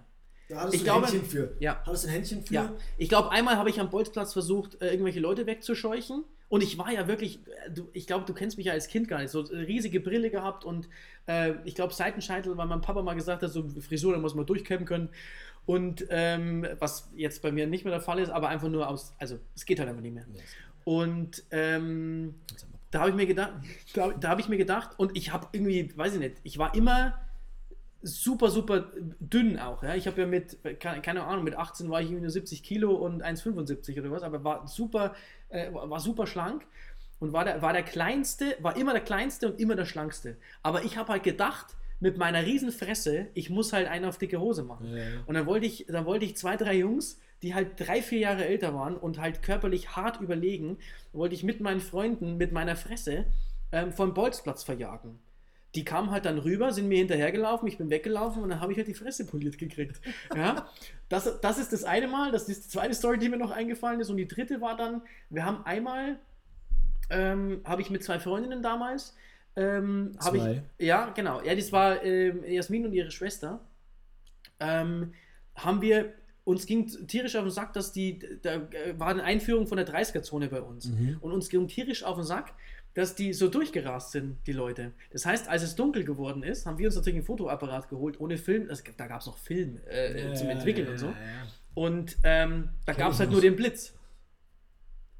da 0.49 0.57
hattest 0.61 0.75
ich 0.75 0.79
du 0.81 0.85
glaube- 0.85 1.07
ein 1.07 1.11
Händchen 1.11 1.29
für. 1.29 1.55
Ja. 1.59 1.81
Hattest 1.85 2.03
du 2.05 2.07
ein 2.07 2.13
Händchen 2.13 2.45
für? 2.45 2.53
Ja, 2.53 2.73
ich 2.97 3.09
glaube, 3.09 3.31
einmal 3.31 3.57
habe 3.57 3.69
ich 3.69 3.79
am 3.79 3.89
Bolzplatz 3.89 4.33
versucht, 4.33 4.81
äh, 4.81 4.91
irgendwelche 4.91 5.19
Leute 5.19 5.45
wegzuscheuchen. 5.45 6.23
Und 6.47 6.61
ich 6.61 6.77
war 6.77 6.91
ja 6.91 7.07
wirklich, 7.07 7.39
äh, 7.47 7.71
du, 7.71 7.89
ich 7.93 8.05
glaube, 8.07 8.25
du 8.25 8.33
kennst 8.33 8.57
mich 8.57 8.67
ja 8.67 8.73
als 8.73 8.87
Kind 8.87 9.07
gar 9.07 9.19
nicht, 9.19 9.31
so 9.31 9.43
äh, 9.49 9.57
riesige 9.57 9.99
Brille 9.99 10.29
gehabt 10.29 10.63
und 10.63 10.87
äh, 11.27 11.53
ich 11.65 11.73
glaube, 11.75 11.93
Seitenscheitel, 11.93 12.55
weil 12.55 12.67
mein 12.67 12.81
Papa 12.81 13.01
mal 13.01 13.15
gesagt 13.15 13.41
hat, 13.43 13.49
so 13.51 13.67
Frisur, 13.81 14.13
da 14.13 14.19
muss 14.19 14.35
man 14.35 14.45
durchkämmen 14.45 14.85
können. 14.85 15.09
Und 15.65 16.05
ähm, 16.09 16.65
was 16.77 17.09
jetzt 17.15 17.41
bei 17.41 17.51
mir 17.51 17.65
nicht 17.65 17.83
mehr 17.83 17.91
der 17.93 18.01
Fall 18.01 18.19
ist, 18.19 18.29
aber 18.29 18.49
einfach 18.49 18.69
nur 18.69 18.87
aus, 18.87 19.13
also 19.17 19.39
es 19.55 19.65
geht 19.65 19.79
halt 19.79 19.89
einfach 19.89 20.03
nicht 20.03 20.13
mehr. 20.13 20.25
Und 20.83 21.43
ähm, 21.49 22.35
da 22.91 22.99
habe 22.99 23.09
ich 23.09 23.15
mir 23.15 23.25
gedacht, 23.25 23.53
da, 23.95 24.09
da 24.09 24.29
habe 24.29 24.41
ich 24.41 24.47
mir 24.47 24.57
gedacht, 24.57 24.91
und 24.99 25.17
ich 25.17 25.33
habe 25.33 25.47
irgendwie, 25.51 25.91
weiß 25.97 26.13
ich 26.13 26.19
nicht, 26.19 26.35
ich 26.43 26.59
war 26.59 26.75
immer 26.75 27.19
super, 28.05 28.49
super 28.51 28.91
dünn 29.19 29.59
auch. 29.59 29.83
Ja? 29.83 29.95
Ich 29.95 30.07
habe 30.07 30.21
ja 30.21 30.27
mit, 30.27 30.57
keine, 30.79 31.23
Ahnung, 31.23 31.43
mit 31.43 31.55
18 31.55 31.89
war 31.89 32.01
ich 32.01 32.07
irgendwie 32.07 32.21
nur 32.21 32.31
70 32.31 32.63
Kilo 32.63 32.93
und 32.93 33.23
1,75 33.23 33.99
oder 33.99 34.11
was, 34.11 34.23
aber 34.23 34.43
war 34.43 34.67
super, 34.67 35.15
äh, 35.49 35.73
war 35.73 35.99
super 35.99 36.27
schlank 36.27 36.65
und 37.19 37.33
war 37.33 37.43
der, 37.43 37.61
war 37.61 37.73
der 37.73 37.83
kleinste, 37.83 38.55
war 38.59 38.77
immer 38.77 38.93
der 38.93 39.01
kleinste 39.01 39.51
und 39.51 39.59
immer 39.59 39.75
der 39.75 39.85
schlankste. 39.85 40.37
Aber 40.61 40.83
ich 40.83 40.97
habe 40.97 41.13
halt 41.13 41.23
gedacht, 41.23 41.75
mit 41.99 42.17
meiner 42.17 42.45
riesen 42.45 42.71
Fresse, 42.71 43.27
ich 43.33 43.49
muss 43.49 43.73
halt 43.73 43.87
einen 43.87 44.05
auf 44.05 44.17
dicke 44.17 44.39
Hose 44.39 44.63
machen. 44.63 44.87
Ja, 44.91 44.97
ja. 44.97 45.05
Und 45.25 45.33
dann 45.33 45.45
wollte 45.47 45.65
ich, 45.65 45.85
dann 45.87 46.05
wollte 46.05 46.25
ich 46.25 46.35
zwei, 46.37 46.57
drei 46.57 46.75
Jungs, 46.75 47.19
die 47.41 47.55
halt 47.55 47.79
drei, 47.79 48.01
vier 48.01 48.19
Jahre 48.19 48.45
älter 48.45 48.73
waren 48.75 48.97
und 48.97 49.19
halt 49.19 49.41
körperlich 49.41 49.95
hart 49.95 50.21
überlegen, 50.21 50.77
wollte 51.13 51.35
ich 51.35 51.43
mit 51.43 51.61
meinen 51.61 51.81
Freunden, 51.81 52.37
mit 52.37 52.51
meiner 52.51 52.75
Fresse 52.75 53.25
ähm, 53.71 53.93
vom 53.93 54.13
Bolzplatz 54.13 54.63
verjagen. 54.63 55.19
Die 55.75 55.83
kamen 55.83 56.11
halt 56.11 56.25
dann 56.25 56.37
rüber, 56.37 56.71
sind 56.71 56.87
mir 56.87 56.97
hinterhergelaufen, 56.97 57.67
ich 57.67 57.77
bin 57.77 57.89
weggelaufen 57.89 58.41
und 58.41 58.49
dann 58.49 58.61
habe 58.61 58.71
ich 58.71 58.77
halt 58.77 58.87
die 58.87 58.93
Fresse 58.93 59.25
poliert 59.25 59.57
gekriegt. 59.57 60.01
Ja? 60.35 60.67
Das, 61.09 61.39
das 61.41 61.57
ist 61.57 61.71
das 61.71 61.83
eine 61.83 62.07
Mal, 62.07 62.31
das 62.31 62.49
ist 62.49 62.65
die 62.65 62.69
zweite 62.69 62.93
Story, 62.93 63.19
die 63.19 63.29
mir 63.29 63.37
noch 63.37 63.51
eingefallen 63.51 63.99
ist. 63.99 64.09
Und 64.09 64.17
die 64.17 64.27
dritte 64.27 64.59
war 64.59 64.75
dann, 64.75 65.01
wir 65.29 65.45
haben 65.45 65.65
einmal, 65.65 66.19
ähm, 67.09 67.61
habe 67.63 67.81
ich 67.81 67.89
mit 67.89 68.03
zwei 68.03 68.19
Freundinnen 68.19 68.63
damals, 68.63 69.15
ähm, 69.55 70.17
habe 70.23 70.37
ich, 70.37 70.85
ja, 70.85 71.09
genau, 71.11 71.41
ja, 71.41 71.55
das 71.55 71.71
war 71.71 72.03
ähm, 72.03 72.43
Jasmin 72.45 72.85
und 72.85 72.93
ihre 72.93 73.11
Schwester, 73.11 73.61
ähm, 74.59 75.13
haben 75.55 75.81
wir, 75.81 76.13
uns 76.43 76.65
ging 76.65 76.87
tierisch 77.07 77.35
auf 77.35 77.43
den 77.43 77.51
Sack, 77.51 77.73
dass 77.73 77.91
die, 77.91 78.19
da 78.41 78.55
äh, 78.55 78.99
war 78.99 79.07
eine 79.07 79.23
Einführung 79.23 79.67
von 79.67 79.77
der 79.77 79.87
30er-Zone 79.87 80.47
bei 80.49 80.61
uns. 80.61 80.87
Mhm. 80.87 81.17
Und 81.21 81.31
uns 81.31 81.49
ging 81.49 81.67
tierisch 81.67 82.03
auf 82.03 82.17
den 82.17 82.25
Sack, 82.25 82.53
dass 82.95 83.13
die 83.13 83.33
so 83.33 83.47
durchgerast 83.49 84.11
sind, 84.11 84.37
die 84.47 84.53
Leute. 84.53 84.91
Das 85.11 85.25
heißt, 85.25 85.47
als 85.47 85.61
es 85.63 85.75
dunkel 85.75 86.03
geworden 86.03 86.41
ist, 86.43 86.65
haben 86.65 86.77
wir 86.79 86.87
uns 86.87 86.95
natürlich 86.95 87.17
einen 87.17 87.25
Fotoapparat 87.25 87.89
geholt, 87.89 88.19
ohne 88.19 88.37
Film. 88.37 88.69
Es, 88.69 88.83
da 88.97 89.05
gab 89.07 89.19
es 89.21 89.27
noch 89.27 89.37
Film 89.37 89.79
äh, 89.87 90.33
zum 90.33 90.49
Entwickeln 90.49 90.87
und 90.87 90.97
so. 90.97 91.13
Und 91.73 92.17
ähm, 92.23 92.69
da 92.85 92.93
gab 92.93 93.11
es 93.11 93.19
halt 93.19 93.31
nur 93.31 93.41
den 93.41 93.55
Blitz. 93.55 93.93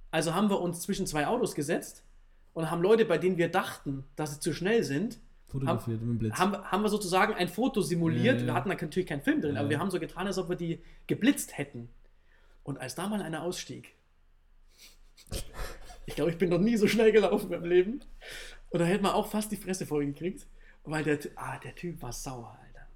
Also 0.09 0.33
haben 0.33 0.49
wir 0.49 0.61
uns 0.61 0.81
zwischen 0.81 1.05
zwei 1.05 1.27
Autos 1.27 1.53
gesetzt 1.53 2.03
und 2.53 2.71
haben 2.71 2.81
Leute, 2.81 3.03
bei 3.05 3.17
denen 3.17 3.38
wir 3.38 3.49
dachten, 3.49 4.05
dass 4.15 4.33
sie 4.33 4.39
zu 4.39 4.53
schnell 4.53 4.83
sind, 4.83 5.19
Fotografiert 5.47 5.99
mit 6.01 6.09
dem 6.09 6.17
Blitz. 6.17 6.35
haben, 6.35 6.55
haben 6.55 6.81
wir 6.83 6.89
sozusagen 6.89 7.33
ein 7.33 7.49
Foto 7.49 7.81
simuliert. 7.81 8.35
Ja, 8.35 8.41
ja. 8.41 8.45
Wir 8.47 8.53
hatten 8.53 8.69
da 8.69 8.75
natürlich 8.75 9.07
keinen 9.07 9.21
Film 9.21 9.41
drin, 9.41 9.55
Ja. 9.55 9.61
aber 9.61 9.69
wir 9.69 9.79
haben 9.79 9.91
so 9.91 9.99
getan, 9.99 10.27
als 10.27 10.38
ob 10.38 10.47
wir 10.49 10.55
die 10.55 10.81
geblitzt 11.07 11.57
hätten. 11.57 11.89
Und 12.63 12.79
als 12.79 12.95
da 12.95 13.07
mal 13.09 13.21
einer 13.21 13.43
ausstieg, 13.43 13.93
ich 16.05 16.15
glaube, 16.15 16.31
ich 16.31 16.37
bin 16.37 16.49
noch 16.49 16.59
nie 16.59 16.77
so 16.77 16.87
schnell 16.87 17.11
gelaufen 17.11 17.51
im 17.51 17.63
Leben. 17.65 18.01
Und 18.69 18.79
da 18.79 18.85
hätte 18.85 19.03
man 19.03 19.13
auch 19.13 19.27
fast 19.29 19.51
die 19.51 19.57
Fresse 19.57 19.85
voll 19.85 20.05
gekriegt, 20.05 20.45
weil 20.83 21.03
der, 21.03 21.19
ah, 21.35 21.57
der 21.59 21.75
Typ 21.75 22.01
war 22.01 22.11
sauer, 22.11 22.57
Alter. 22.61 22.87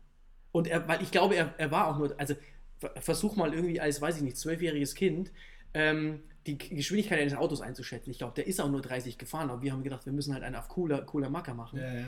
Und 0.51 0.67
er, 0.67 0.87
weil 0.87 1.01
ich 1.01 1.11
glaube, 1.11 1.35
er, 1.35 1.53
er 1.57 1.71
war 1.71 1.87
auch 1.87 1.97
nur, 1.97 2.13
also 2.19 2.35
ver- 2.77 2.93
versuch 2.99 3.35
mal 3.35 3.53
irgendwie 3.53 3.79
als, 3.79 4.01
weiß 4.01 4.17
ich 4.17 4.23
nicht, 4.23 4.37
zwölfjähriges 4.37 4.95
Kind 4.95 5.31
ähm, 5.73 6.21
die 6.47 6.57
Geschwindigkeit 6.57 7.19
eines 7.19 7.35
Autos 7.35 7.61
einzuschätzen. 7.61 8.09
Ich 8.09 8.17
glaube, 8.17 8.33
der 8.35 8.47
ist 8.47 8.59
auch 8.59 8.69
nur 8.69 8.81
30 8.81 9.17
gefahren, 9.17 9.49
aber 9.49 9.61
wir 9.61 9.71
haben 9.71 9.83
gedacht, 9.83 10.05
wir 10.05 10.13
müssen 10.13 10.33
halt 10.33 10.43
einen 10.43 10.55
auf 10.55 10.67
cooler, 10.67 11.01
cooler 11.03 11.29
Macker 11.29 11.53
machen 11.53 11.79
ja, 11.79 11.93
ja. 11.93 12.05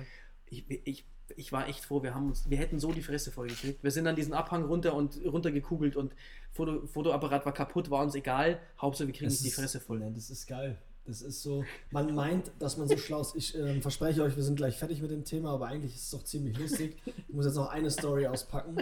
ich, 0.50 0.66
ich, 0.86 1.06
ich 1.36 1.52
war 1.52 1.68
echt 1.68 1.86
froh, 1.86 2.02
wir, 2.04 2.14
haben 2.16 2.28
uns, 2.30 2.50
wir 2.50 2.58
hätten 2.58 2.80
so 2.80 2.92
die 2.92 3.04
Fresse 3.04 3.32
voll 3.32 3.48
gekriegt. 3.48 3.84
Wir 3.84 3.92
sind 3.92 4.06
dann 4.06 4.16
diesen 4.16 4.34
Abhang 4.34 4.66
runter 4.66 4.96
und 4.96 5.20
runtergekugelt 5.24 5.96
und 5.96 6.14
Foto, 6.52 6.86
Fotoapparat 6.88 7.46
war 7.46 7.54
kaputt, 7.54 7.90
war 7.90 8.02
uns 8.04 8.16
egal. 8.16 8.60
Hauptsache, 8.80 9.08
wir 9.08 9.14
kriegen 9.14 9.30
Das 9.30 9.42
die 9.42 9.52
Fresse 9.52 9.80
voll. 9.80 10.00
Das 10.14 10.30
ist 10.30 10.48
geil. 10.48 10.78
Das 11.06 11.22
ist 11.22 11.42
so, 11.42 11.66
man 11.90 12.14
meint, 12.14 12.52
dass 12.60 12.78
man 12.78 12.88
so 12.88 12.96
schlau 12.98 13.22
ist. 13.22 13.36
Ich 13.36 13.56
ähm, 13.58 13.82
verspreche 13.82 14.22
euch, 14.24 14.36
wir 14.36 14.44
sind 14.44 14.56
gleich 14.56 14.78
fertig 14.78 15.02
mit 15.02 15.10
dem 15.12 15.26
Thema, 15.26 15.52
aber 15.54 15.68
eigentlich 15.68 15.96
ist 15.96 16.04
es 16.04 16.10
doch 16.12 16.24
ziemlich 16.24 16.58
lustig. 16.58 17.02
Ich 17.28 17.34
muss 17.34 17.46
jetzt 17.46 17.56
noch 17.56 17.70
eine 17.70 17.90
Story 17.90 18.28
auspacken, 18.28 18.78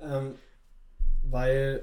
ähm, 0.00 0.34
weil 1.22 1.82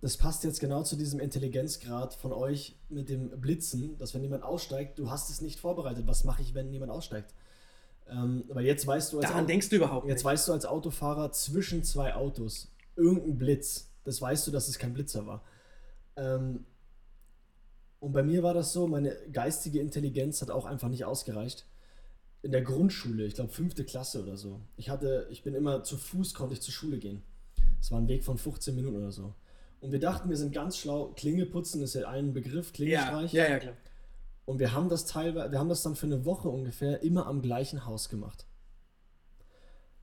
das 0.00 0.16
passt 0.16 0.44
jetzt 0.44 0.60
genau 0.60 0.82
zu 0.82 0.96
diesem 0.96 1.20
Intelligenzgrad 1.20 2.14
von 2.14 2.32
euch 2.32 2.76
mit 2.88 3.08
dem 3.08 3.30
Blitzen, 3.40 3.96
dass 3.98 4.14
wenn 4.14 4.22
jemand 4.22 4.42
aussteigt, 4.42 4.98
du 4.98 5.10
hast 5.10 5.30
es 5.30 5.40
nicht 5.40 5.58
vorbereitet. 5.60 6.06
Was 6.06 6.24
mache 6.24 6.42
ich, 6.42 6.54
wenn 6.54 6.72
jemand 6.72 6.90
aussteigt? 6.92 7.34
Ähm, 8.08 8.44
weil 8.48 8.64
jetzt 8.64 8.86
weißt 8.86 9.12
du 9.12 9.18
als 9.18 9.26
Daran 9.28 9.40
Auto- 9.44 9.48
denkst 9.48 9.68
du 9.68 9.76
überhaupt 9.76 10.06
Jetzt 10.08 10.18
nicht. 10.18 10.24
weißt 10.24 10.48
du 10.48 10.52
als 10.52 10.64
Autofahrer 10.66 11.30
zwischen 11.32 11.84
zwei 11.84 12.14
Autos 12.14 12.72
irgendein 12.96 13.38
Blitz. 13.38 13.90
Das 14.04 14.20
weißt 14.20 14.46
du, 14.46 14.50
dass 14.50 14.66
es 14.68 14.78
kein 14.78 14.94
Blitzer 14.94 15.26
war. 15.26 15.42
Ähm, 16.16 16.64
und 18.00 18.12
bei 18.12 18.22
mir 18.22 18.42
war 18.42 18.54
das 18.54 18.72
so, 18.72 18.86
meine 18.86 19.16
geistige 19.32 19.80
Intelligenz 19.80 20.40
hat 20.40 20.50
auch 20.50 20.66
einfach 20.66 20.88
nicht 20.88 21.04
ausgereicht. 21.04 21.66
In 22.42 22.52
der 22.52 22.62
Grundschule, 22.62 23.24
ich 23.24 23.34
glaube 23.34 23.50
fünfte 23.50 23.84
Klasse 23.84 24.22
oder 24.22 24.36
so. 24.36 24.60
Ich 24.76 24.90
hatte, 24.90 25.26
ich 25.30 25.42
bin 25.42 25.54
immer 25.54 25.82
zu 25.82 25.96
Fuß, 25.96 26.34
konnte 26.34 26.54
ich 26.54 26.62
zur 26.62 26.72
Schule 26.72 26.98
gehen. 26.98 27.22
Es 27.80 27.90
war 27.90 27.98
ein 27.98 28.08
Weg 28.08 28.24
von 28.24 28.38
15 28.38 28.74
Minuten 28.74 28.96
oder 28.96 29.10
so. 29.10 29.34
Und 29.80 29.92
wir 29.92 30.00
dachten, 30.00 30.28
wir 30.28 30.36
sind 30.36 30.52
ganz 30.52 30.76
schlau. 30.76 31.12
Klinge 31.16 31.46
putzen 31.46 31.82
ist 31.82 31.94
ja 31.94 32.08
ein 32.08 32.32
Begriff, 32.32 32.68
ja, 32.68 32.72
Klingelstreich. 32.72 33.32
ja, 33.32 33.48
ja, 33.48 33.58
klar. 33.58 33.76
Und 34.44 34.60
wir 34.60 34.72
haben 34.72 34.88
das 34.88 35.04
teilweise, 35.04 35.52
wir 35.52 35.58
haben 35.58 35.68
das 35.68 35.82
dann 35.82 35.94
für 35.94 36.06
eine 36.06 36.24
Woche 36.24 36.48
ungefähr 36.48 37.02
immer 37.02 37.26
am 37.26 37.42
gleichen 37.42 37.84
Haus 37.84 38.08
gemacht. 38.08 38.46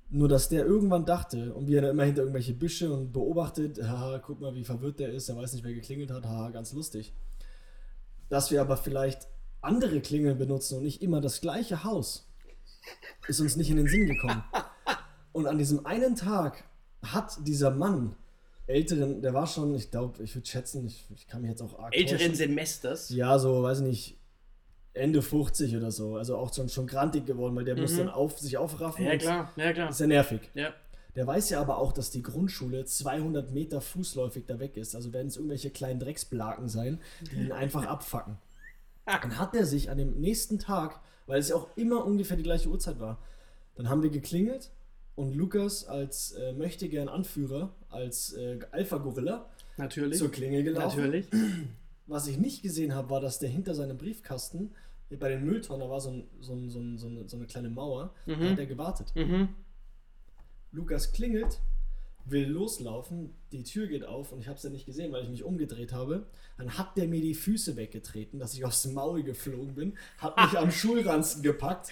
Nur 0.10 0.28
dass 0.28 0.50
der 0.50 0.66
irgendwann 0.66 1.06
dachte 1.06 1.54
und 1.54 1.68
wir 1.68 1.82
dann 1.82 1.92
immer 1.92 2.04
hinter 2.04 2.22
irgendwelche 2.22 2.54
Büsche 2.54 2.94
und 2.94 3.12
beobachtet, 3.12 3.82
haha, 3.82 4.20
guck 4.20 4.40
mal, 4.40 4.54
wie 4.54 4.64
verwirrt 4.64 5.00
der 5.00 5.12
ist, 5.12 5.30
er 5.30 5.36
weiß 5.36 5.54
nicht, 5.54 5.64
wer 5.64 5.74
geklingelt 5.74 6.12
hat, 6.12 6.26
haha, 6.26 6.52
ganz 6.52 6.74
lustig. 6.74 7.14
Dass 8.30 8.52
wir 8.52 8.62
aber 8.62 8.78
vielleicht 8.78 9.28
andere 9.62 10.02
Klingeln 10.02 10.38
benutzen 10.38 10.78
und 10.78 10.84
nicht 10.84 11.02
immer 11.02 11.22
das 11.22 11.42
gleiche 11.42 11.84
Haus, 11.84 12.28
ist 13.28 13.40
uns 13.40 13.56
nicht 13.56 13.70
in 13.70 13.78
den 13.78 13.88
Sinn 13.88 14.08
gekommen. 14.08 14.44
Und 15.34 15.48
an 15.48 15.58
diesem 15.58 15.86
einen 15.86 16.16
Tag 16.16 16.64
hat 17.04 17.38
dieser 17.46 17.70
Mann, 17.72 18.16
älteren, 18.68 19.22
der 19.22 19.34
war 19.34 19.46
schon, 19.48 19.76
ich 19.76 19.92
glaube, 19.92 20.24
ich 20.24 20.34
würde 20.34 20.48
schätzen, 20.48 20.86
ich, 20.86 21.06
ich 21.14 21.28
kann 21.28 21.42
mich 21.42 21.50
jetzt 21.52 21.62
auch 21.62 21.78
arg 21.78 21.94
Älteren 21.96 22.18
täuschen. 22.20 22.36
Semesters. 22.36 23.10
Ja, 23.10 23.38
so, 23.38 23.62
weiß 23.64 23.80
ich 23.80 23.86
nicht, 23.86 24.18
Ende 24.94 25.22
50 25.22 25.76
oder 25.76 25.92
so. 25.92 26.16
Also 26.16 26.38
auch 26.38 26.54
schon, 26.54 26.70
schon 26.70 26.88
grantig 26.88 27.26
geworden, 27.26 27.54
weil 27.56 27.66
der 27.66 27.76
muss 27.76 27.92
Mhm. 27.94 27.98
dann 27.98 28.10
auf, 28.10 28.40
sich 28.40 28.58
aufraffen. 28.58 29.06
Ja, 29.06 29.18
klar, 29.18 29.52
ja, 29.58 29.74
klar. 29.74 29.90
Ist 29.90 30.00
ja 30.00 30.08
nervig. 30.08 30.50
Ja. 30.54 30.74
Der 31.16 31.26
weiß 31.26 31.50
ja 31.50 31.62
aber 31.62 31.78
auch, 31.78 31.94
dass 31.94 32.12
die 32.12 32.22
Grundschule 32.22 32.84
200 32.86 33.52
Meter 33.52 33.80
fußläufig 33.82 34.46
da 34.46 34.60
weg 34.60 34.76
ist. 34.78 34.96
Also 34.96 35.14
werden 35.14 35.28
es 35.28 35.38
irgendwelche 35.38 35.70
kleinen 35.70 36.00
Drecksblaken 36.00 36.68
sein, 36.68 37.00
die 37.32 37.38
ihn 37.38 37.52
einfach 37.52 37.86
abfacken. 37.86 38.38
Dann 39.06 39.38
hat 39.40 39.56
er 39.56 39.66
sich 39.66 39.90
an 39.90 39.98
dem 39.98 40.20
nächsten 40.20 40.60
Tag, 40.60 41.00
weil 41.28 41.40
es 41.40 41.50
ja 41.50 41.56
auch 41.56 41.70
immer 41.78 42.06
ungefähr 42.06 42.36
die 42.38 42.44
gleiche 42.44 42.70
Uhrzeit 42.70 43.00
war, 43.00 43.20
dann 43.76 43.88
haben 43.90 44.04
wir 44.04 44.10
geklingelt 44.10 44.72
und 45.16 45.34
Lukas 45.36 45.86
als 45.86 46.32
äh, 46.34 46.54
möchtegern 46.54 47.08
Anführer, 47.08 47.74
als 47.90 48.34
äh, 48.34 48.60
Alpha-Gorilla 48.72 49.46
Natürlich. 49.78 50.18
zur 50.18 50.32
Klingel 50.32 50.64
gelaufen. 50.64 50.98
Natürlich. 51.02 51.28
Was 52.08 52.28
ich 52.28 52.38
nicht 52.38 52.62
gesehen 52.62 52.94
habe, 52.94 53.10
war, 53.10 53.22
dass 53.22 53.40
der 53.40 53.50
hinter 53.50 53.74
seinem 53.74 53.98
Briefkasten, 53.98 54.72
bei 55.20 55.30
den 55.30 55.46
Mülltonnen, 55.46 55.82
da 55.82 55.90
war 55.90 56.02
so, 56.02 56.10
ein, 56.10 56.24
so, 56.42 56.54
ein, 56.54 56.70
so, 56.70 56.80
ein, 56.80 56.98
so, 57.28 57.38
eine, 57.38 57.46
kleine 57.46 57.70
Mauer, 57.70 58.14
da 58.26 58.36
Mhm. 58.36 58.50
hat 58.50 58.60
er 58.60 58.66
gewartet. 58.66 59.14
Mhm. 59.16 59.50
Lukas 60.76 61.12
klingelt, 61.14 61.60
will 62.26 62.48
loslaufen, 62.50 63.34
die 63.52 63.64
Tür 63.64 63.88
geht 63.88 64.04
auf 64.06 64.32
und 64.32 64.40
ich 64.40 64.48
habe 64.48 64.58
es 64.58 64.64
ja 64.64 64.70
nicht 64.70 64.86
gesehen, 64.86 65.12
weil 65.14 65.24
ich 65.24 65.30
mich 65.30 65.44
umgedreht 65.44 65.94
habe. 65.94 66.26
Dann 66.58 66.78
hat 66.78 66.96
der 66.98 67.08
mir 67.08 67.22
die 67.22 67.34
Füße 67.36 67.76
weggetreten, 67.76 68.40
dass 68.40 68.54
ich 68.54 68.64
aufs 68.66 68.86
Maul 68.86 69.24
geflogen 69.24 69.76
bin, 69.76 69.98
hat 70.18 70.36
mich 70.38 70.58
am 70.58 70.72
Schulranzen 70.72 71.44
gepackt. 71.44 71.90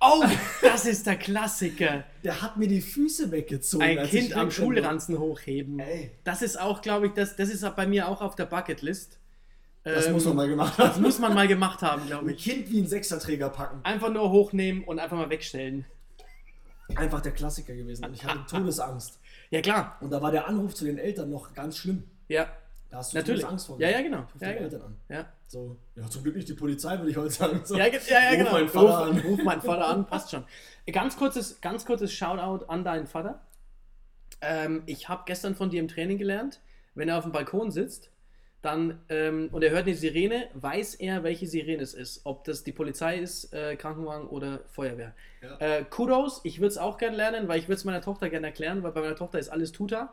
Oh, 0.00 0.24
das 0.62 0.86
ist 0.86 1.06
der 1.06 1.16
Klassiker. 1.16 2.04
Der 2.24 2.40
hat 2.42 2.56
mir 2.56 2.68
die 2.68 2.80
Füße 2.80 3.30
weggezogen. 3.30 3.84
Ein 3.84 4.06
Kind 4.06 4.34
am 4.34 4.50
Schulranzen 4.50 5.18
hochheben. 5.18 5.78
Ey. 5.78 6.10
Das 6.24 6.42
ist 6.42 6.58
auch, 6.58 6.80
glaube 6.82 7.08
ich, 7.08 7.12
das, 7.12 7.36
das 7.36 7.50
ist 7.50 7.64
bei 7.76 7.86
mir 7.86 8.08
auch 8.08 8.20
auf 8.22 8.34
der 8.34 8.46
Bucketlist. 8.46 9.18
Das 9.84 10.06
Ähm, 10.06 10.12
muss 10.14 10.24
man 10.24 10.36
mal 10.36 10.48
gemacht 10.48 10.78
Das 10.78 10.94
haben. 10.94 11.02
muss 11.02 11.18
man 11.18 11.34
mal 11.34 11.46
gemacht 11.46 11.82
haben, 11.82 12.06
glaube 12.06 12.26
Ein 12.26 12.34
ich. 12.34 12.42
Kind 12.42 12.70
wie 12.70 12.80
ein 12.80 12.86
Sechserträger 12.88 13.48
packen. 13.50 13.80
Einfach 13.84 14.12
nur 14.12 14.30
hochnehmen 14.30 14.84
und 14.84 14.98
einfach 14.98 15.16
mal 15.16 15.30
wegstellen. 15.30 15.84
Einfach 16.96 17.20
der 17.20 17.32
Klassiker 17.32 17.74
gewesen. 17.74 18.04
Und 18.06 18.14
ich 18.14 18.24
hatte 18.24 18.44
Todesangst. 18.48 19.20
Ja, 19.50 19.60
klar. 19.60 19.96
Und 20.00 20.10
da 20.10 20.20
war 20.22 20.30
der 20.30 20.46
Anruf 20.48 20.74
zu 20.74 20.84
den 20.84 20.98
Eltern 20.98 21.30
noch 21.30 21.54
ganz 21.54 21.76
schlimm. 21.78 22.04
Ja, 22.28 22.46
Da 22.90 22.98
hast 22.98 23.12
du 23.12 23.18
natürlich. 23.18 23.40
Todesangst 23.42 23.66
vor. 23.66 23.80
Ja, 23.80 23.90
ja, 23.90 24.00
genau. 24.02 24.20
Ruf 24.20 24.40
Ja, 24.40 24.48
die 24.48 24.54
genau. 24.54 24.64
Eltern 24.64 24.82
an. 24.82 24.96
Ja, 25.08 25.26
So, 25.46 25.76
ja, 25.94 26.06
zum 26.08 26.22
Glück 26.22 26.36
nicht 26.36 26.48
die 26.48 26.54
Polizei, 26.54 26.96
würde 26.98 27.10
ich 27.10 27.16
heute 27.16 27.30
sagen. 27.30 27.60
So. 27.64 27.76
ja, 27.76 27.86
ja, 27.86 27.92
ja 28.08 28.28
Ruf 28.30 28.38
genau. 28.38 28.52
meinen 28.52 28.68
Vater 28.68 28.88
ruf, 28.88 29.08
an. 29.08 29.18
ruf 29.20 29.42
meinen 29.44 29.62
Vater 29.62 29.86
an, 29.88 30.06
passt 30.06 30.30
schon. 30.30 30.44
Ganz 30.90 31.16
kurzes, 31.16 31.60
ganz 31.60 31.84
kurzes 31.84 32.12
Shoutout 32.12 32.64
an 32.66 32.84
deinen 32.84 33.06
Vater. 33.06 33.40
Ähm, 34.40 34.82
ich 34.86 35.08
habe 35.08 35.22
gestern 35.26 35.54
von 35.54 35.68
dir 35.70 35.80
im 35.80 35.88
Training 35.88 36.16
gelernt, 36.18 36.60
wenn 36.94 37.08
er 37.08 37.18
auf 37.18 37.24
dem 37.24 37.32
Balkon 37.32 37.70
sitzt, 37.70 38.10
dann 38.62 39.00
ähm, 39.08 39.48
und 39.52 39.62
er 39.62 39.70
hört 39.70 39.86
eine 39.86 39.94
Sirene, 39.94 40.48
weiß 40.54 40.96
er, 40.96 41.22
welche 41.22 41.46
Sirene 41.46 41.82
es 41.82 41.94
ist. 41.94 42.22
Ob 42.24 42.42
das 42.44 42.64
die 42.64 42.72
Polizei 42.72 43.18
ist, 43.18 43.52
äh, 43.54 43.76
Krankenwagen 43.76 44.26
oder 44.28 44.60
Feuerwehr. 44.72 45.14
Ja. 45.42 45.58
Äh, 45.58 45.84
Kudos, 45.88 46.40
ich 46.44 46.58
würde 46.58 46.68
es 46.68 46.78
auch 46.78 46.98
gerne 46.98 47.16
lernen, 47.16 47.46
weil 47.48 47.58
ich 47.60 47.68
würde 47.68 47.76
es 47.76 47.84
meiner 47.84 48.00
Tochter 48.00 48.28
gerne 48.30 48.48
erklären, 48.48 48.82
weil 48.82 48.90
bei 48.92 49.00
meiner 49.00 49.14
Tochter 49.16 49.38
ist 49.38 49.48
alles 49.48 49.70
Tuta. 49.72 50.12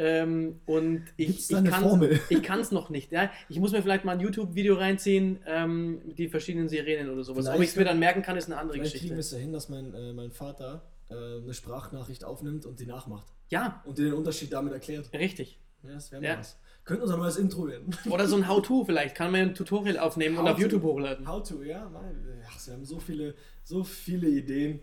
Ähm, 0.00 0.60
und 0.66 1.06
ich, 1.16 1.48
kann 1.48 2.60
es 2.60 2.70
noch 2.70 2.88
nicht. 2.88 3.10
Ja? 3.10 3.32
Ich 3.48 3.58
muss 3.58 3.72
mir 3.72 3.82
vielleicht 3.82 4.04
mal 4.04 4.12
ein 4.12 4.20
YouTube-Video 4.20 4.74
reinziehen, 4.76 5.40
ähm, 5.46 6.02
mit 6.06 6.18
die 6.18 6.28
verschiedenen 6.28 6.68
Sirenen 6.68 7.08
oder 7.10 7.24
sowas. 7.24 7.46
Ob 7.46 7.52
Vielleicht- 7.54 7.64
ich 7.64 7.70
es 7.70 7.76
mir 7.76 7.84
dann 7.84 7.98
merken 7.98 8.22
kann, 8.22 8.36
ist 8.36 8.46
eine 8.46 8.58
andere 8.58 8.76
Vielleicht 8.78 8.96
kriegen 8.96 9.10
wir 9.10 9.16
Geschichte. 9.16 9.36
es 9.36 9.40
ja 9.40 9.44
hin, 9.44 9.52
dass 9.52 9.68
mein, 9.68 9.94
äh, 9.94 10.12
mein 10.12 10.30
Vater 10.30 10.82
äh, 11.10 11.14
eine 11.14 11.52
Sprachnachricht 11.54 12.22
aufnimmt 12.22 12.64
und 12.64 12.78
die 12.78 12.86
nachmacht. 12.86 13.26
Ja, 13.48 13.82
Und 13.86 13.98
dir 13.98 14.04
den 14.04 14.12
Unterschied 14.14 14.52
damit 14.52 14.72
erklärt. 14.72 15.10
richtig. 15.14 15.58
Ja, 15.82 15.94
das 15.94 16.12
wäre 16.12 16.22
Ja. 16.22 16.32
mal 16.34 16.40
was. 16.40 16.58
Könnte 16.88 17.02
unser 17.02 17.18
neues 17.18 17.36
Intro 17.36 17.66
werden. 17.66 17.94
Oder 18.10 18.26
so 18.26 18.36
ein 18.36 18.48
How-To 18.48 18.86
vielleicht. 18.86 19.14
Kann 19.14 19.30
man 19.30 19.40
ein 19.42 19.54
Tutorial 19.54 19.98
aufnehmen 19.98 20.38
und 20.38 20.44
How 20.44 20.52
auf 20.52 20.56
to. 20.56 20.62
YouTube 20.62 20.82
hochladen. 20.84 21.28
How 21.28 21.46
to, 21.46 21.62
ja. 21.62 21.86
Mal, 21.90 22.14
ach, 22.48 22.66
wir 22.66 22.72
haben 22.72 22.84
so 22.86 22.98
viele, 22.98 23.34
so 23.62 23.84
viele 23.84 24.26
Ideen. 24.26 24.80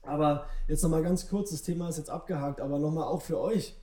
Aber 0.00 0.48
jetzt 0.68 0.82
nochmal 0.82 1.02
ganz 1.02 1.28
kurz, 1.28 1.50
das 1.50 1.60
Thema 1.60 1.90
ist 1.90 1.98
jetzt 1.98 2.08
abgehakt, 2.08 2.62
aber 2.62 2.78
nochmal 2.78 3.04
auch 3.04 3.20
für 3.20 3.38
euch, 3.38 3.76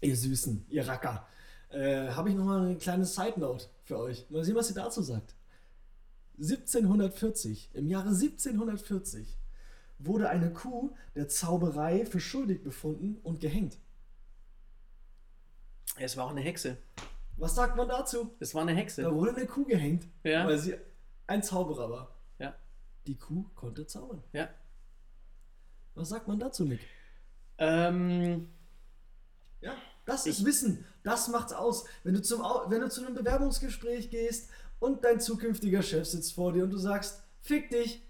ihr 0.00 0.16
Süßen, 0.16 0.64
ihr 0.70 0.88
Racker, 0.88 1.26
äh, 1.68 2.08
habe 2.08 2.30
ich 2.30 2.36
nochmal 2.36 2.64
eine 2.64 2.76
kleine 2.76 3.04
Side 3.04 3.38
Note 3.38 3.66
für 3.84 3.98
euch. 3.98 4.24
Mal 4.30 4.42
sehen, 4.42 4.54
was 4.54 4.70
ihr 4.70 4.76
dazu 4.76 5.02
sagt. 5.02 5.34
1740, 6.38 7.72
im 7.74 7.86
Jahre 7.86 8.08
1740, 8.08 9.36
wurde 9.98 10.30
eine 10.30 10.54
Kuh 10.54 10.94
der 11.16 11.28
Zauberei 11.28 12.06
für 12.06 12.18
schuldig 12.18 12.62
befunden 12.62 13.18
und 13.22 13.40
gehängt. 13.40 13.76
Es 15.96 16.16
war 16.16 16.26
auch 16.26 16.30
eine 16.30 16.40
Hexe. 16.40 16.76
Was 17.36 17.54
sagt 17.54 17.76
man 17.76 17.88
dazu? 17.88 18.34
Es 18.40 18.54
war 18.54 18.62
eine 18.62 18.72
Hexe. 18.74 19.02
Da 19.02 19.14
wurde 19.14 19.34
eine 19.34 19.46
Kuh 19.46 19.64
gehängt, 19.64 20.06
Ja. 20.24 20.46
weil 20.46 20.58
sie 20.58 20.74
ein 21.26 21.42
Zauberer 21.42 21.90
war. 21.90 22.14
Ja. 22.38 22.54
Die 23.06 23.16
Kuh 23.16 23.44
konnte 23.54 23.86
zaubern. 23.86 24.22
Ja. 24.32 24.48
Was 25.94 26.08
sagt 26.10 26.28
man 26.28 26.38
dazu, 26.38 26.64
Nick? 26.64 26.80
Ähm, 27.58 28.48
Ja, 29.60 29.74
das 30.04 30.26
ist 30.26 30.44
Wissen. 30.44 30.84
Das 31.04 31.28
macht's 31.28 31.52
aus. 31.52 31.84
Wenn 32.04 32.14
du, 32.14 32.22
zum, 32.22 32.40
wenn 32.68 32.80
du 32.80 32.88
zu 32.90 33.04
einem 33.04 33.14
Bewerbungsgespräch 33.14 34.10
gehst 34.10 34.50
und 34.80 35.04
dein 35.04 35.20
zukünftiger 35.20 35.82
Chef 35.82 36.06
sitzt 36.06 36.34
vor 36.34 36.52
dir 36.52 36.64
und 36.64 36.70
du 36.70 36.78
sagst, 36.78 37.22
fick 37.40 37.70
dich, 37.70 38.02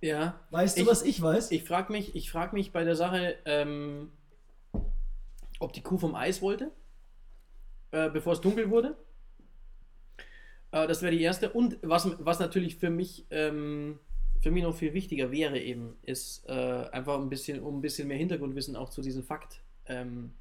ja. 0.00 0.38
weißt 0.50 0.78
du, 0.78 0.82
Ich- 0.82 0.86
was 0.88 1.02
ich 1.02 1.20
weiß? 1.20 1.50
Ich 1.50 1.64
frage 1.64 1.92
mich, 1.92 2.14
ich 2.14 2.30
frag 2.30 2.52
mich 2.54 2.72
bei 2.72 2.84
der 2.84 2.96
Sache, 2.96 3.36
ähm, 3.44 4.10
ob 5.58 5.72
die 5.74 5.82
Kuh 5.82 5.98
vom 5.98 6.14
Eis 6.14 6.40
wollte, 6.42 6.70
äh, 7.92 8.10
bevor 8.10 8.32
es 8.32 8.40
dunkel 8.40 8.70
wurde. 8.70 8.96
Äh, 10.72 10.88
das 10.88 11.02
wäre 11.02 11.12
die 11.12 11.22
erste. 11.22 11.50
Und 11.52 11.78
was, 11.82 12.08
was 12.18 12.40
natürlich 12.40 12.76
für 12.76 12.90
mich, 12.90 13.26
ähm, 13.30 14.00
für 14.40 14.50
mich 14.50 14.64
noch 14.64 14.74
viel 14.74 14.92
wichtiger 14.92 15.30
wäre 15.30 15.60
eben, 15.60 15.96
ist 16.02 16.44
äh, 16.48 16.88
einfach 16.90 17.20
ein 17.20 17.28
bisschen, 17.28 17.60
um 17.62 17.78
ein 17.78 17.82
bisschen 17.82 18.08
mehr 18.08 18.16
Hintergrundwissen 18.16 18.74
auch 18.74 18.90
zu 18.90 19.02
diesem 19.02 19.22
Fakt 19.22 19.60
ähm, 19.86 20.32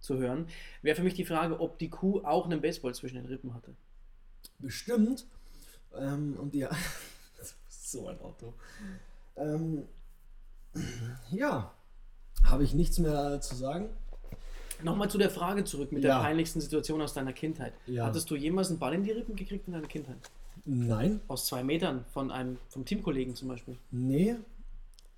zu 0.00 0.18
hören, 0.18 0.46
wäre 0.82 0.96
für 0.96 1.02
mich 1.02 1.14
die 1.14 1.24
Frage, 1.24 1.60
ob 1.60 1.78
die 1.78 1.88
Kuh 1.88 2.20
auch 2.24 2.44
einen 2.44 2.60
Baseball 2.60 2.94
zwischen 2.94 3.16
den 3.16 3.26
Rippen 3.26 3.54
hatte. 3.54 3.74
Bestimmt. 4.58 5.26
Ähm, 5.96 6.36
und 6.38 6.54
ja, 6.54 6.70
so 7.68 8.08
ein 8.08 8.20
Auto. 8.20 8.54
Ähm, 9.36 9.84
ja, 11.30 11.72
habe 12.44 12.64
ich 12.64 12.74
nichts 12.74 12.98
mehr 12.98 13.40
zu 13.40 13.54
sagen. 13.54 13.90
Nochmal 14.82 15.10
zu 15.10 15.18
der 15.18 15.30
Frage 15.30 15.64
zurück 15.64 15.92
mit 15.92 16.04
der 16.04 16.10
Ja. 16.10 16.20
peinlichsten 16.20 16.60
Situation 16.60 17.00
aus 17.02 17.14
deiner 17.14 17.32
Kindheit. 17.32 17.72
Ja. 17.86 18.06
Hattest 18.06 18.30
du 18.30 18.36
jemals 18.36 18.70
einen 18.70 18.78
Ball 18.78 18.94
in 18.94 19.02
die 19.04 19.10
Rippen 19.10 19.34
gekriegt 19.36 19.66
in 19.66 19.72
deiner 19.74 19.88
Kindheit? 19.88 20.16
Nein, 20.64 21.20
Aus 21.28 21.46
zwei 21.46 21.62
Metern 21.64 22.04
von 22.12 22.30
einem, 22.30 22.58
vom 22.68 22.84
Teamkollegen 22.84 23.34
zum 23.34 23.48
Beispiel. 23.48 23.76
nee. 23.90 24.36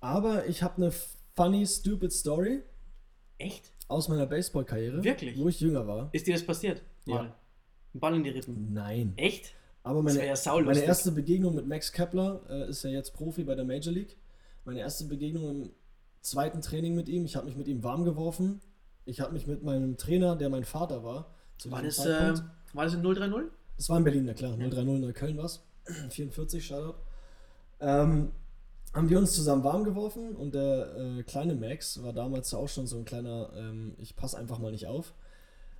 Aber 0.03 0.47
ich 0.47 0.63
habe 0.63 0.77
eine 0.77 0.91
funny, 1.35 1.63
stupid 1.67 2.11
Story 2.11 2.63
Echt? 3.37 3.71
aus 3.87 4.07
meiner 4.09 4.25
Baseball-Karriere. 4.25 5.03
Wirklich? 5.03 5.37
Wo 5.37 5.47
ich 5.47 5.59
jünger 5.59 5.85
war. 5.85 6.09
Ist 6.11 6.25
dir 6.25 6.33
das 6.33 6.43
passiert? 6.43 6.81
Ja. 7.05 7.15
Mal. 7.15 7.35
Ein 7.93 7.99
Ball 7.99 8.15
in 8.15 8.23
die 8.23 8.31
Rippen. 8.31 8.73
Nein. 8.73 9.13
Echt? 9.17 9.53
Aber 9.83 10.01
meine, 10.01 10.25
ja 10.25 10.35
meine 10.63 10.79
erste 10.83 11.11
Begegnung 11.11 11.53
mit 11.55 11.67
Max 11.67 11.91
Kepler 11.91 12.41
äh, 12.49 12.69
ist 12.69 12.83
ja 12.83 12.89
jetzt 12.89 13.13
Profi 13.13 13.43
bei 13.43 13.53
der 13.55 13.65
Major 13.65 13.93
League. 13.93 14.17
Meine 14.65 14.79
erste 14.79 15.05
Begegnung 15.05 15.49
im 15.49 15.69
zweiten 16.21 16.61
Training 16.61 16.95
mit 16.95 17.09
ihm. 17.09 17.25
Ich 17.25 17.35
habe 17.35 17.45
mich 17.47 17.55
mit 17.55 17.67
ihm 17.67 17.83
warm 17.83 18.03
geworfen. 18.03 18.61
Ich 19.05 19.19
habe 19.19 19.33
mich 19.33 19.47
mit 19.47 19.63
meinem 19.63 19.97
Trainer, 19.97 20.35
der 20.35 20.49
mein 20.49 20.63
Vater 20.63 21.03
war, 21.03 21.33
zu 21.57 21.71
War 21.71 21.81
das, 21.81 22.05
äh, 22.05 22.33
war 22.73 22.85
das 22.85 22.93
in 22.93 23.03
030? 23.03 23.51
Das 23.77 23.89
war 23.89 23.97
in 23.97 24.03
Berlin, 24.03 24.25
na 24.25 24.33
klar. 24.33 24.55
030 24.57 25.01
Neukölln 25.01 25.37
war 25.37 25.45
es. 25.45 25.63
44, 26.09 26.65
Shoutout. 26.65 26.97
Ähm, 27.79 28.31
haben 28.93 29.09
wir 29.09 29.17
uns 29.17 29.33
zusammen 29.33 29.63
warm 29.63 29.83
geworfen 29.83 30.35
und 30.35 30.53
der 30.53 30.95
äh, 30.95 31.23
kleine 31.23 31.55
Max 31.55 32.03
war 32.03 32.13
damals 32.13 32.53
auch 32.53 32.67
schon 32.67 32.87
so 32.87 32.97
ein 32.97 33.05
kleiner, 33.05 33.49
ähm, 33.55 33.95
ich 33.97 34.15
passe 34.15 34.37
einfach 34.37 34.59
mal 34.59 34.71
nicht 34.71 34.87
auf. 34.87 35.13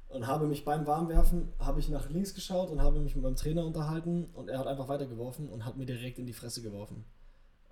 Und 0.07 0.27
habe 0.27 0.45
mich 0.45 0.65
beim 0.65 0.85
Warmwerfen, 0.87 1.53
habe 1.59 1.79
ich 1.79 1.87
nach 1.87 2.09
links 2.09 2.33
geschaut 2.33 2.69
und 2.69 2.81
habe 2.81 2.99
mich 2.99 3.15
mit 3.15 3.23
meinem 3.23 3.37
Trainer 3.37 3.65
unterhalten 3.65 4.29
und 4.33 4.49
er 4.49 4.59
hat 4.59 4.67
einfach 4.67 4.89
weitergeworfen 4.89 5.47
und 5.47 5.65
hat 5.65 5.77
mir 5.77 5.85
direkt 5.85 6.19
in 6.19 6.25
die 6.25 6.33
Fresse 6.33 6.61
geworfen. 6.61 7.05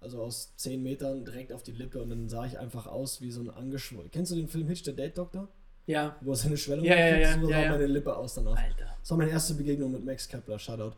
Also 0.02 0.22
aus 0.22 0.54
10 0.58 0.82
Metern 0.82 1.26
direkt 1.26 1.52
auf 1.52 1.64
die 1.64 1.72
Lippe 1.72 2.02
und 2.02 2.10
dann 2.10 2.30
sah 2.30 2.46
ich 2.46 2.58
einfach 2.58 2.88
aus 2.88 3.22
wie 3.22 3.32
so 3.32 3.42
ein 3.42 3.50
angeschwollen. 3.50 4.10
Kennst 4.12 4.32
du 4.32 4.36
den 4.36 4.48
Film 4.48 4.68
Hitch, 4.68 4.84
der 4.84 4.94
Date 4.94 5.18
Doktor? 5.18 5.48
Ja. 5.88 6.16
Wo 6.22 6.32
er 6.32 6.36
seine 6.36 6.56
Schwellung 6.58 6.86
Ja, 6.86 6.96
ja, 6.96 7.10
kriegt? 7.14 7.26
ja, 7.26 7.34
so 7.42 7.50
ja, 7.50 7.58
sah 7.58 7.64
ja. 7.66 7.72
meine 7.72 7.88
Lippe 7.88 8.16
aus 8.16 8.36
danach. 8.36 8.58
Alter. 8.58 8.96
Das 9.00 9.10
war 9.10 9.18
meine 9.18 9.32
erste 9.32 9.56
Begegnung 9.56 9.92
mit 9.92 10.06
Max 10.06 10.28
Kepler, 10.28 10.60
Shoutout. 10.60 10.94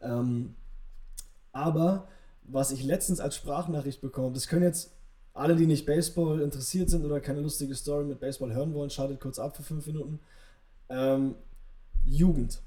Ähm, 0.00 0.54
aber 1.52 2.08
was 2.44 2.72
ich 2.72 2.82
letztens 2.82 3.20
als 3.20 3.36
Sprachnachricht 3.36 4.00
bekommen, 4.00 4.34
das 4.34 4.48
können 4.48 4.64
jetzt 4.64 4.90
alle, 5.32 5.56
die 5.56 5.66
nicht 5.66 5.86
Baseball 5.86 6.40
interessiert 6.40 6.90
sind 6.90 7.04
oder 7.04 7.20
keine 7.20 7.40
lustige 7.40 7.74
Story 7.74 8.04
mit 8.04 8.20
Baseball 8.20 8.52
hören 8.52 8.74
wollen, 8.74 8.90
schaltet 8.90 9.20
kurz 9.20 9.38
ab 9.38 9.56
für 9.56 9.62
fünf 9.62 9.86
Minuten. 9.86 10.18
Ähm, 10.88 11.36
Jugend. 12.04 12.60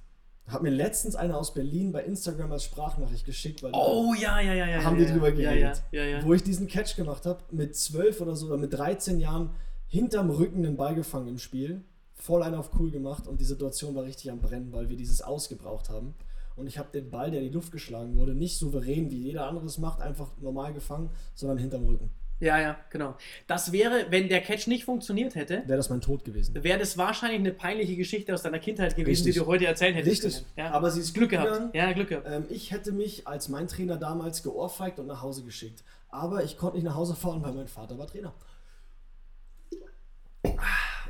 Hat 0.47 0.61
mir 0.61 0.69
letztens 0.69 1.15
einer 1.15 1.37
aus 1.37 1.53
Berlin 1.53 1.91
bei 1.91 2.03
Instagram 2.03 2.51
als 2.51 2.65
Sprachnachricht 2.65 3.25
geschickt, 3.25 3.63
weil 3.63 3.71
Oh, 3.73 4.13
ja, 4.13 4.39
ja, 4.39 4.53
ja, 4.53 4.67
ja. 4.67 4.83
haben 4.83 4.99
ja, 4.99 5.05
die 5.05 5.11
drüber 5.11 5.29
ja, 5.29 5.35
geredet. 5.35 5.83
Ja, 5.91 6.03
ja, 6.03 6.17
ja. 6.19 6.23
wo 6.23 6.33
ich 6.33 6.43
diesen 6.43 6.67
Catch 6.67 6.95
gemacht 6.95 7.25
habe, 7.25 7.39
mit 7.51 7.75
12 7.75 8.21
oder 8.21 8.35
so 8.35 8.47
oder 8.47 8.57
mit 8.57 8.71
13 8.71 9.19
Jahren 9.19 9.49
hinterm 9.87 10.29
Rücken 10.29 10.61
den 10.61 10.77
Ball 10.77 10.93
gefangen 10.93 11.27
im 11.29 11.39
Spiel, 11.39 11.83
voll 12.13 12.43
einen 12.43 12.55
auf 12.55 12.71
cool 12.79 12.91
gemacht 12.91 13.27
und 13.27 13.41
die 13.41 13.45
Situation 13.45 13.95
war 13.95 14.03
richtig 14.03 14.31
am 14.31 14.39
Brennen, 14.39 14.71
weil 14.71 14.89
wir 14.89 14.97
dieses 14.97 15.21
ausgebraucht 15.21 15.89
haben. 15.89 16.13
Und 16.55 16.67
ich 16.67 16.77
habe 16.77 16.89
den 16.93 17.09
Ball, 17.09 17.31
der 17.31 17.41
in 17.41 17.47
die 17.47 17.53
Luft 17.53 17.71
geschlagen 17.71 18.15
wurde, 18.15 18.33
nicht 18.33 18.57
souverän, 18.57 19.11
wie 19.11 19.23
jeder 19.23 19.47
andere 19.47 19.65
es 19.65 19.77
macht, 19.77 20.01
einfach 20.01 20.29
normal 20.39 20.73
gefangen, 20.73 21.09
sondern 21.33 21.57
hinterm 21.57 21.85
Rücken. 21.85 22.11
Ja, 22.39 22.59
ja, 22.59 22.75
genau. 22.89 23.15
Das 23.47 23.71
wäre, 23.71 24.07
wenn 24.09 24.27
der 24.29 24.41
Catch 24.41 24.67
nicht 24.67 24.83
funktioniert 24.85 25.35
hätte, 25.35 25.63
Wäre 25.65 25.77
das 25.77 25.89
mein 25.89 26.01
Tod 26.01 26.23
gewesen. 26.25 26.53
wäre 26.63 26.77
das 26.79 26.97
wahrscheinlich 26.97 27.39
eine 27.39 27.51
peinliche 27.53 27.95
Geschichte 27.95 28.33
aus 28.33 28.41
deiner 28.43 28.59
Kindheit 28.59 28.95
gewesen, 28.95 29.23
Richtig. 29.25 29.33
die 29.33 29.39
du 29.39 29.45
heute 29.45 29.65
erzählen 29.65 29.93
hättest. 29.95 30.23
Richtig. 30.25 30.45
Ja. 30.57 30.71
Aber 30.71 30.91
sie 30.91 30.99
ist 31.01 31.13
Glück 31.13 31.29
gehabt. 31.29 31.49
gegangen. 31.51 31.69
Ja, 31.73 31.91
Glück 31.93 32.09
gehabt. 32.09 32.27
Ähm, 32.29 32.45
ich 32.49 32.71
hätte 32.71 32.91
mich 32.91 33.27
als 33.27 33.47
mein 33.49 33.67
Trainer 33.67 33.97
damals 33.97 34.43
geohrfeigt 34.43 34.99
und 34.99 35.07
nach 35.07 35.21
Hause 35.21 35.43
geschickt. 35.43 35.83
Aber 36.09 36.43
ich 36.43 36.57
konnte 36.57 36.75
nicht 36.77 36.85
nach 36.85 36.95
Hause 36.95 37.15
fahren, 37.15 37.41
weil 37.43 37.53
mein 37.53 37.67
Vater 37.67 37.97
war 37.97 38.07
Trainer. 38.07 38.33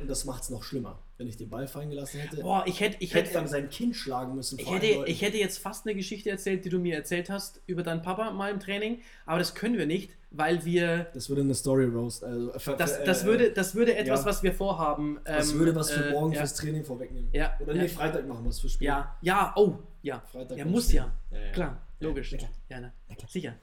Und 0.00 0.08
das 0.08 0.24
macht 0.24 0.42
es 0.42 0.50
noch 0.50 0.62
schlimmer. 0.62 0.98
Wenn 1.18 1.28
ich 1.28 1.36
den 1.38 1.48
Ball 1.48 1.66
fallen 1.66 1.88
gelassen 1.88 2.20
hätte, 2.20 2.42
Boah, 2.42 2.64
ich 2.66 2.80
hätte, 2.80 2.98
ich 3.00 3.14
hätte 3.14 3.30
hätte, 3.30 3.48
sein 3.48 3.70
Kind 3.70 3.96
schlagen 3.96 4.34
müssen. 4.34 4.58
ich 4.58 4.70
hätte, 4.70 4.86
ich 5.06 5.22
hätte 5.22 5.38
jetzt 5.38 5.58
fast 5.58 5.86
eine 5.86 5.94
Geschichte 5.94 6.28
erzählt, 6.28 6.64
die 6.66 6.68
du 6.68 6.78
mir 6.78 6.94
erzählt 6.94 7.30
hast 7.30 7.62
über 7.66 7.82
deinen 7.82 8.02
Papa 8.02 8.30
mal 8.32 8.50
im 8.50 8.60
Training, 8.60 9.00
aber 9.24 9.38
das 9.38 9.54
können 9.54 9.78
wir 9.78 9.86
nicht, 9.86 10.10
weil 10.30 10.64
wir 10.66 11.06
das 11.14 11.30
würde 11.30 11.40
eine 11.40 11.54
Story 11.54 11.86
roast. 11.86 12.22
Also, 12.22 12.52
ver- 12.58 12.76
Das, 12.76 13.02
das, 13.04 13.22
äh, 13.22 13.26
würde, 13.26 13.50
das 13.52 13.74
würde 13.74 13.96
etwas, 13.96 14.20
ja. 14.20 14.26
was 14.26 14.42
wir 14.42 14.52
vorhaben. 14.52 15.18
Das 15.24 15.52
ähm, 15.52 15.58
würde 15.58 15.74
was 15.74 15.90
für 15.90 16.04
äh, 16.04 16.10
morgen 16.12 16.32
ja, 16.32 16.40
fürs 16.40 16.54
Training 16.54 16.84
vorwegnehmen. 16.84 17.30
Ja, 17.32 17.56
Oder 17.60 17.74
ja. 17.74 17.82
nee, 17.82 17.88
Freitag 17.88 18.26
machen 18.26 18.44
wir 18.44 18.50
es 18.50 18.60
für 18.60 18.68
Spiel. 18.68 18.86
Ja, 18.88 19.16
ja, 19.22 19.54
oh, 19.56 19.78
ja. 20.02 20.22
Freitag 20.30 20.58
ja, 20.58 20.64
muss 20.66 20.92
ja. 20.92 21.10
Ja, 21.30 21.38
ja. 21.38 21.52
Klar, 21.52 21.82
logisch. 22.00 22.32
Ja, 22.32 22.38
klar. 22.38 22.50
Ja, 22.68 22.80
ne? 22.80 22.92
Sicher. 23.28 23.54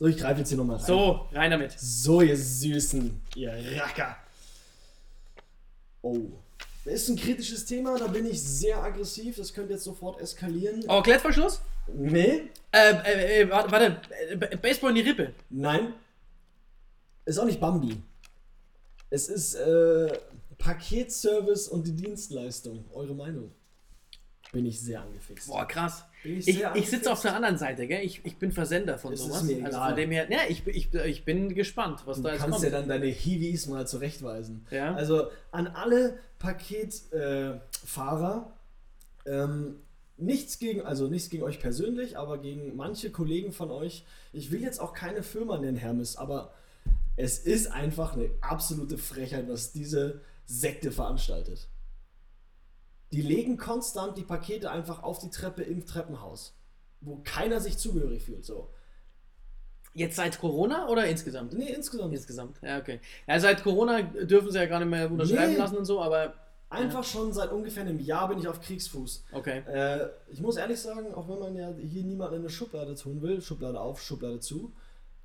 So, 0.00 0.06
ich 0.06 0.16
greife 0.18 0.40
jetzt 0.40 0.48
hier 0.48 0.58
nochmal 0.58 0.76
rein. 0.76 0.86
So, 0.86 1.28
rein 1.32 1.50
damit. 1.52 1.72
So, 1.78 2.20
ihr 2.20 2.36
Süßen, 2.36 3.22
ihr 3.36 3.52
Racker. 3.80 4.16
Oh. 6.14 6.28
Das 6.84 6.94
ist 6.94 7.08
ein 7.08 7.16
kritisches 7.16 7.64
Thema, 7.64 7.98
da 7.98 8.06
bin 8.06 8.26
ich 8.26 8.40
sehr 8.40 8.80
aggressiv. 8.82 9.36
Das 9.36 9.52
könnte 9.52 9.72
jetzt 9.72 9.82
sofort 9.84 10.20
eskalieren. 10.20 10.84
Oh, 10.88 11.02
Klettverschluss? 11.02 11.60
Nee, 11.92 12.50
Äh, 12.70 12.92
äh, 13.04 13.40
äh, 13.42 13.50
warte, 13.50 13.72
warte. 13.72 14.00
äh, 14.30 14.56
Baseball 14.56 14.90
in 14.90 14.96
die 14.96 15.02
Rippe. 15.10 15.32
nein. 15.50 15.94
Ist 17.24 17.38
auch 17.38 17.44
nicht 17.44 17.58
Bambi. 17.58 18.00
Es 19.10 19.28
ist 19.28 19.54
äh, 19.56 20.16
Paketservice 20.58 21.66
und 21.68 21.84
die 21.88 21.92
Dienstleistung. 21.96 22.84
Eure 22.94 23.14
Meinung? 23.16 23.50
Bin 24.52 24.64
ich 24.64 24.80
sehr 24.80 25.00
angefixt. 25.00 25.48
Boah, 25.48 25.66
krass. 25.66 26.04
Ich, 26.26 26.44
sehr 26.44 26.74
ich 26.76 26.88
sitze 26.88 27.12
auf 27.12 27.22
der 27.22 27.34
anderen 27.34 27.58
Seite, 27.58 27.86
gell? 27.86 28.04
Ich, 28.04 28.20
ich 28.24 28.36
bin 28.36 28.52
Versender 28.52 28.98
von 28.98 29.12
ist 29.12 29.20
sowas. 29.20 29.48
also 29.64 29.78
von 29.78 29.96
dem 29.96 30.10
her, 30.10 30.26
ja, 30.30 30.40
ich, 30.48 30.66
ich, 30.66 30.92
ich 30.94 31.24
bin 31.24 31.54
gespannt, 31.54 32.02
was 32.04 32.18
Du 32.18 32.24
da 32.24 32.30
jetzt 32.32 32.40
kannst 32.40 32.60
kommt. 32.60 32.64
ja 32.64 32.70
dann 32.78 32.88
deine 32.88 33.06
Hiwis 33.06 33.66
mal 33.66 33.86
zurechtweisen. 33.86 34.66
Ja. 34.70 34.94
Also 34.94 35.28
an 35.52 35.66
alle 35.68 36.18
Paketfahrer, 36.38 38.52
äh, 39.24 39.30
ähm, 39.30 39.76
nichts 40.18 40.58
gegen, 40.58 40.82
also 40.82 41.08
nichts 41.08 41.30
gegen 41.30 41.42
euch 41.42 41.60
persönlich, 41.60 42.18
aber 42.18 42.38
gegen 42.38 42.76
manche 42.76 43.10
Kollegen 43.10 43.52
von 43.52 43.70
euch. 43.70 44.04
Ich 44.32 44.50
will 44.50 44.62
jetzt 44.62 44.80
auch 44.80 44.94
keine 44.94 45.22
Firma 45.22 45.58
nennen, 45.58 45.76
Hermes, 45.76 46.16
aber 46.16 46.52
es 47.16 47.38
ist 47.38 47.70
einfach 47.72 48.14
eine 48.14 48.30
absolute 48.40 48.98
Frechheit, 48.98 49.48
was 49.48 49.72
diese 49.72 50.20
Sekte 50.46 50.92
veranstaltet. 50.92 51.68
Die 53.12 53.22
legen 53.22 53.56
konstant 53.56 54.16
die 54.16 54.24
Pakete 54.24 54.70
einfach 54.70 55.02
auf 55.02 55.18
die 55.18 55.30
Treppe 55.30 55.62
im 55.62 55.86
Treppenhaus, 55.86 56.54
wo 57.00 57.20
keiner 57.24 57.60
sich 57.60 57.78
zugehörig 57.78 58.22
fühlt. 58.24 58.44
So. 58.44 58.70
Jetzt 59.94 60.16
seit 60.16 60.38
Corona 60.40 60.88
oder 60.88 61.06
insgesamt? 61.06 61.52
Nee, 61.54 61.72
insgesamt. 61.72 62.12
Insgesamt, 62.12 62.58
ja, 62.62 62.78
okay. 62.78 63.00
Ja, 63.26 63.40
seit 63.40 63.62
Corona 63.62 64.02
dürfen 64.02 64.50
sie 64.50 64.58
ja 64.58 64.66
gar 64.66 64.80
nicht 64.80 64.90
mehr 64.90 65.10
unterschreiben 65.10 65.52
Nee. 65.52 65.58
lassen 65.58 65.76
und 65.78 65.84
so, 65.86 66.00
aber 66.02 66.34
Einfach 66.68 67.04
schon 67.04 67.32
seit 67.32 67.52
ungefähr 67.52 67.84
einem 67.84 68.00
Jahr 68.00 68.28
bin 68.28 68.38
ich 68.38 68.48
auf 68.48 68.60
Kriegsfuß. 68.60 69.24
okay. 69.32 69.60
Äh, 69.68 70.08
ich 70.28 70.40
muss 70.40 70.56
ehrlich 70.56 70.80
sagen, 70.80 71.14
auch 71.14 71.28
wenn 71.28 71.38
man 71.38 71.54
ja 71.54 71.72
hier 71.78 72.02
niemanden 72.02 72.34
in 72.34 72.40
eine 72.40 72.50
Schublade 72.50 72.96
tun 72.96 73.22
will, 73.22 73.40
Schublade 73.40 73.80
auf, 73.80 74.02
Schublade 74.02 74.40
zu, 74.40 74.72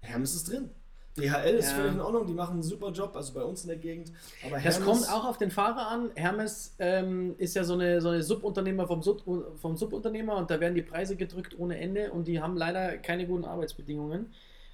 Hermes 0.01 0.35
ist 0.35 0.51
drin. 0.51 0.69
DHL 1.17 1.55
ist 1.55 1.71
Ja. 1.71 1.75
völlig 1.77 1.93
in 1.93 1.99
Ordnung, 2.01 2.25
die 2.25 2.33
machen 2.33 2.53
einen 2.53 2.63
super 2.63 2.91
Job, 2.91 3.15
also 3.15 3.33
bei 3.33 3.43
uns 3.43 3.63
in 3.63 3.67
der 3.67 3.77
Gegend. 3.77 4.11
Aber 4.45 4.55
Das 4.55 4.79
Hermes- 4.79 4.85
kommt 4.85 5.09
auch 5.11 5.25
auf 5.27 5.37
den 5.37 5.51
Fahrer 5.51 5.87
an. 5.89 6.11
Hermes 6.15 6.75
ähm, 6.79 7.35
ist 7.37 7.55
ja 7.55 7.63
so 7.65 7.73
eine, 7.73 7.99
so 8.01 8.09
eine 8.09 8.23
Subunternehmer 8.23 8.87
vom, 8.87 9.01
Sub, 9.01 9.23
vom 9.57 9.75
Subunternehmer 9.75 10.35
und 10.37 10.49
da 10.49 10.59
werden 10.59 10.75
die 10.75 10.81
Preise 10.81 11.15
gedrückt 11.17 11.57
ohne 11.59 11.77
Ende 11.79 12.11
und 12.11 12.27
die 12.27 12.41
haben 12.41 12.55
leider 12.55 12.97
keine 12.97 13.27
guten 13.27 13.43
Arbeitsbedingungen 13.45 14.33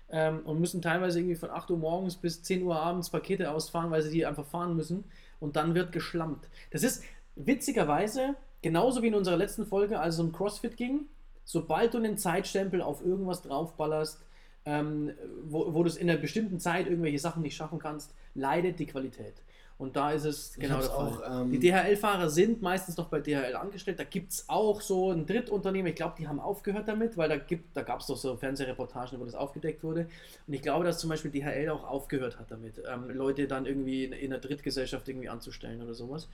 ähm, 0.10 0.42
und 0.46 0.60
müssen 0.60 0.82
teilweise 0.82 1.20
irgendwie 1.20 1.36
von 1.36 1.50
8 1.50 1.72
Uhr 1.72 1.78
morgens 1.78 2.16
bis 2.18 2.44
10 2.44 2.62
Uhr 2.64 2.76
abends 2.76 3.10
Pakete 3.10 3.52
ausfahren, 3.52 3.90
weil 3.90 4.04
sie 4.04 4.12
die 4.12 4.26
einfach 4.26 4.46
fahren 4.46 4.76
müssen 4.76 5.06
und 5.40 5.56
dann 5.56 5.74
wird 5.74 5.92
geschlampt. 5.92 6.48
Das 6.72 6.84
ist 6.84 7.04
witzigerweise 7.36 8.36
genauso 8.62 9.02
wie 9.02 9.08
in 9.08 9.16
unserer 9.16 9.38
letzten 9.38 9.66
Folge, 9.66 10.00
als 10.00 10.16
es 10.16 10.20
um 10.20 10.32
CrossFit 10.32 10.78
ging. 10.78 11.08
Sobald 11.46 11.94
du 11.94 11.98
einen 11.98 12.18
Zeitstempel 12.18 12.82
auf 12.82 13.04
irgendwas 13.06 13.42
draufballerst, 13.42 14.20
ähm, 14.68 15.11
wo, 15.45 15.74
wo 15.74 15.82
du 15.84 15.88
es 15.89 15.95
in 15.95 16.09
einer 16.09 16.20
bestimmten 16.20 16.59
Zeit 16.59 16.88
irgendwelche 16.88 17.20
Sachen 17.20 17.41
nicht 17.41 17.55
schaffen 17.55 17.80
kannst, 17.80 18.13
leidet 18.36 18.80
die 18.80 18.86
Qualität. 18.86 19.34
Und 19.78 19.95
da 19.95 20.11
ist 20.11 20.26
es 20.26 20.55
genau 20.55 20.80
der 20.80 20.89
Fall. 20.89 21.07
auch, 21.30 21.41
ähm, 21.43 21.51
die 21.51 21.59
DHL-Fahrer 21.59 22.30
sind 22.32 22.63
meistens 22.63 22.97
noch 22.97 23.09
bei 23.09 23.20
DHL 23.20 23.55
angestellt. 23.55 23.99
Da 23.99 24.03
gibt 24.05 24.32
es 24.32 24.45
auch 24.49 24.82
so 24.82 25.11
ein 25.11 25.26
Drittunternehmen, 25.28 25.88
ich 25.91 25.95
glaube, 25.95 26.15
die 26.18 26.28
haben 26.28 26.39
aufgehört 26.39 26.88
damit, 26.88 27.15
weil 27.15 27.30
da, 27.30 27.38
gibt- 27.38 27.78
da 27.78 27.84
gab 27.84 27.99
es 28.01 28.07
doch 28.07 28.18
so 28.18 28.36
Fernsehreportagen, 28.36 29.20
wo 29.20 29.26
das 29.26 29.36
aufgedeckt 29.36 29.84
wurde. 29.84 30.07
Und 30.47 30.53
ich 30.53 30.63
glaube, 30.63 30.84
dass 30.84 30.97
zum 30.99 31.11
Beispiel 31.11 31.30
DHL 31.32 31.70
auch 31.70 31.84
aufgehört 31.88 32.39
hat 32.39 32.49
damit, 32.51 32.82
ähm, 32.91 33.09
Leute 33.11 33.47
dann 33.47 33.68
irgendwie 33.68 34.03
in, 34.05 34.13
in 34.13 34.34
einer 34.34 34.41
Drittgesellschaft 34.41 35.07
irgendwie 35.07 35.30
anzustellen 35.30 35.80
oder 35.82 35.93
sowas. 35.93 36.28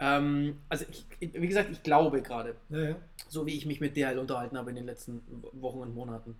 Ähm, 0.00 0.56
also, 0.68 0.84
ich- 1.20 1.32
wie 1.34 1.46
gesagt, 1.46 1.70
ich 1.70 1.82
glaube 1.84 2.20
gerade, 2.22 2.56
Ja, 2.70 2.80
ja. 2.80 2.96
so 3.28 3.46
wie 3.46 3.54
ich 3.56 3.64
mich 3.66 3.80
mit 3.80 3.96
DHL 3.96 4.18
unterhalten 4.18 4.58
habe 4.58 4.70
in 4.70 4.76
den 4.76 4.86
letzten 4.86 5.22
Wochen 5.52 5.78
und 5.78 5.94
Monaten. 5.94 6.34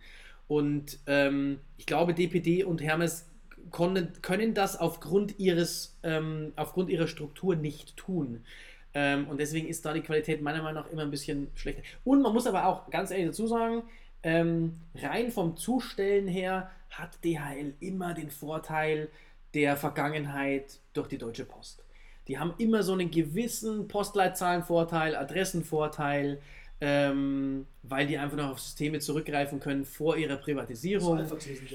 Und 0.48 0.98
ähm, 1.06 1.60
ich 1.78 1.86
glaube, 1.86 2.14
DPD 2.14 2.64
und 2.64 2.82
Hermes 2.82 3.26
können, 3.70 4.12
können 4.22 4.54
das 4.54 4.78
aufgrund, 4.78 5.38
ihres, 5.38 5.98
ähm, 6.02 6.52
aufgrund 6.56 6.90
ihrer 6.90 7.06
Struktur 7.06 7.56
nicht 7.56 7.96
tun. 7.96 8.44
Ähm, 8.94 9.28
und 9.28 9.40
deswegen 9.40 9.68
ist 9.68 9.84
da 9.84 9.92
die 9.92 10.02
Qualität 10.02 10.42
meiner 10.42 10.62
Meinung 10.62 10.82
nach 10.82 10.90
immer 10.90 11.02
ein 11.02 11.10
bisschen 11.10 11.48
schlechter. 11.54 11.82
Und 12.04 12.22
man 12.22 12.32
muss 12.32 12.46
aber 12.46 12.66
auch 12.66 12.90
ganz 12.90 13.10
ehrlich 13.10 13.26
dazu 13.26 13.46
sagen, 13.46 13.82
ähm, 14.22 14.78
rein 14.94 15.30
vom 15.30 15.56
Zustellen 15.56 16.28
her 16.28 16.70
hat 16.90 17.24
DHL 17.24 17.74
immer 17.80 18.14
den 18.14 18.30
Vorteil 18.30 19.08
der 19.54 19.76
Vergangenheit 19.76 20.78
durch 20.92 21.08
die 21.08 21.18
Deutsche 21.18 21.44
Post. 21.44 21.82
Die 22.28 22.38
haben 22.38 22.54
immer 22.58 22.82
so 22.82 22.92
einen 22.92 23.10
gewissen 23.10 23.88
Postleitzahlenvorteil, 23.88 25.16
Adressenvorteil, 25.16 26.40
ähm, 26.84 27.64
weil 27.84 28.08
die 28.08 28.18
einfach 28.18 28.36
noch 28.36 28.50
auf 28.50 28.58
Systeme 28.58 28.98
zurückgreifen 28.98 29.60
können 29.60 29.84
vor 29.84 30.16
ihrer 30.16 30.34
Privatisierung. 30.34 31.16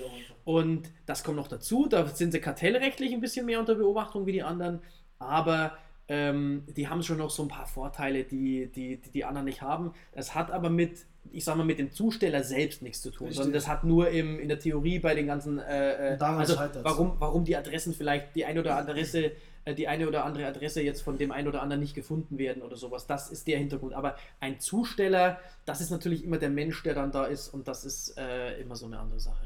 auch 0.04 0.14
einfach. 0.14 0.36
Und 0.44 0.92
das 1.06 1.24
kommt 1.24 1.38
noch 1.38 1.48
dazu, 1.48 1.88
da 1.88 2.06
sind 2.08 2.34
sie 2.34 2.42
kartellrechtlich 2.42 3.14
ein 3.14 3.22
bisschen 3.22 3.46
mehr 3.46 3.62
unter 3.62 3.76
Beobachtung 3.76 4.26
wie 4.26 4.34
die 4.34 4.44
anderen, 4.44 4.82
aber 5.18 5.78
ähm, 6.10 6.64
die 6.76 6.90
haben 6.90 7.04
schon 7.04 7.20
noch 7.20 7.30
so 7.30 7.44
ein 7.44 7.48
paar 7.48 7.68
Vorteile, 7.68 8.26
die 8.26 8.68
die, 8.68 8.98
die 8.98 9.12
die 9.12 9.24
anderen 9.24 9.46
nicht 9.46 9.62
haben. 9.62 9.94
Das 10.12 10.36
hat 10.36 10.52
aber 10.52 10.70
mit, 10.70 11.06
ich 11.32 11.46
sag 11.46 11.56
mal, 11.56 11.66
mit 11.66 11.80
dem 11.80 11.90
Zusteller 11.90 12.44
selbst 12.44 12.82
nichts 12.82 13.02
zu 13.02 13.10
tun, 13.10 13.28
Richtig. 13.28 13.38
sondern 13.38 13.54
das 13.54 13.70
hat 13.70 13.86
nur 13.86 14.10
im, 14.10 14.38
in 14.40 14.50
der 14.50 14.60
Theorie 14.60 15.00
bei 15.00 15.16
den 15.16 15.28
ganzen, 15.28 15.60
äh, 15.60 16.16
äh, 16.16 16.18
also 16.20 16.58
warum, 16.84 17.14
warum 17.20 17.46
die 17.46 17.56
Adressen 17.56 17.94
vielleicht, 17.94 18.36
die 18.36 18.44
eine 18.44 18.60
oder 18.60 18.76
andere 18.76 18.92
Adresse, 18.98 19.32
die 19.74 19.88
eine 19.88 20.08
oder 20.08 20.26
andere 20.26 20.46
Adresse 20.46 20.82
jetzt 20.82 21.02
von 21.02 21.18
dem 21.18 21.32
einen 21.32 21.48
oder 21.48 21.62
anderen 21.62 21.82
nicht 21.82 21.96
gefunden 21.96 22.38
werden 22.38 22.62
oder 22.62 22.76
sowas. 22.76 23.08
Das 23.08 23.30
ist 23.30 23.48
der 23.48 23.58
Hintergrund. 23.58 23.94
Aber 23.94 24.16
ein 24.40 24.60
Zusteller, 24.60 25.40
das 25.66 25.82
ist 25.82 25.90
natürlich 25.92 26.24
immer 26.24 26.38
der 26.38 26.50
Mensch, 26.50 26.82
der 26.84 26.94
dann 26.94 27.12
da 27.12 27.26
ist 27.26 27.50
und 27.50 27.68
das 27.68 27.86
ist 27.86 28.18
äh, 28.18 28.60
immer 28.60 28.76
so 28.76 28.86
eine 28.86 29.00
andere 29.00 29.20
Sache. 29.20 29.46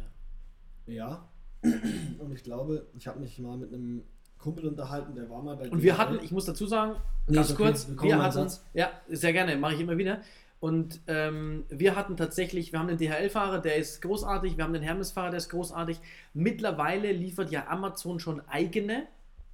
Ja. 0.87 1.27
Und 1.63 2.31
ich 2.33 2.43
glaube, 2.43 2.87
ich 2.97 3.07
habe 3.07 3.19
mich 3.19 3.37
mal 3.37 3.55
mit 3.55 3.71
einem 3.71 4.03
Kumpel 4.39 4.65
unterhalten, 4.67 5.13
der 5.13 5.29
war 5.29 5.43
mal 5.43 5.55
bei 5.55 5.69
Und 5.69 5.83
wir 5.83 5.97
hatten, 5.97 6.19
ich 6.23 6.31
muss 6.31 6.45
dazu 6.45 6.65
sagen, 6.65 6.95
Nee, 7.27 7.35
ganz 7.35 7.49
ist 7.49 7.53
okay. 7.53 7.63
kurz, 7.63 7.87
wir 8.01 8.17
hatten, 8.17 8.31
Satz. 8.31 8.65
ja, 8.73 8.89
sehr 9.07 9.31
gerne, 9.31 9.55
mache 9.57 9.75
ich 9.75 9.81
immer 9.81 9.97
wieder. 9.97 10.21
Und 10.59 11.01
ähm, 11.07 11.65
wir 11.69 11.95
hatten 11.95 12.17
tatsächlich, 12.17 12.71
wir 12.71 12.79
haben 12.79 12.87
den 12.87 12.97
DHL-Fahrer, 12.97 13.59
der 13.59 13.77
ist 13.77 14.01
großartig, 14.01 14.57
wir 14.57 14.63
haben 14.63 14.73
den 14.73 14.83
Hermes-Fahrer, 14.83 15.31
der 15.31 15.37
ist 15.37 15.49
großartig. 15.49 15.99
Mittlerweile 16.33 17.11
liefert 17.11 17.51
ja 17.51 17.67
Amazon 17.67 18.19
schon 18.19 18.41
eigene, 18.47 19.07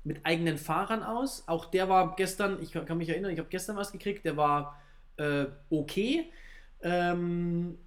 mit 0.07 0.25
eigenen 0.25 0.57
Fahrern 0.57 1.03
aus. 1.03 1.43
Auch 1.47 1.65
der 1.65 1.89
war 1.89 2.15
gestern, 2.15 2.61
ich 2.61 2.71
kann 2.71 2.97
mich 2.97 3.09
erinnern, 3.09 3.31
ich 3.31 3.39
habe 3.39 3.49
gestern 3.49 3.75
was 3.75 3.91
gekriegt, 3.91 4.25
der 4.25 4.37
war 4.37 4.79
äh, 5.17 5.45
okay. 5.69 6.31
Ähm, 6.81 7.77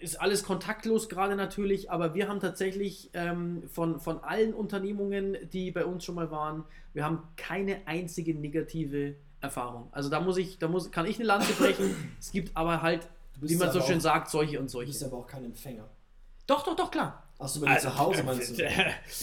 ist 0.00 0.20
alles 0.20 0.42
kontaktlos 0.44 1.08
gerade 1.08 1.34
natürlich, 1.36 1.90
aber 1.90 2.14
wir 2.14 2.28
haben 2.28 2.38
tatsächlich 2.40 3.10
ähm, 3.14 3.62
von, 3.68 3.98
von 3.98 4.22
allen 4.22 4.52
Unternehmungen, 4.54 5.36
die 5.52 5.70
bei 5.70 5.84
uns 5.84 6.04
schon 6.04 6.14
mal 6.14 6.30
waren, 6.30 6.64
wir 6.92 7.04
haben 7.04 7.22
keine 7.36 7.86
einzige 7.86 8.34
negative 8.34 9.16
Erfahrung. 9.40 9.88
Also 9.92 10.10
da 10.10 10.20
muss 10.20 10.36
ich, 10.36 10.58
da 10.58 10.68
muss, 10.68 10.90
kann 10.90 11.06
ich 11.06 11.16
eine 11.16 11.24
Lanze 11.26 11.52
brechen. 11.54 11.94
es 12.18 12.30
gibt 12.32 12.56
aber 12.56 12.82
halt, 12.82 13.08
Du 13.40 13.48
wie 13.48 13.56
man 13.56 13.70
so 13.72 13.80
schön 13.80 13.98
auch- 13.98 14.02
sagt, 14.02 14.30
solche 14.30 14.58
und 14.58 14.66
Du 14.66 14.70
solche. 14.72 14.90
bist 14.92 15.04
aber 15.04 15.16
auch 15.18 15.26
kein 15.26 15.44
Empfänger. 15.44 15.88
Doch, 16.46 16.64
doch, 16.64 16.74
doch, 16.76 16.90
klar. 16.90 17.22
Achso, 17.40 17.60
wenn 17.62 17.72
du 17.72 17.80
zu 17.80 17.96
Hause 17.96 18.24
meinst 18.24 18.58
du. 18.58 18.62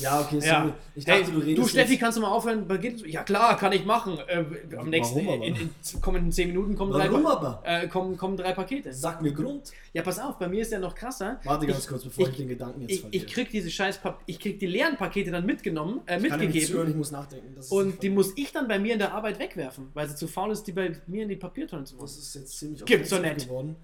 Ja, 0.01 0.21
okay, 0.21 0.39
sorry. 0.39 0.45
Ja. 0.47 0.73
Ich 0.95 1.03
dachte, 1.03 1.23
hey, 1.25 1.31
du 1.33 1.39
redest 1.39 1.69
Steffi, 1.71 1.91
jetzt- 1.93 1.99
kannst 1.99 2.17
du 2.17 2.21
mal 2.21 2.29
aufhören? 2.29 2.65
Ja 3.07 3.23
klar, 3.23 3.57
kann 3.57 3.73
ich 3.73 3.83
machen. 3.83 4.17
Äh, 4.27 4.45
am 4.77 4.89
nächsten, 4.89 5.17
Warum 5.25 5.33
aber? 5.41 5.45
in, 5.45 5.55
in, 5.57 6.01
kommen 6.01 6.23
in 6.23 6.31
10 6.31 6.47
Minuten 6.47 6.77
kommen 6.77 6.93
drei, 6.93 7.11
Warum 7.11 7.25
aber? 7.25 7.61
äh, 7.65 7.89
kommen, 7.89 8.15
kommen 8.15 8.37
drei 8.37 8.53
Pakete. 8.53 8.93
Sag 8.93 9.21
mir 9.21 9.33
Grund. 9.33 9.69
Ja, 9.91 10.01
pass 10.01 10.17
auf, 10.17 10.39
bei 10.39 10.47
mir 10.47 10.61
ist 10.61 10.71
ja 10.71 10.79
noch 10.79 10.95
krasser. 10.95 11.41
Warte 11.43 11.67
ganz 11.67 11.79
Ich- 11.83 11.87
kurz, 11.89 12.05
bevor 12.05 12.23
ich, 12.23 12.31
ich- 12.31 12.37
den 12.37 12.47
Gedanken 12.47 12.81
jetzt 12.83 12.91
Ich, 12.93 13.01
verliere. 13.01 13.25
ich 13.25 13.33
krieg 13.33 13.49
diese 13.51 13.69
scheiß 13.69 13.97
Pap 13.97 14.21
ich 14.27 14.39
krieg 14.39 14.59
die 14.59 14.67
leeren 14.67 14.95
Pakete 14.95 15.31
dann 15.31 15.45
mitgenommen, 15.45 15.99
äh, 16.05 16.17
Ich 16.17 16.29
kann 16.29 16.39
ja 16.39 16.47
nicht 16.47 16.67
zuhören, 16.67 16.87
mitgegeben 16.87 16.89
ich 16.91 16.95
muss 16.95 17.11
nachdenken. 17.11 17.55
Und 17.69 18.01
die 18.01 18.09
muss 18.09 18.31
ich 18.37 18.49
dann 18.53 18.69
bei 18.69 18.79
mir 18.79 18.93
in 18.93 18.99
der 18.99 19.13
Arbeit 19.13 19.39
wegwerfen, 19.39 19.89
weil 19.93 20.07
sie 20.07 20.15
zu 20.15 20.29
faul 20.29 20.51
ist, 20.53 20.63
die 20.63 20.71
bei 20.71 20.95
mir 21.07 21.23
in 21.23 21.29
die 21.29 21.35
Papiertonne 21.35 21.83
zu 21.83 21.95
machen. 21.95 22.05
Das 22.05 22.17
ist 22.17 22.33
jetzt 22.33 22.57
ziemlich 22.59 22.85
Gibt's 22.85 23.11
offensiv 23.11 23.33
nicht. 23.35 23.47
geworden. 23.49 23.75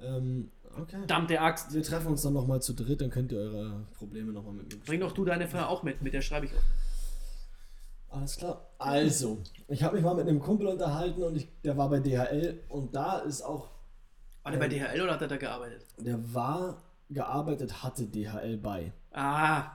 Ähm, 0.00 0.50
okay. 0.80 0.98
Verdammte 0.98 1.40
Axt. 1.40 1.72
Wir 1.74 1.82
treffen 1.82 2.08
uns 2.08 2.22
dann 2.22 2.32
nochmal 2.32 2.60
zu 2.62 2.72
dritt, 2.74 3.00
dann 3.00 3.10
könnt 3.10 3.32
ihr 3.32 3.38
eure 3.38 3.86
Probleme 3.96 4.32
nochmal 4.32 4.54
mit 4.54 4.72
mir 4.72 4.80
Bring 4.84 5.00
doch 5.00 5.12
du 5.12 5.24
deine 5.24 5.48
Frau 5.48 5.66
auch 5.66 5.82
mit, 5.82 6.02
mit 6.02 6.14
der 6.14 6.22
schreibe 6.22 6.46
ich 6.46 6.54
auf. 6.54 6.62
Alles 8.10 8.36
klar. 8.36 8.66
Also, 8.78 9.38
ich 9.68 9.82
habe 9.82 9.96
mich 9.96 10.04
mal 10.04 10.14
mit 10.14 10.26
einem 10.26 10.40
Kumpel 10.40 10.66
unterhalten 10.66 11.22
und 11.22 11.36
ich, 11.36 11.48
der 11.62 11.76
war 11.76 11.90
bei 11.90 12.00
DHL 12.00 12.60
und 12.68 12.94
da 12.94 13.18
ist 13.18 13.42
auch, 13.42 13.68
War 14.42 14.52
der 14.52 14.58
bei 14.58 14.68
DHL 14.68 15.02
oder 15.02 15.12
hat 15.12 15.22
er 15.22 15.28
da 15.28 15.36
gearbeitet? 15.36 15.84
der 15.98 16.34
war 16.34 16.82
gearbeitet, 17.10 17.82
hatte 17.82 18.06
DHL 18.06 18.56
bei. 18.58 18.92
Ah, 19.12 19.72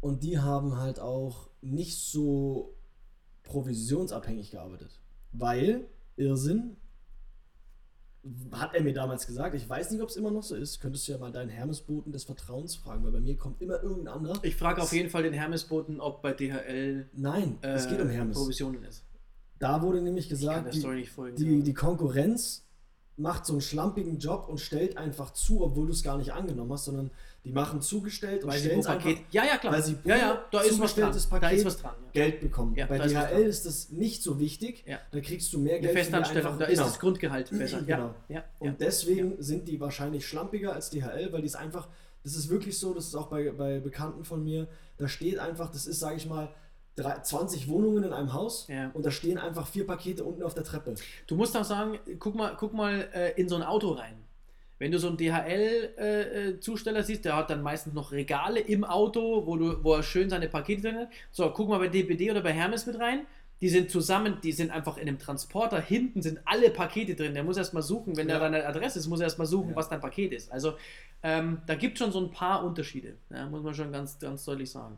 Und 0.00 0.22
die 0.24 0.38
haben 0.38 0.76
halt 0.78 0.98
auch 1.00 1.48
nicht 1.60 1.98
so 2.00 2.74
provisionsabhängig 3.44 4.50
gearbeitet. 4.50 4.98
Weil, 5.32 5.86
Irrsinn, 6.16 6.76
hat 8.52 8.74
er 8.74 8.82
mir 8.82 8.92
damals 8.92 9.26
gesagt, 9.26 9.54
ich 9.54 9.68
weiß 9.68 9.90
nicht, 9.90 10.02
ob 10.02 10.08
es 10.08 10.16
immer 10.16 10.30
noch 10.30 10.42
so 10.42 10.54
ist, 10.54 10.80
könntest 10.80 11.06
du 11.06 11.12
ja 11.12 11.18
mal 11.18 11.32
deinen 11.32 11.48
Hermesboten 11.48 12.12
des 12.12 12.24
Vertrauens 12.24 12.76
fragen, 12.76 13.04
weil 13.04 13.12
bei 13.12 13.20
mir 13.20 13.36
kommt 13.36 13.62
immer 13.62 13.82
irgendein 13.82 14.08
anderer. 14.08 14.38
ich 14.42 14.56
frage 14.56 14.82
auf 14.82 14.92
jeden 14.92 15.08
Fall 15.10 15.22
den 15.22 15.32
Hermesboten, 15.32 16.00
ob 16.00 16.22
bei 16.22 16.32
DHL 16.32 17.08
Nein, 17.12 17.58
äh, 17.62 17.72
es 17.72 17.88
geht 17.88 18.00
um 18.00 18.08
Hermes. 18.08 18.36
Provisionen 18.36 18.82
ist. 18.84 19.04
Da 19.58 19.82
wurde 19.82 20.02
nämlich 20.02 20.28
gesagt, 20.28 20.74
die, 20.74 21.06
folgen. 21.06 21.36
die, 21.36 21.62
die 21.62 21.74
Konkurrenz 21.74 22.64
macht 23.16 23.46
so 23.46 23.54
einen 23.54 23.62
schlampigen 23.62 24.18
Job 24.18 24.48
und 24.48 24.60
stellt 24.60 24.96
einfach 24.96 25.32
zu, 25.32 25.62
obwohl 25.62 25.86
du 25.86 25.92
es 25.92 26.02
gar 26.02 26.18
nicht 26.18 26.32
angenommen 26.32 26.72
hast, 26.72 26.84
sondern 26.84 27.10
die 27.44 27.52
machen 27.52 27.80
zugestellt 27.80 28.42
und 28.44 28.50
weil 28.50 28.58
sie 28.58 28.66
stellen 28.68 28.82
Paket. 28.84 29.18
einfach, 29.18 29.32
Ja, 29.32 29.44
ja, 29.46 29.56
klar. 29.58 29.72
weil 29.72 29.82
sie 29.82 29.96
ja, 30.04 30.16
ja, 30.16 30.44
da 30.50 30.60
ist 30.60 30.78
was 30.80 30.94
dran. 30.94 31.12
zugestelltes 31.12 31.28
Da 31.28 31.38
Paket 31.38 31.58
ist 31.58 31.64
was 31.64 31.76
dran. 31.78 31.94
Ja. 32.06 32.10
Geld 32.24 32.40
bekommen. 32.40 32.74
Ja, 32.74 32.86
Bei 32.86 32.98
da 32.98 33.06
DHL 33.06 33.42
ist 33.42 33.64
das 33.64 33.90
nicht 33.90 34.22
so 34.22 34.38
wichtig. 34.38 34.84
Ja. 34.86 34.98
Da 35.12 35.20
kriegst 35.20 35.52
du 35.52 35.58
mehr 35.58 35.78
Geld. 35.78 35.92
die 35.92 35.96
Festanstellung, 35.96 36.58
da 36.58 36.64
ist 36.66 36.72
genau. 36.74 36.84
das 36.88 36.98
Grundgehalt 36.98 37.50
besser. 37.50 37.82
Ja, 37.86 37.96
Genau. 37.96 38.14
ja, 38.28 38.44
Und 38.58 38.80
deswegen 38.80 39.40
sind 39.42 39.66
die 39.68 39.80
wahrscheinlich 39.80 40.26
schlampiger 40.26 40.74
als 40.74 40.90
DHL, 40.90 41.32
weil 41.32 41.40
die 41.40 41.46
es 41.46 41.54
einfach, 41.54 41.88
das 42.24 42.34
ist 42.34 42.48
wirklich 42.50 42.78
so, 42.78 42.92
das 42.92 43.06
ist 43.06 43.14
auch 43.14 43.28
bei, 43.28 43.50
bei 43.52 43.78
Bekannten 43.78 44.24
von 44.24 44.42
mir, 44.44 44.66
da 44.98 45.08
steht 45.08 45.38
einfach, 45.38 45.70
das 45.70 45.86
ist, 45.86 46.00
sage 46.00 46.16
ich 46.16 46.26
mal, 46.26 46.48
drei- 46.96 47.20
20 47.20 47.68
Wohnungen 47.68 48.02
in 48.02 48.12
einem 48.12 48.32
Haus 48.32 48.66
Ja. 48.68 48.90
und 48.92 49.06
da 49.06 49.10
stehen 49.12 49.38
einfach 49.38 49.68
vier 49.68 49.86
Pakete 49.86 50.24
unten 50.24 50.42
auf 50.42 50.52
der 50.54 50.64
Treppe. 50.64 50.96
Du 51.28 51.36
musst 51.36 51.56
auch 51.56 51.64
sagen, 51.64 51.98
guck 52.18 52.34
mal, 52.34 52.56
guck 52.58 52.74
mal 52.74 53.08
äh, 53.14 53.40
in 53.40 53.48
so 53.48 53.54
ein 53.54 53.62
Auto 53.62 53.92
rein. 53.92 54.16
Wenn 54.78 54.92
du 54.92 54.98
so 54.98 55.08
einen 55.08 55.16
DHL-Zusteller 55.16 57.02
siehst, 57.02 57.24
der 57.24 57.36
hat 57.36 57.50
dann 57.50 57.62
meistens 57.62 57.94
noch 57.94 58.12
Regale 58.12 58.60
im 58.60 58.84
Auto, 58.84 59.44
wo, 59.46 59.56
du, 59.56 59.82
wo 59.82 59.94
er 59.94 60.02
schön 60.02 60.30
seine 60.30 60.48
Pakete 60.48 60.82
drin 60.82 60.96
hat. 60.98 61.08
So, 61.30 61.50
guck 61.50 61.68
mal 61.68 61.78
bei 61.78 61.88
DPD 61.88 62.30
oder 62.30 62.42
bei 62.42 62.52
Hermes 62.52 62.86
mit 62.86 62.98
rein. 62.98 63.26
Die 63.60 63.68
sind 63.68 63.90
zusammen, 63.90 64.38
die 64.44 64.52
sind 64.52 64.70
einfach 64.70 64.96
in 64.98 65.08
einem 65.08 65.18
Transporter. 65.18 65.80
Hinten 65.80 66.22
sind 66.22 66.38
alle 66.44 66.70
Pakete 66.70 67.16
drin. 67.16 67.34
Der 67.34 67.42
muss 67.42 67.56
erstmal 67.56 67.82
suchen, 67.82 68.16
wenn 68.16 68.28
Ja. 68.28 68.34
er 68.34 68.40
deine 68.40 68.64
Adresse 68.66 69.00
ist, 69.00 69.08
muss 69.08 69.18
er 69.18 69.24
erstmal 69.24 69.48
suchen, 69.48 69.70
Ja. 69.70 69.76
was 69.76 69.88
dein 69.88 70.00
Paket 70.00 70.32
ist. 70.32 70.52
Also 70.52 70.74
ähm, 71.24 71.60
da 71.66 71.74
gibt 71.74 71.94
es 71.94 71.98
schon 72.04 72.12
so 72.12 72.20
ein 72.20 72.30
paar 72.30 72.64
Unterschiede. 72.64 73.16
Ja, 73.30 73.46
muss 73.48 73.64
man 73.64 73.74
schon 73.74 73.90
ganz, 73.90 74.16
ganz 74.20 74.44
deutlich 74.44 74.70
sagen. 74.70 74.96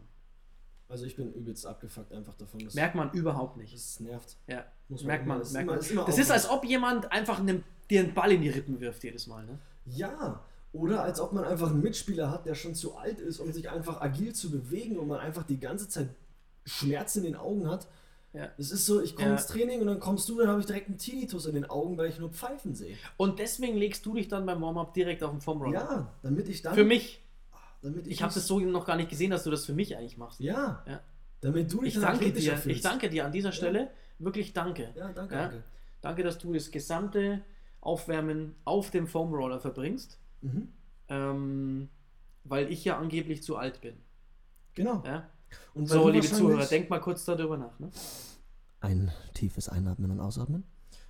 Also 0.90 1.04
ich 1.06 1.16
bin 1.16 1.32
übelst 1.32 1.66
abgefuckt 1.66 2.12
einfach 2.12 2.34
davon. 2.34 2.60
Das, 2.64 2.74
Merkt 2.74 2.94
man 2.96 3.10
überhaupt 3.12 3.56
nicht. 3.56 3.72
das 3.74 4.00
nervt. 4.00 4.36
Ja, 4.48 4.64
Muss 4.88 5.04
merkt 5.04 5.24
man. 5.26 5.36
immer- 5.36 5.42
ist 5.46 5.52
merkt 5.52 5.66
man. 5.68 5.78
ist 5.78 5.90
immer 5.92 6.04
das 6.04 6.18
ist, 6.18 6.30
als 6.30 6.48
ob 6.50 6.64
jemand 6.64 7.10
einfach 7.12 7.38
einem, 7.40 7.62
dir 7.88 8.00
einen 8.00 8.12
Ball 8.12 8.32
in 8.32 8.42
die 8.42 8.50
Rippen 8.50 8.80
wirft 8.80 9.04
jedes 9.04 9.26
Mal. 9.26 9.44
Ne? 9.46 9.58
Ja, 9.86 10.42
Oder 10.72 11.02
als 11.02 11.18
ob 11.20 11.32
man 11.32 11.42
einfach 11.44 11.70
einen 11.70 11.80
Mitspieler 11.80 12.30
hat, 12.30 12.46
der 12.46 12.54
schon 12.54 12.74
zu 12.76 12.96
alt 12.96 13.18
ist, 13.20 13.40
um 13.40 13.52
sich 13.52 13.68
einfach 13.70 14.00
agil 14.00 14.32
zu 14.34 14.50
bewegen 14.52 14.98
und 14.98 15.08
man 15.08 15.18
einfach 15.18 15.42
die 15.44 15.58
ganze 15.58 15.88
Zeit 15.88 16.08
Schmerz 16.64 17.16
in 17.16 17.24
den 17.24 17.34
Augen 17.34 17.68
hat. 17.68 17.88
Ja. 18.32 18.48
Es 18.58 18.70
ist 18.70 18.86
so, 18.86 19.00
ich 19.00 19.16
komme 19.16 19.28
Ja. 19.30 19.32
ins 19.34 19.46
Training 19.48 19.80
und 19.80 19.88
dann 19.88 19.98
kommst 19.98 20.28
du, 20.28 20.38
dann 20.38 20.46
habe 20.48 20.60
ich 20.60 20.66
direkt 20.66 20.86
einen 20.88 20.98
Tinnitus 20.98 21.46
in 21.46 21.54
den 21.56 21.68
Augen, 21.68 21.98
weil 21.98 22.08
ich 22.08 22.20
nur 22.20 22.30
Pfeifen 22.30 22.76
sehe. 22.76 22.96
Und 23.16 23.40
deswegen 23.40 23.76
legst 23.76 24.06
du 24.06 24.14
dich 24.14 24.28
dann 24.28 24.46
beim 24.46 24.60
Warm-Up 24.62 24.94
direkt 24.94 25.24
auf 25.24 25.32
den 25.32 25.40
Foam 25.40 25.60
Roller. 25.60 25.72
Ja, 25.80 26.12
damit 26.22 26.48
ich 26.48 26.62
dann. 26.62 26.74
Für 26.74 26.84
mich. 26.84 27.20
Damit 27.82 28.06
ich 28.06 28.12
Ich 28.14 28.22
habe 28.22 28.32
das 28.34 28.46
so 28.46 28.60
noch 28.60 28.84
gar 28.86 28.96
nicht 28.96 29.08
gesehen, 29.10 29.30
dass 29.30 29.44
du 29.44 29.50
das 29.50 29.64
für 29.64 29.72
mich 29.72 29.96
eigentlich 29.96 30.16
machst. 30.18 30.40
Ja, 30.40 30.82
Ja. 30.86 31.00
damit 31.40 31.72
du 31.72 31.80
dich 31.82 31.94
Ich 31.96 32.00
danke 32.00 32.32
dir. 32.32 32.52
Ich 32.54 32.58
fühlst. 32.60 32.84
danke 32.84 33.08
dir 33.08 33.24
an 33.24 33.32
dieser 33.32 33.52
Stelle. 33.52 33.90
Wirklich 34.18 34.52
danke. 34.52 34.92
Ja, 34.94 35.12
danke, 35.12 35.34
Ja. 35.34 35.40
danke. 35.42 35.64
Danke, 36.02 36.22
dass 36.22 36.38
du 36.38 36.52
das 36.52 36.70
gesamte 36.70 37.42
Aufwärmen 37.80 38.54
auf 38.64 38.90
dem 38.90 39.06
Foam 39.06 39.32
Roller 39.34 39.60
verbringst. 39.60 40.18
Mhm. 40.42 40.68
Ähm, 41.08 41.88
weil 42.44 42.70
ich 42.70 42.84
ja 42.84 42.98
angeblich 42.98 43.42
zu 43.42 43.56
alt 43.56 43.80
bin. 43.80 43.96
Genau. 44.74 45.02
Ja? 45.04 45.28
Und 45.74 45.88
weil 45.90 45.96
So, 45.98 46.04
du 46.04 46.10
liebe 46.10 46.22
wahrscheinlich- 46.24 46.38
Zuhörer, 46.38 46.66
denkt 46.66 46.90
mal 46.90 47.00
kurz 47.00 47.24
darüber 47.24 47.56
nach. 47.56 47.78
Ne? 47.80 47.90
Ein 48.80 49.10
tiefes 49.34 49.68
Einatmen 49.68 50.10
und 50.10 50.20
Ausatmen. 50.20 50.64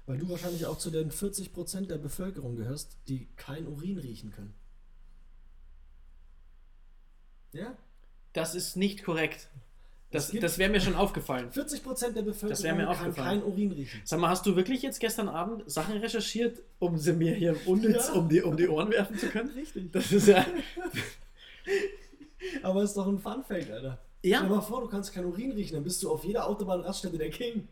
Weil 0.07 0.19
du 0.19 0.29
wahrscheinlich 0.29 0.67
auch 0.67 0.79
zu 0.79 0.91
den 0.91 1.11
40% 1.11 1.91
der 1.91 1.99
Bevölkerung 1.99 2.57
gehörst, 2.57 2.97
die 3.09 3.29
kein 3.37 3.69
Urin 3.69 3.99
riechen 3.99 4.31
können. 4.33 4.55
Ja? 7.53 7.75
Das 8.33 8.55
ist 8.55 8.77
nicht 8.77 9.05
korrekt. 9.05 9.49
Das, 10.13 10.33
das 10.33 10.59
wäre 10.59 10.71
mir 10.71 10.81
schon 10.81 10.97
aufgefallen. 10.97 11.51
40% 11.53 12.13
der 12.13 12.23
Das 12.25 12.63
wär 12.65 12.75
mir 12.75 12.87
Bevölkerung 12.87 13.15
kann 13.15 13.15
kein 13.15 13.43
Urin 13.45 13.71
riechen. 13.71 14.01
Sag 14.05 14.19
mal, 14.19 14.29
hast 14.29 14.45
du 14.45 14.57
wirklich 14.57 14.83
jetzt 14.83 14.99
gestern 14.99 15.29
Abend 15.29 15.71
Sachen 15.71 15.97
recherchiert, 15.99 16.61
um 16.81 16.99
sie 16.99 17.13
mir 17.13 17.33
hier 17.35 17.57
unnütz 17.67 18.09
Ja. 18.09 18.15
um, 18.15 18.29
die, 18.29 18.43
um 18.43 18.57
die 18.57 18.69
Ohren 18.69 18.91
werfen 18.91 19.17
zu 19.17 19.29
können? 19.29 19.51
Richtig. 19.51 19.93
Das 19.93 20.11
ist 20.11 20.27
ja. 20.27 20.45
Aber 22.63 22.83
ist 22.83 22.97
doch 22.97 23.07
ein 23.07 23.19
Fun-Fact, 23.21 23.71
Alter. 23.71 23.99
Ja. 24.23 24.39
Stell 24.39 24.49
dir 24.49 24.55
mal 24.57 24.61
vor, 24.63 24.81
du 24.81 24.89
kannst 24.89 25.13
kein 25.13 25.25
Urin 25.25 25.53
riechen, 25.53 25.75
dann 25.75 25.85
bist 25.85 26.03
du 26.03 26.11
auf 26.11 26.25
jeder 26.25 26.47
Autobahnraststätte 26.49 27.17
der 27.17 27.31
King. 27.31 27.69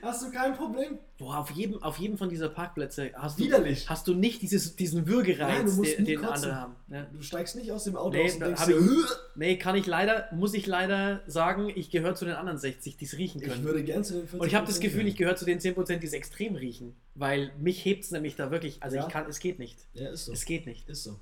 Hast 0.00 0.22
du 0.22 0.30
kein 0.30 0.54
Problem? 0.54 0.98
Boah, 1.18 1.38
auf 1.38 1.50
jedem, 1.50 1.82
auf 1.82 1.98
jedem 1.98 2.16
von 2.16 2.30
dieser 2.30 2.48
Parkplätze 2.48 3.10
hast 3.14 3.38
du, 3.38 3.44
Widerlich. 3.44 3.88
hast 3.90 4.08
du 4.08 4.14
nicht 4.14 4.40
dieses, 4.40 4.74
diesen 4.76 5.00
Nein, 5.00 5.06
du 5.06 5.12
Würgereiz, 5.12 5.76
musst 5.76 5.98
den, 5.98 6.04
den 6.06 6.24
andere 6.24 6.54
haben. 6.56 6.76
Ja. 6.88 7.06
Du 7.12 7.20
steigst 7.22 7.56
nicht 7.56 7.70
aus 7.70 7.84
dem 7.84 7.94
Auto 7.96 8.16
Nee, 8.16 8.24
aus 8.24 8.34
und 8.34 8.40
denkst 8.40 8.64
dir, 8.66 8.78
ich-! 8.78 9.10
Nee, 9.34 9.58
kann 9.58 9.76
ich 9.76 9.86
leider, 9.86 10.28
muss 10.32 10.54
ich 10.54 10.66
leider 10.66 11.22
sagen, 11.26 11.70
ich 11.74 11.90
gehöre 11.90 12.14
zu 12.14 12.24
den 12.24 12.34
anderen 12.34 12.56
60, 12.58 12.96
die 12.96 13.04
es 13.04 13.18
riechen 13.18 13.42
ich 13.42 13.48
können. 13.48 13.64
würde 13.64 13.84
gern 13.84 14.02
zu 14.02 14.14
den 14.14 14.22
40 14.22 14.40
Und 14.40 14.46
ich 14.46 14.54
habe 14.54 14.66
das 14.66 14.80
Gefühl, 14.80 15.06
ich 15.06 15.16
gehöre 15.16 15.36
zu 15.36 15.44
den 15.44 15.60
10%, 15.60 15.98
die 15.98 16.06
es 16.06 16.12
extrem 16.14 16.54
riechen. 16.56 16.96
Weil 17.14 17.52
mich 17.58 17.84
hebt 17.84 18.04
es 18.04 18.10
nämlich 18.10 18.34
da 18.36 18.50
wirklich. 18.50 18.82
Also 18.82 18.96
Ja. 18.96 19.06
ich 19.06 19.12
kann, 19.12 19.26
es 19.28 19.40
geht 19.40 19.58
nicht. 19.58 19.78
Ja, 19.92 20.08
ist 20.08 20.24
so. 20.24 20.32
Es 20.32 20.46
geht 20.46 20.64
nicht. 20.66 20.88
Ist 20.88 21.04
so. 21.04 21.20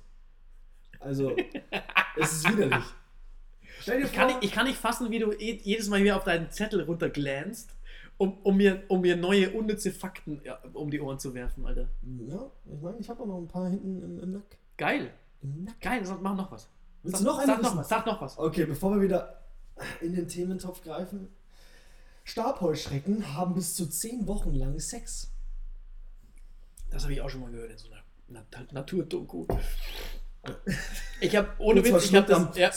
Also, 1.01 1.35
es 2.15 2.31
ist 2.31 2.49
widerlich. 2.49 2.83
Stell 3.81 3.99
dir 3.99 4.05
Ich 4.05 4.13
kann, 4.13 4.29
vor, 4.29 4.37
nicht, 4.39 4.45
ich 4.49 4.51
kann 4.55 4.65
nicht 4.65 4.79
fassen, 4.79 5.11
wie 5.11 5.19
du 5.19 5.33
jedes 5.33 5.89
Mal 5.89 5.99
hier 5.99 6.15
auf 6.15 6.23
deinen 6.23 6.49
Zettel 6.49 6.81
runterglänzt, 6.81 7.74
um, 8.17 8.37
um, 8.43 8.57
mir, 8.57 8.83
um 8.87 9.01
mir 9.01 9.15
neue 9.15 9.51
unnütze 9.51 9.91
Fakten 9.91 10.41
ja, 10.43 10.59
um 10.73 10.89
die 10.89 10.99
Ohren 10.99 11.19
zu 11.19 11.33
werfen, 11.33 11.65
Alter. 11.65 11.89
ja, 12.27 12.51
ich 12.65 12.81
meine, 12.81 12.97
ich 12.99 13.09
habe 13.09 13.23
auch 13.23 13.27
noch 13.27 13.37
ein 13.37 13.47
paar 13.47 13.69
hinten 13.69 14.01
im, 14.01 14.19
im 14.19 14.31
Nack. 14.31 14.57
Geil. 14.77 15.11
Im 15.41 15.63
Nack. 15.63 15.79
Geil, 15.81 16.05
sag, 16.05 16.21
mach 16.21 16.35
noch 16.35 16.51
was. 16.51 16.69
Willst 17.03 17.17
sag, 17.17 17.25
du 17.25 17.31
noch 17.31 17.45
sag 17.45 17.61
noch 17.61 17.77
was, 17.77 17.89
sag 17.89 18.05
noch 18.05 18.21
was. 18.21 18.37
Okay, 18.37 18.65
bevor 18.65 18.95
wir 18.95 19.01
wieder 19.01 19.41
in 20.01 20.13
den 20.13 20.27
Thementopf 20.27 20.81
greifen. 20.81 21.27
Stabheuschrecken 22.23 23.35
haben 23.35 23.53
bis 23.53 23.75
zu 23.75 23.87
10 23.87 24.27
Wochen 24.27 24.53
lang 24.53 24.79
Sex. 24.79 25.31
Das 26.89 27.03
habe 27.03 27.13
ich 27.13 27.21
auch 27.21 27.29
schon 27.29 27.41
mal 27.41 27.51
gehört 27.51 27.71
in 27.71 27.77
so 27.77 27.87
einer 27.89 28.03
Nat 28.27 28.71
Naturdoku. 28.71 29.45
Ich 31.21 31.35
habe, 31.35 31.49
ohne 31.57 31.83
Witz, 31.83 32.05
ich 32.05 32.15
habe 32.15 32.27
das, 32.27 32.57
ja, 32.57 32.71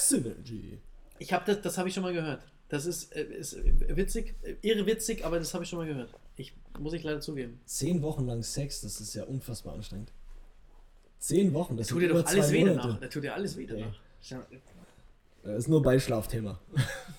ich 1.19 1.33
hab 1.33 1.45
das, 1.45 1.61
das 1.61 1.79
habe 1.79 1.89
ich 1.89 1.95
schon 1.95 2.03
mal 2.03 2.13
gehört. 2.13 2.43
Das 2.69 2.85
ist, 2.85 3.15
äh, 3.17 3.23
ist 3.23 3.57
witzig, 3.65 4.35
äh, 4.43 4.57
irre 4.61 4.87
witzig, 4.87 5.25
aber 5.25 5.39
das 5.39 5.55
habe 5.55 5.65
ich 5.65 5.71
schon 5.71 5.79
mal 5.79 5.87
gehört. 5.87 6.11
Ich, 6.37 6.55
muss 6.79 6.93
ich 6.93 7.03
leider 7.03 7.21
zugeben. 7.21 7.61
10 7.65 8.03
Wochen 8.03 8.27
lang 8.27 8.43
Sex, 8.43 8.83
das 8.83 9.01
ist 9.01 9.15
ja 9.15 9.25
unfassbar 9.25 9.75
anstrengend. 9.75 10.13
10 11.21 11.55
Wochen, 11.55 11.77
das 11.77 11.87
Das 11.87 11.95
tut 11.95 12.03
dir 12.03 12.09
doch 12.09 12.27
alles 12.27 12.53
weh 12.53 12.65
danach. 12.65 13.01
Da 13.01 13.09
tut 13.09 13.25
dir 13.25 13.35
alles 13.35 13.57
weh 13.57 13.67
danach. 13.67 13.99
Ja. 14.23 14.47
Das 15.43 15.59
ist 15.61 15.69
nur 15.69 15.83
Beischlafthema. 15.83 16.61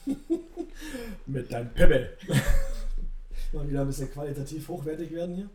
Mit 1.25 1.51
deinem 1.51 1.73
Pimmel. 1.73 2.15
Mal 3.51 3.67
wieder 3.67 3.81
ein 3.81 3.87
bisschen 3.87 4.11
qualitativ 4.11 4.67
hochwertig 4.67 5.11
werden 5.11 5.35
hier. 5.35 5.49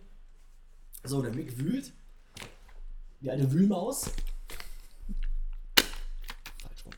So, 1.05 1.23
der 1.23 1.33
Mick 1.33 1.57
wühlt. 1.57 1.93
Die 3.21 3.31
alte 3.31 3.51
Wühlmaus. 3.53 4.11
Falsch 5.77 6.85
rum. 6.85 6.93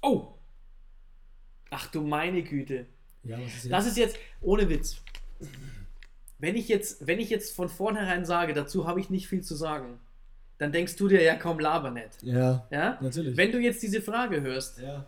Oh! 0.00 0.31
Ach 1.74 1.86
du 1.88 2.02
meine 2.02 2.42
Güte. 2.42 2.86
Ja, 3.24 3.38
was 3.38 3.46
ist 3.46 3.54
jetzt? 3.64 3.72
Das 3.72 3.86
ist 3.86 3.96
jetzt, 3.96 4.16
ohne 4.40 4.68
Witz. 4.68 4.96
Wenn 6.38 6.56
ich 6.56 6.68
jetzt, 6.68 7.06
wenn 7.06 7.18
ich 7.20 7.30
jetzt 7.30 7.54
von 7.54 7.68
vornherein 7.68 8.24
sage, 8.24 8.52
dazu 8.52 8.86
habe 8.86 9.00
ich 9.00 9.10
nicht 9.10 9.28
viel 9.28 9.42
zu 9.42 9.54
sagen, 9.54 9.98
dann 10.58 10.70
denkst 10.72 10.96
du 10.96 11.08
dir 11.08 11.22
ja 11.22 11.34
kaum 11.36 11.58
laber 11.60 11.90
nicht. 11.90 12.22
ja, 12.22 12.66
Ja? 12.70 12.98
natürlich. 13.00 13.36
Wenn 13.36 13.52
du 13.52 13.58
jetzt 13.58 13.82
diese 13.82 14.00
Frage 14.02 14.40
hörst, 14.42 14.78
ja, 14.78 15.06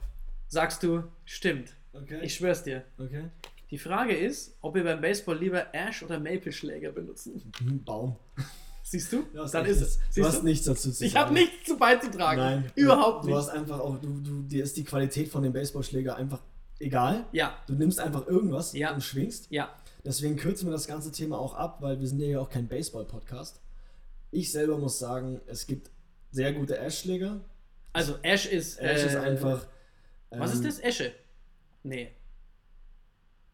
sagst 0.48 0.82
du, 0.82 1.02
stimmt. 1.24 1.74
okay. 1.92 2.20
Ich 2.22 2.34
schwör's 2.34 2.62
dir. 2.62 2.84
okay. 2.98 3.24
Die 3.70 3.78
Frage 3.78 4.14
ist, 4.14 4.56
ob 4.60 4.74
wir 4.76 4.84
beim 4.84 5.00
Baseball 5.00 5.36
lieber 5.38 5.74
Ash 5.74 6.02
oder 6.04 6.20
Maple-Schläger 6.20 6.92
benutzen. 6.92 7.42
Hm, 7.58 7.82
Baum. 7.82 8.16
Siehst 8.84 9.12
du? 9.12 9.24
Du 9.32 9.40
hast 9.42 9.52
Dann 9.54 9.64
ist 9.66 9.80
es. 9.80 9.98
Du 10.14 10.24
hast 10.24 10.40
du? 10.42 10.44
nichts 10.44 10.66
dazu 10.66 10.92
zu 10.92 11.04
Ich 11.04 11.12
sagen. 11.12 11.24
habe 11.24 11.34
nichts 11.34 11.66
zu 11.66 11.76
beizutragen. 11.76 12.40
Nein. 12.40 12.72
Überhaupt 12.76 13.24
Du 13.24 13.28
nicht. 13.28 13.36
hast 13.38 13.48
einfach 13.48 13.80
auch, 13.80 13.98
du, 13.98 14.20
du, 14.20 14.42
dir 14.42 14.62
ist 14.62 14.76
die 14.76 14.84
Qualität 14.84 15.28
von 15.28 15.42
dem 15.42 15.52
Baseballschläger 15.52 16.14
einfach 16.16 16.40
egal. 16.80 17.24
Ja, 17.32 17.56
Du 17.66 17.74
nimmst 17.74 18.00
einfach 18.00 18.26
irgendwas 18.26 18.72
Ja. 18.72 18.92
und 18.94 19.02
schwingst. 19.02 19.46
ja. 19.50 19.74
Deswegen 20.04 20.36
kürzen 20.36 20.66
wir 20.68 20.72
das 20.72 20.86
ganze 20.86 21.10
Thema 21.12 21.38
auch 21.38 21.54
ab, 21.54 21.78
weil 21.80 21.98
wir 21.98 22.06
sind 22.06 22.20
ja 22.20 22.38
auch 22.38 22.50
kein 22.50 22.68
Baseball-Podcast. 22.68 23.58
Ich 24.32 24.52
selber 24.52 24.76
muss 24.76 24.98
sagen, 24.98 25.40
es 25.46 25.66
gibt 25.66 25.90
sehr 26.30 26.52
gute 26.52 26.76
Ash-Schläger. 26.78 27.40
Also 27.94 28.16
Ash 28.22 28.44
ist. 28.44 28.78
Ash 28.80 29.02
ist 29.04 29.14
äh, 29.14 29.18
einfach. 29.20 29.66
Was 30.28 30.50
ähm, 30.50 30.56
ist 30.56 30.64
das? 30.66 30.78
Esche? 30.84 31.12
Nee. 31.84 32.10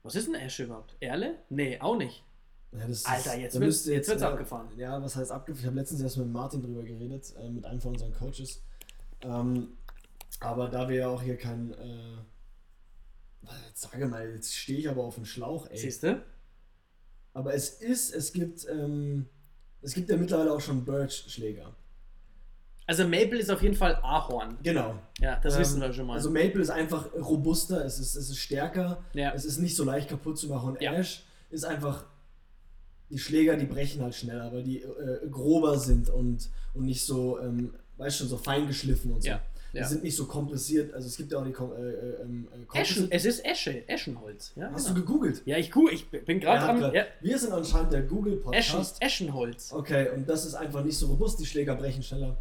Was 0.03 0.15
ist 0.17 0.29
ein 0.29 0.35
Esche 0.35 0.65
überhaupt? 0.65 0.97
Erle? 1.01 1.37
Nee, 1.51 1.79
auch 1.81 1.97
nicht. 1.97 2.25
Ja, 2.73 2.87
das 2.89 3.05
Alter, 3.05 3.35
ist- 3.37 3.41
jetzt 3.43 3.59
müsst 3.59 3.87
ihr 3.87 3.95
jetzt 3.95 4.09
wird's 4.09 4.23
ja, 4.23 4.31
abgefahren. 4.33 4.69
Ja, 4.77 5.01
was 5.03 5.15
heißt 5.17 5.31
abgefahren? 5.31 5.61
Ich 5.61 5.67
habe 5.67 5.77
letztens 5.77 6.01
erst 6.01 6.17
mit 6.17 6.33
Martin 6.33 6.63
drüber 6.63 6.83
geredet, 6.83 7.33
äh, 7.39 7.49
mit 7.51 7.65
einem 7.67 7.81
von 7.81 7.93
unseren 7.93 8.13
Coaches. 8.15 8.63
Ähm, 9.23 9.69
aber 10.41 10.69
da 10.69 10.89
wir 10.89 10.97
ja 10.97 11.09
auch 11.09 11.23
hier 11.23 11.37
kein. 11.37 11.75
Äh, 11.75 12.17
jetzt 13.69 13.81
sage 13.83 14.07
mal, 14.07 14.29
jetzt 14.31 14.55
stehe 14.55 14.79
ich 14.79 14.89
aber 14.89 15.03
auf 15.05 15.15
dem 15.17 15.25
Schlauch, 15.25 15.69
ey. 15.71 15.77
Siehst 15.79 16.03
du? 16.03 16.23
Aber 17.33 17.55
es 17.55 17.71
ist, 17.81 18.13
es 18.15 18.33
gibt, 18.33 18.67
ähm, 18.69 19.27
es 19.83 19.95
gibt 19.95 20.11
ja 20.11 20.17
mittlerweile 20.17 20.53
auch 20.53 20.61
schon 20.61 20.85
Birch-Schläger. 20.85 21.75
Also 22.87 23.05
Maple 23.05 23.39
ist 23.39 23.51
auf 23.51 23.63
jeden 23.63 23.77
Fall 23.77 23.95
Ahorn. 24.03 24.59
Genau. 24.65 24.99
Ja, 25.21 25.39
das 25.41 25.55
Ähm, 25.55 25.61
wissen 25.61 25.81
wir 25.81 25.93
schon 25.93 26.07
mal. 26.07 26.15
Also 26.15 26.29
Maple 26.29 26.61
ist 26.61 26.71
einfach 26.71 27.13
robuster, 27.15 27.85
es 27.85 28.01
ist, 28.01 28.17
es 28.17 28.31
ist 28.31 28.39
stärker, 28.39 29.05
Ja. 29.13 29.33
es 29.33 29.45
ist 29.45 29.59
nicht 29.59 29.77
so 29.77 29.85
leicht 29.85 30.09
kaputt 30.09 30.39
zu 30.39 30.49
machen. 30.49 30.77
Ja. 30.81 30.95
Ash 30.95 31.23
ist 31.51 31.65
einfach, 31.65 32.05
die 33.09 33.19
Schläger, 33.19 33.57
die 33.57 33.67
brechen 33.67 34.03
halt 34.03 34.15
schneller, 34.17 34.53
weil 34.53 34.65
die 34.65 34.83
äh, 34.83 35.29
grober 35.31 35.79
sind 35.79 36.09
und, 36.09 36.51
und 36.75 36.85
nicht 36.85 37.05
so, 37.05 37.39
ähm, 37.41 37.75
weißt 37.97 38.19
schon, 38.19 38.29
so 38.29 38.37
fein 38.37 38.67
geschliffen 38.67 39.13
und 39.13 39.23
so. 39.23 39.29
Ja, 39.29 39.41
Die 39.73 39.79
ja. 39.79 39.87
sind 39.87 40.03
nicht 40.03 40.17
so 40.17 40.27
kompressiert, 40.27 40.93
also 40.95 41.07
es 41.07 41.17
gibt 41.17 41.31
ja 41.31 41.39
auch 41.39 41.45
die 41.45 41.53
Kom 41.53 41.73
äh, 41.73 41.77
äh, 41.81 42.23
ähm, 42.23 42.49
äh, 42.75 42.79
Eschen, 42.81 43.07
es 43.11 43.25
ist 43.25 43.45
Esche, 43.45 43.89
Eschenholz. 43.89 44.53
Ja, 44.57 44.71
Hast 44.73 44.87
genau. 44.87 44.97
du 44.99 45.05
gegoogelt? 45.07 45.43
ja 45.45 45.57
ich, 45.59 45.71
ich 45.93 46.09
bin 46.11 46.23
Er 46.27 46.35
gerade 46.41 46.69
am. 46.69 46.81
grad- 46.81 46.95
Ja, 46.95 47.05
Wir 47.21 47.39
sind 47.39 47.53
anscheinend 47.53 47.93
der 47.93 48.01
Eschen, 48.01 48.09
Google-Podcast. 48.17 48.97
Eschenholz. 49.01 49.73
Okay, 49.73 50.09
und 50.15 50.29
das 50.29 50.45
ist 50.45 50.55
einfach 50.55 50.85
nicht 50.85 50.97
so 50.99 51.07
robust, 51.07 51.39
die 51.41 51.47
Schläger 51.47 51.77
brechen 51.77 52.03
schneller. 52.03 52.37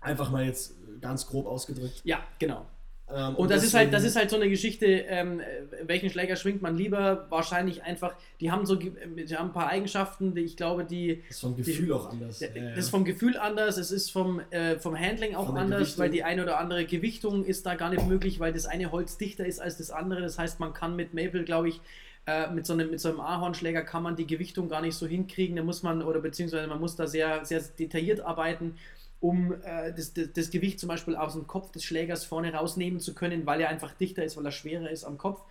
Einfach 0.00 0.30
mal 0.30 0.44
jetzt 0.44 0.74
ganz 1.00 1.26
grob 1.26 1.46
ausgedrückt. 1.46 2.00
Ja, 2.04 2.18
genau. 2.38 2.66
Ähm, 3.08 3.36
Und 3.36 3.52
das 3.52 3.62
ist 3.62 3.72
halt, 3.74 3.92
das 3.92 4.02
deswegen- 4.02 4.08
ist 4.08 4.16
halt 4.16 4.30
so 4.30 4.36
eine 4.36 4.48
Geschichte, 4.48 4.84
ähm, 4.86 5.38
äh, 5.38 5.44
welchen 5.86 6.10
Schläger 6.10 6.34
schwingt 6.34 6.60
man 6.60 6.76
lieber? 6.76 7.26
Wahrscheinlich 7.30 7.84
einfach, 7.84 8.14
die 8.40 8.50
haben 8.50 8.66
so, 8.66 8.74
die 8.74 8.90
haben 9.36 9.50
ein 9.50 9.52
paar 9.52 9.68
Eigenschaften, 9.68 10.34
die 10.34 10.40
ich 10.40 10.56
glaube, 10.56 10.84
die, 10.84 11.22
Das 11.28 11.36
ist 11.36 11.40
vom 11.40 11.56
Gefühl 11.56 11.92
auch 11.92 12.10
anders. 12.10 12.40
das 12.40 12.50
Ja, 12.54 12.70
ist 12.74 12.90
vom 12.90 13.04
Gefühl 13.04 13.36
anders, 13.36 13.76
es 13.76 13.92
ist 13.92 14.10
vom, 14.10 14.40
äh, 14.50 14.76
vom 14.80 14.98
Handling 14.98 15.36
auch 15.36 15.54
anders, 15.54 15.78
Gewichtung. 15.80 16.02
weil 16.02 16.10
die 16.10 16.24
eine 16.24 16.42
oder 16.42 16.58
andere 16.58 16.84
Gewichtung 16.84 17.44
ist 17.44 17.64
da 17.64 17.76
gar 17.76 17.90
nicht 17.90 18.04
möglich, 18.08 18.40
weil 18.40 18.52
das 18.52 18.66
eine 18.66 18.90
Holz 18.90 19.16
dichter 19.18 19.46
ist 19.46 19.60
als 19.60 19.78
das 19.78 19.92
andere. 19.92 20.20
Das 20.20 20.36
heißt, 20.38 20.58
man 20.58 20.72
kann 20.72 20.96
mit 20.96 21.14
Maple, 21.14 21.44
glaube 21.44 21.68
ich, 21.68 21.80
äh, 22.28 22.50
mit, 22.50 22.66
so 22.66 22.72
einem, 22.72 22.90
mit 22.90 22.98
so 22.98 23.08
einem 23.10 23.20
Ahornschläger 23.20 23.82
kann 23.82 24.02
man 24.02 24.16
die 24.16 24.26
Gewichtung 24.26 24.68
gar 24.68 24.82
nicht 24.82 24.96
so 24.96 25.06
hinkriegen. 25.06 25.54
Da 25.54 25.62
muss 25.62 25.84
man, 25.84 26.02
oder 26.02 26.18
beziehungsweise 26.18 26.66
man 26.66 26.80
muss 26.80 26.96
da 26.96 27.06
sehr, 27.06 27.44
sehr 27.44 27.60
detailliert 27.78 28.18
arbeiten, 28.20 28.74
um 29.20 29.52
äh, 29.62 29.92
das, 29.92 30.12
das, 30.14 30.32
das 30.32 30.50
Gewicht 30.50 30.78
zum 30.78 30.88
Beispiel 30.88 31.16
aus 31.16 31.32
dem 31.32 31.46
Kopf 31.46 31.72
des 31.72 31.84
Schlägers 31.84 32.24
vorne 32.24 32.52
rausnehmen 32.52 33.00
zu 33.00 33.14
können, 33.14 33.46
weil 33.46 33.60
er 33.60 33.68
einfach 33.68 33.94
dichter 33.94 34.24
ist, 34.24 34.36
weil 34.36 34.44
er 34.44 34.52
schwerer 34.52 34.90
ist 34.90 35.04
am 35.04 35.18
Kopf. 35.18 35.42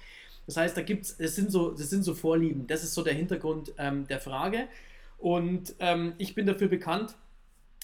Das 0.45 0.57
heißt, 0.57 0.77
da 0.77 0.81
gibt's, 0.81 1.17
das 1.17 1.35
sind 1.35 1.51
so, 1.51 1.71
das 1.71 1.89
sind 1.89 2.03
so 2.03 2.13
Vorlieben. 2.13 2.67
Das 2.67 2.83
ist 2.83 2.93
so 2.93 3.03
der 3.03 3.13
Hintergrund 3.13 3.73
ähm, 3.77 4.07
der 4.07 4.19
Frage. 4.19 4.67
Und 5.17 5.73
ähm, 5.79 6.13
ich 6.17 6.35
bin 6.35 6.45
dafür 6.45 6.67
bekannt, 6.67 7.15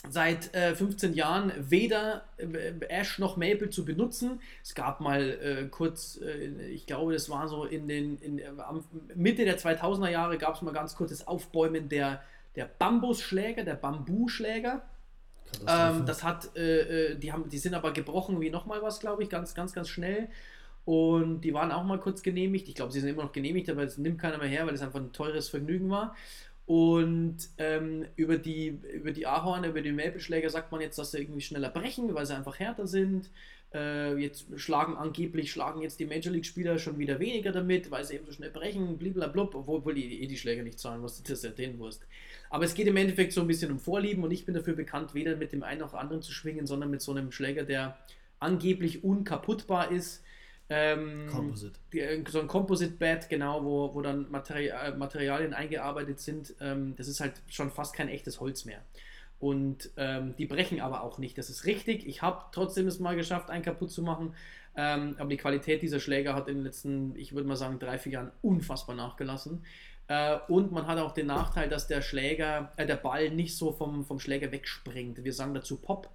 seit 0.09 0.53
äh, 0.55 0.75
15 0.75 1.13
Jahren 1.13 1.51
weder 1.57 2.25
äh, 2.37 2.73
Ash 2.89 3.19
noch 3.19 3.37
Maple 3.37 3.69
zu 3.69 3.85
benutzen. 3.85 4.41
Es 4.63 4.73
gab 4.73 4.99
mal 4.99 5.29
äh, 5.29 5.67
kurz, 5.69 6.19
äh, 6.21 6.67
ich 6.69 6.85
glaube, 6.87 7.13
das 7.13 7.29
war 7.29 7.47
so 7.47 7.65
in 7.65 7.87
den 7.87 8.17
in, 8.19 8.39
äh, 8.39 8.51
Mitte 9.15 9.45
der 9.45 9.59
2000er 9.59 10.09
Jahre 10.09 10.37
gab 10.37 10.55
es 10.55 10.61
mal 10.61 10.73
ganz 10.73 10.95
kurz 10.95 11.11
das 11.11 11.27
Aufbäumen 11.27 11.89
der, 11.89 12.21
der 12.55 12.65
Bambusschläger, 12.65 13.63
der 13.63 13.75
Bambuschläger. 13.75 14.81
Ähm, 15.67 16.05
das 16.05 16.23
hat, 16.23 16.55
äh, 16.55 17.15
die, 17.15 17.31
haben, 17.31 17.49
die 17.49 17.57
sind 17.57 17.73
aber 17.73 17.91
gebrochen 17.93 18.39
wie 18.41 18.49
nochmal 18.49 18.81
was, 18.81 18.99
glaube 18.99 19.23
ich, 19.23 19.29
ganz, 19.29 19.53
ganz, 19.53 19.73
ganz 19.73 19.89
schnell. 19.89 20.29
Und 20.85 21.41
die 21.41 21.53
waren 21.53 21.71
auch 21.71 21.83
mal 21.83 21.99
kurz 21.99 22.23
genehmigt. 22.23 22.67
Ich 22.67 22.75
glaube, 22.75 22.91
sie 22.91 22.99
sind 22.99 23.09
immer 23.09 23.23
noch 23.23 23.31
genehmigt, 23.31 23.69
aber 23.69 23.83
es 23.83 23.97
nimmt 23.97 24.19
keiner 24.19 24.37
mehr 24.37 24.47
her, 24.47 24.65
weil 24.65 24.73
es 24.73 24.81
einfach 24.81 24.99
ein 24.99 25.13
teures 25.13 25.49
Vergnügen 25.49 25.89
war. 25.89 26.15
Und 26.65 27.37
ähm, 27.57 28.05
über, 28.15 28.37
die, 28.37 28.79
über 28.93 29.11
die 29.11 29.27
Ahorn, 29.27 29.63
über 29.63 29.81
die 29.81 29.91
Maple-Schläger 29.91 30.49
sagt 30.49 30.71
man 30.71 30.81
jetzt, 30.81 30.97
dass 30.97 31.11
sie 31.11 31.19
irgendwie 31.19 31.41
schneller 31.41 31.69
brechen, 31.69 32.13
weil 32.13 32.25
sie 32.25 32.35
einfach 32.35 32.59
härter 32.59 32.87
sind. 32.87 33.29
Äh, 33.73 34.15
jetzt 34.17 34.47
schlagen 34.57 34.95
angeblich, 34.95 35.51
schlagen 35.51 35.81
jetzt 35.81 35.99
die 35.99 36.05
Major 36.05 36.33
League-Spieler 36.33 36.77
schon 36.77 36.97
wieder 36.97 37.19
weniger 37.19 37.51
damit, 37.51 37.89
weil 37.89 38.03
sie 38.03 38.15
eben 38.15 38.25
so 38.25 38.31
schnell 38.31 38.51
brechen, 38.51 38.97
blablabla, 38.97 39.49
obwohl, 39.53 39.93
die 39.95 40.23
eh 40.23 40.27
die 40.27 40.37
Schläger 40.37 40.63
nicht 40.63 40.79
zahlen, 40.79 41.03
was 41.03 41.21
das 41.21 41.31
ist 41.31 41.43
ja 41.43 41.51
denen 41.51 41.79
Wurst. 41.79 42.05
Aber 42.51 42.65
es 42.65 42.75
geht 42.75 42.85
im 42.85 42.97
Endeffekt 42.97 43.33
so 43.33 43.41
ein 43.41 43.47
bisschen 43.47 43.71
um 43.71 43.79
Vorlieben 43.79 44.23
und 44.23 44.31
ich 44.31 44.45
bin 44.45 44.53
dafür 44.53 44.75
bekannt, 44.75 45.13
weder 45.15 45.35
mit 45.37 45.53
dem 45.53 45.63
einen 45.63 45.79
noch 45.79 45.93
anderen 45.93 46.21
zu 46.21 46.31
schwingen, 46.31 46.67
sondern 46.67 46.91
mit 46.91 47.01
so 47.01 47.11
einem 47.11 47.31
Schläger, 47.31 47.63
der 47.63 47.97
angeblich 48.39 49.03
unkaputtbar 49.03 49.89
ist 49.89 50.23
ähm, 50.73 51.27
Composite. 51.29 51.77
Äh, 51.91 52.23
so 52.29 52.39
ein 52.39 52.47
Composite-Bed, 52.47 53.27
genau, 53.27 53.65
wo, 53.65 53.93
wo 53.93 54.01
dann 54.01 54.31
Materi 54.31 54.67
äh, 54.67 54.95
Materialien 54.95 55.53
eingearbeitet 55.53 56.21
sind. 56.21 56.55
Ähm, 56.61 56.95
das 56.95 57.09
ist 57.09 57.19
halt 57.19 57.33
schon 57.47 57.71
fast 57.71 57.93
kein 57.93 58.07
echtes 58.07 58.39
Holz 58.39 58.63
mehr. 58.63 58.79
Und 59.37 59.89
ähm, 59.97 60.33
die 60.37 60.45
brechen 60.45 60.79
aber 60.79 61.03
auch 61.03 61.17
nicht. 61.17 61.37
Das 61.37 61.49
ist 61.49 61.65
richtig. 61.65 62.07
Ich 62.07 62.21
habe 62.21 62.45
trotzdem 62.53 62.87
es 62.87 62.99
mal 62.99 63.17
geschafft, 63.17 63.49
einen 63.49 63.65
kaputt 63.65 63.91
zu 63.91 64.01
machen. 64.01 64.33
Ähm, 64.77 65.15
aber 65.17 65.29
die 65.29 65.37
Qualität 65.37 65.81
dieser 65.81 65.99
Schläger 65.99 66.35
hat 66.35 66.47
in 66.47 66.57
den 66.57 66.63
letzten, 66.63 67.17
ich 67.17 67.33
würde 67.33 67.49
mal 67.49 67.57
sagen, 67.57 67.77
drei, 67.77 67.97
vier 67.97 68.13
Jahren 68.13 68.31
unfassbar 68.41 68.95
nachgelassen. 68.95 69.65
Äh, 70.11 70.39
und 70.49 70.73
man 70.73 70.87
hat 70.87 70.97
auch 70.97 71.13
den 71.13 71.27
Nachteil, 71.27 71.69
dass 71.69 71.87
der 71.87 72.01
Schläger, 72.01 72.73
äh, 72.75 72.85
der 72.85 72.97
Ball 72.97 73.29
nicht 73.29 73.55
so 73.55 73.71
vom, 73.71 74.03
vom 74.03 74.19
Schläger 74.19 74.51
wegspringt. 74.51 75.23
Wir 75.23 75.31
sagen 75.31 75.53
dazu 75.53 75.77
Pop. 75.77 76.09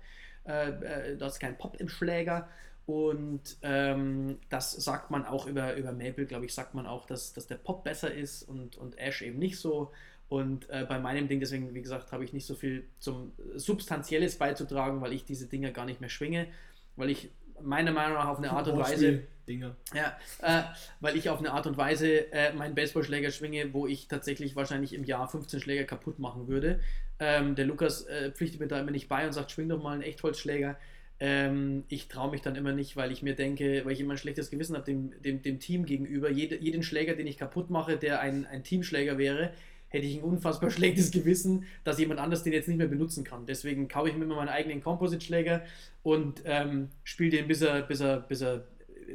Äh, 0.46 0.68
äh 0.68 1.16
da 1.16 1.28
ist 1.28 1.40
kein 1.40 1.56
Pop 1.56 1.80
im 1.80 1.88
Schläger. 1.88 2.46
Und 2.84 3.56
ähm, 3.62 4.36
das 4.50 4.72
sagt 4.72 5.10
man 5.10 5.24
auch 5.24 5.46
über, 5.46 5.74
über 5.76 5.92
Maple, 5.92 6.26
glaube 6.26 6.44
ich, 6.44 6.52
sagt 6.52 6.74
man 6.74 6.86
auch, 6.86 7.06
dass, 7.06 7.32
dass 7.32 7.46
der 7.46 7.54
Pop 7.54 7.84
besser 7.84 8.12
ist 8.12 8.42
und, 8.42 8.76
und 8.76 8.98
Ash 8.98 9.22
eben 9.22 9.38
nicht 9.38 9.58
so. 9.58 9.92
Und 10.28 10.68
äh, 10.68 10.84
bei 10.86 10.98
meinem 10.98 11.26
Ding, 11.26 11.40
deswegen, 11.40 11.72
wie 11.72 11.80
gesagt, 11.80 12.12
habe 12.12 12.22
ich 12.22 12.34
nicht 12.34 12.44
so 12.44 12.54
viel 12.54 12.86
zum 12.98 13.32
Substanzielles 13.54 14.36
beizutragen, 14.36 15.00
weil 15.00 15.14
ich 15.14 15.24
diese 15.24 15.46
Dinger 15.46 15.70
gar 15.70 15.86
nicht 15.86 16.02
mehr 16.02 16.10
schwinge, 16.10 16.48
weil 16.96 17.08
ich 17.08 17.30
meiner 17.62 17.92
Meinung 17.92 18.18
nach 18.18 18.28
auf 18.28 18.38
eine 18.38 18.50
Art 18.50 18.68
und 18.68 18.78
Weise. 18.78 19.22
Dinge. 19.46 19.76
Ja, 19.94 20.16
äh, 20.42 20.62
weil 21.00 21.16
ich 21.16 21.30
auf 21.30 21.38
eine 21.38 21.52
Art 21.52 21.66
und 21.66 21.76
Weise 21.76 22.32
äh, 22.32 22.52
meinen 22.52 22.74
Baseballschläger 22.74 23.30
schwinge, 23.30 23.72
wo 23.72 23.86
ich 23.86 24.08
tatsächlich 24.08 24.56
wahrscheinlich 24.56 24.94
im 24.94 25.04
Jahr 25.04 25.28
15 25.28 25.60
Schläger 25.60 25.84
kaputt 25.84 26.18
machen 26.18 26.48
würde. 26.48 26.80
Ähm, 27.18 27.54
der 27.54 27.66
Lukas 27.66 28.06
äh, 28.06 28.30
pflichtet 28.32 28.60
mir 28.60 28.68
da 28.68 28.80
immer 28.80 28.90
nicht 28.90 29.08
bei 29.08 29.26
und 29.26 29.32
sagt, 29.32 29.50
schwing 29.50 29.68
doch 29.68 29.82
mal 29.82 29.94
einen 29.94 30.02
Echtholzschläger. 30.02 30.76
Ähm, 31.18 31.84
ich 31.88 32.08
traue 32.08 32.30
mich 32.30 32.42
dann 32.42 32.56
immer 32.56 32.72
nicht, 32.72 32.96
weil 32.96 33.10
ich 33.10 33.22
mir 33.22 33.34
denke, 33.34 33.84
weil 33.84 33.92
ich 33.92 34.00
immer 34.00 34.14
ein 34.14 34.18
schlechtes 34.18 34.50
Gewissen 34.50 34.76
habe 34.76 34.84
dem, 34.84 35.12
dem, 35.22 35.42
dem 35.42 35.60
Team 35.60 35.86
gegenüber. 35.86 36.30
Jede, 36.30 36.56
jeden 36.56 36.82
Schläger, 36.82 37.14
den 37.14 37.26
ich 37.26 37.38
kaputt 37.38 37.70
mache, 37.70 37.96
der 37.96 38.20
ein, 38.20 38.44
ein 38.44 38.64
Teamschläger 38.64 39.16
wäre, 39.16 39.52
hätte 39.88 40.06
ich 40.06 40.16
ein 40.16 40.22
unfassbar 40.22 40.70
schlechtes 40.72 41.10
Gewissen, 41.10 41.64
dass 41.84 41.98
jemand 41.98 42.20
anders 42.20 42.42
den 42.42 42.52
jetzt 42.52 42.68
nicht 42.68 42.76
mehr 42.76 42.86
benutzen 42.86 43.24
kann. 43.24 43.46
Deswegen 43.46 43.88
kaufe 43.88 44.10
ich 44.10 44.16
mir 44.16 44.24
immer 44.24 44.36
meinen 44.36 44.48
eigenen 44.48 44.82
Composite-Schläger 44.82 45.62
und 46.02 46.42
ähm, 46.44 46.90
spiele 47.02 47.30
den, 47.30 47.48
bis 47.48 47.62
er, 47.62 47.82
bis, 47.82 48.00
er, 48.00 48.20
bis, 48.20 48.42
er, 48.42 48.66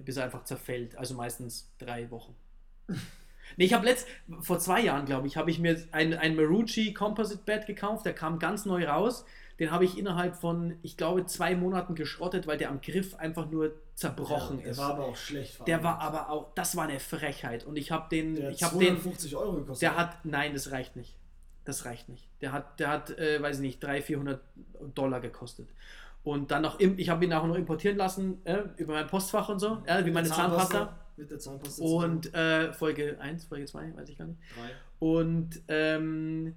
bis 0.05 0.17
er 0.17 0.25
einfach 0.25 0.43
zerfällt. 0.43 0.97
Also 0.97 1.15
meistens 1.15 1.71
drei 1.77 2.09
Wochen. 2.11 2.35
Nee, 3.57 3.65
ich 3.65 3.73
habe 3.73 3.85
letzt, 3.85 4.07
vor 4.39 4.59
zwei 4.59 4.81
Jahren, 4.81 5.05
glaube 5.05 5.27
ich, 5.27 5.35
habe 5.35 5.51
ich 5.51 5.59
mir 5.59 5.77
ein, 5.91 6.13
ein 6.13 6.37
Marucci 6.37 6.93
Composite 6.93 7.41
Bed 7.45 7.65
gekauft, 7.65 8.05
der 8.05 8.13
kam 8.13 8.39
ganz 8.39 8.65
neu 8.65 8.87
raus. 8.87 9.25
Den 9.59 9.71
habe 9.71 9.85
ich 9.85 9.97
innerhalb 9.97 10.37
von, 10.37 10.75
ich 10.81 10.97
glaube, 10.97 11.25
zwei 11.27 11.55
Monaten 11.55 11.93
geschrottet, 11.93 12.47
weil 12.47 12.57
der 12.57 12.69
am 12.69 12.81
Griff 12.81 13.13
einfach 13.15 13.49
nur 13.49 13.75
zerbrochen 13.93 14.57
ja, 14.57 14.63
der 14.63 14.71
ist. 14.71 14.77
Der 14.77 14.85
war 14.85 14.93
aber 14.93 15.05
auch 15.05 15.15
schlecht. 15.15 15.67
Der 15.67 15.83
war 15.83 15.99
aber 15.99 16.29
auch, 16.29 16.53
das 16.55 16.75
war 16.75 16.85
eine 16.85 16.99
Frechheit. 16.99 17.65
Und 17.65 17.75
ich 17.75 17.91
habe 17.91 18.07
den, 18.09 18.35
der 18.35 18.49
ich 18.49 18.63
habe 18.63 18.79
den, 18.79 18.95
Euro 18.95 19.53
gekostet. 19.57 19.81
Der 19.81 19.97
hat, 19.97 20.25
nein, 20.25 20.53
das 20.53 20.71
reicht 20.71 20.95
nicht. 20.95 21.15
Das 21.63 21.85
reicht 21.85 22.09
nicht. 22.09 22.27
Der 22.41 22.53
hat, 22.53 22.79
der 22.79 22.87
hat, 22.87 23.11
äh, 23.11 23.39
weiß 23.39 23.57
ich 23.57 23.61
nicht, 23.61 23.83
300, 23.83 24.03
400 24.03 24.41
Dollar 24.95 25.19
gekostet. 25.19 25.69
Und 26.23 26.51
dann 26.51 26.61
noch, 26.61 26.79
ich 26.79 27.09
habe 27.09 27.25
ihn 27.25 27.33
auch 27.33 27.47
noch 27.47 27.55
importieren 27.55 27.97
lassen 27.97 28.45
äh, 28.45 28.63
über 28.77 28.93
mein 28.93 29.07
Postfach 29.07 29.49
und 29.49 29.59
so, 29.59 29.81
äh, 29.85 30.05
wie 30.05 30.11
meine 30.11 30.27
Zahnpasta. 30.27 30.77
Zahnpasta. 30.77 30.99
Mit 31.17 31.31
der 31.31 31.39
Zahnpasta. 31.39 31.83
Und 31.83 32.33
äh, 32.33 32.73
Folge 32.73 33.17
1, 33.19 33.45
Folge 33.45 33.65
2, 33.65 33.95
weiß 33.95 34.09
ich 34.09 34.17
gar 34.17 34.25
nicht. 34.25 34.39
Drei. 34.55 34.69
Und 34.99 35.61
ähm, 35.67 36.55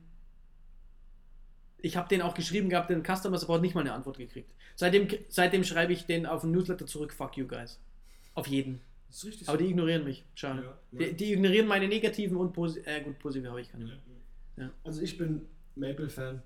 ich 1.78 1.96
habe 1.96 2.08
den 2.08 2.22
auch 2.22 2.34
geschrieben 2.34 2.68
gehabt, 2.68 2.90
den 2.90 3.02
Customer 3.02 3.38
Support 3.38 3.62
nicht 3.62 3.74
mal 3.74 3.82
eine 3.82 3.92
Antwort 3.92 4.18
gekriegt. 4.18 4.50
Seitdem, 4.74 5.08
seitdem 5.28 5.64
schreibe 5.64 5.92
ich 5.92 6.04
den 6.06 6.26
auf 6.26 6.42
den 6.42 6.50
Newsletter 6.50 6.86
zurück, 6.86 7.12
fuck 7.12 7.36
you 7.36 7.46
guys. 7.46 7.80
Auf 8.34 8.46
jeden. 8.46 8.80
Das 9.08 9.18
ist 9.18 9.24
richtig 9.26 9.48
Aber 9.48 9.58
so. 9.58 9.64
die 9.64 9.70
ignorieren 9.70 10.04
mich. 10.04 10.24
Schade. 10.34 10.62
Ja, 10.92 10.98
die, 10.98 11.14
die, 11.14 11.32
ignorieren 11.32 11.68
meine 11.68 11.86
negativen 11.86 12.36
und 12.36 12.52
positive. 12.52 12.86
Äh, 12.90 13.02
gut, 13.02 13.18
positive 13.18 13.48
habe 13.48 13.60
ich 13.60 13.70
keine. 13.70 13.98
Ja. 14.56 14.70
Also 14.82 15.02
ich 15.02 15.16
bin 15.16 15.42
Maple-Fan. 15.76 16.42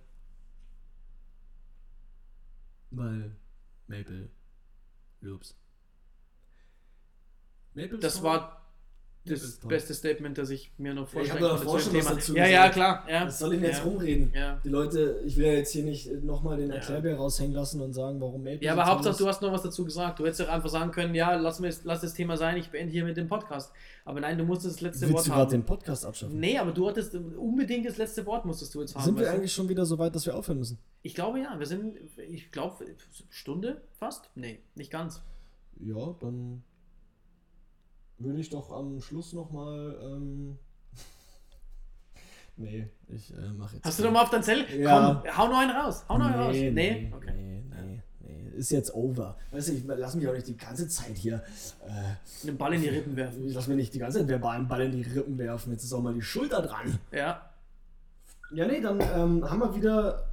Weil 2.90 3.36
Maple 3.86 4.30
Loops. 5.20 5.56
Maple 7.74 7.98
das 7.98 8.22
war 8.22 8.57
das 9.24 9.58
beste 9.58 9.94
Statement, 9.94 10.38
das 10.38 10.50
ich 10.50 10.72
mir 10.78 10.94
noch 10.94 11.08
vorstellen 11.08 11.42
ja, 11.42 11.54
ich 11.54 11.64
konnte 11.64 11.84
zu 11.84 11.90
dem 11.90 12.00
Thema. 12.00 12.14
Dazu 12.14 12.36
ja, 12.36 12.46
ja, 12.46 12.68
klar. 12.70 13.04
Ja. 13.08 13.26
Was 13.26 13.38
soll 13.38 13.54
ich 13.54 13.60
denn 13.60 13.70
jetzt 13.70 13.78
ja. 13.78 13.84
rumreden? 13.84 14.32
Ja. 14.34 14.60
Die 14.64 14.68
Leute, 14.68 15.20
ich 15.24 15.36
will 15.36 15.46
ja 15.46 15.52
jetzt 15.52 15.72
hier 15.72 15.84
nicht 15.84 16.10
nochmal 16.22 16.56
den 16.56 16.70
Erklärbär 16.70 17.16
raushängen 17.16 17.54
lassen 17.54 17.80
und 17.80 17.92
sagen, 17.92 18.20
warum 18.20 18.42
Maple. 18.42 18.62
Ja, 18.62 18.72
aber 18.72 18.86
Hauptsache, 18.86 19.18
du 19.18 19.26
hast 19.26 19.42
noch 19.42 19.52
was 19.52 19.62
dazu 19.62 19.84
gesagt. 19.84 20.18
Du 20.18 20.24
hättest 20.24 20.40
doch 20.40 20.48
einfach 20.48 20.68
sagen 20.68 20.90
können, 20.90 21.14
ja, 21.14 21.34
lass, 21.34 21.60
mir, 21.60 21.72
lass 21.84 22.00
das 22.00 22.14
Thema 22.14 22.36
sein, 22.36 22.56
ich 22.56 22.70
beende 22.70 22.92
hier 22.92 23.04
mit 23.04 23.16
dem 23.16 23.28
Podcast. 23.28 23.72
Aber 24.04 24.20
nein, 24.20 24.38
du 24.38 24.44
musstest 24.44 24.76
das 24.76 24.80
letzte 24.80 25.02
Willst 25.02 25.14
Wort 25.14 25.26
du 25.26 25.32
haben. 25.32 25.50
den 25.50 25.64
Podcast 25.64 26.06
abschaffen? 26.06 26.40
Nee, 26.40 26.56
aber 26.58 26.72
du 26.72 26.88
hattest 26.88 27.14
unbedingt 27.14 27.86
das 27.86 27.98
letzte 27.98 28.24
Wort 28.24 28.46
musstest 28.46 28.74
du 28.74 28.80
jetzt 28.80 28.94
haben. 28.94 29.04
Sind 29.04 29.18
wir 29.18 29.30
eigentlich 29.30 29.52
schon 29.52 29.68
wieder 29.68 29.84
so 29.84 29.98
weit, 29.98 30.14
dass 30.14 30.24
wir 30.24 30.34
aufhören 30.34 30.58
müssen? 30.58 30.78
Ich 31.02 31.14
glaube 31.14 31.40
ja. 31.40 31.58
Wir 31.58 31.66
sind, 31.66 31.96
ich 32.28 32.50
glaube, 32.50 32.86
Stunde 33.28 33.82
fast? 33.98 34.30
Nee, 34.34 34.60
nicht 34.74 34.90
ganz. 34.90 35.22
Ja, 35.80 36.14
dann 36.20 36.62
würde 38.18 38.40
ich 38.40 38.50
doch 38.50 38.70
am 38.70 39.00
Schluss 39.00 39.32
nochmal. 39.32 39.96
Ähm 40.02 40.58
nee, 42.56 42.88
ich 43.08 43.32
äh, 43.32 43.52
mache 43.56 43.76
jetzt. 43.76 43.84
Hast 43.84 43.98
du 43.98 44.04
nochmal 44.04 44.24
auf 44.24 44.30
dein 44.30 44.42
Zettel? 44.42 44.80
Ja. 44.80 45.22
Komm, 45.22 45.36
hau 45.36 45.48
noch 45.48 45.58
einen 45.58 45.70
raus. 45.70 46.04
Hau 46.08 46.18
noch 46.18 46.26
einen 46.26 46.40
raus. 46.40 46.52
Nee, 46.52 46.70
nee, 46.70 47.12
okay. 47.14 47.32
nee, 47.34 47.62
nee, 47.70 48.02
nee. 48.20 48.50
Ist 48.56 48.70
jetzt 48.70 48.94
over. 48.94 49.36
Weißt 49.50 49.68
du, 49.68 49.72
ich 49.72 49.84
lass 49.84 50.14
mich 50.14 50.26
auch 50.26 50.34
nicht 50.34 50.48
die 50.48 50.56
ganze 50.56 50.88
Zeit 50.88 51.16
hier. 51.16 51.42
Äh, 51.86 52.48
einen 52.48 52.58
Ball 52.58 52.74
in 52.74 52.82
die 52.82 52.88
Rippen 52.88 53.16
werfen. 53.16 53.46
Ich 53.46 53.54
lass 53.54 53.68
mir 53.68 53.76
nicht 53.76 53.94
die 53.94 53.98
ganze 53.98 54.26
Zeit 54.26 54.42
einen 54.44 54.68
Ball 54.68 54.82
in 54.82 54.92
die 54.92 55.02
Rippen 55.02 55.38
werfen. 55.38 55.72
Jetzt 55.72 55.84
ist 55.84 55.92
auch 55.92 56.02
mal 56.02 56.14
die 56.14 56.22
Schulter 56.22 56.62
dran. 56.62 56.98
Ja. 57.12 57.48
Ja, 58.50 58.66
nee, 58.66 58.80
dann 58.80 59.00
ähm, 59.00 59.48
haben 59.48 59.60
wir 59.60 59.74
wieder 59.74 60.24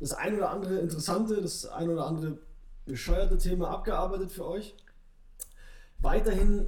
das 0.00 0.12
ein 0.14 0.36
oder 0.36 0.50
andere 0.50 0.78
interessante, 0.78 1.40
das 1.40 1.64
ein 1.66 1.88
oder 1.88 2.06
andere 2.06 2.38
bescheuerte 2.84 3.38
Thema 3.38 3.70
abgearbeitet 3.70 4.32
für 4.32 4.46
euch. 4.46 4.74
Weiterhin 5.98 6.66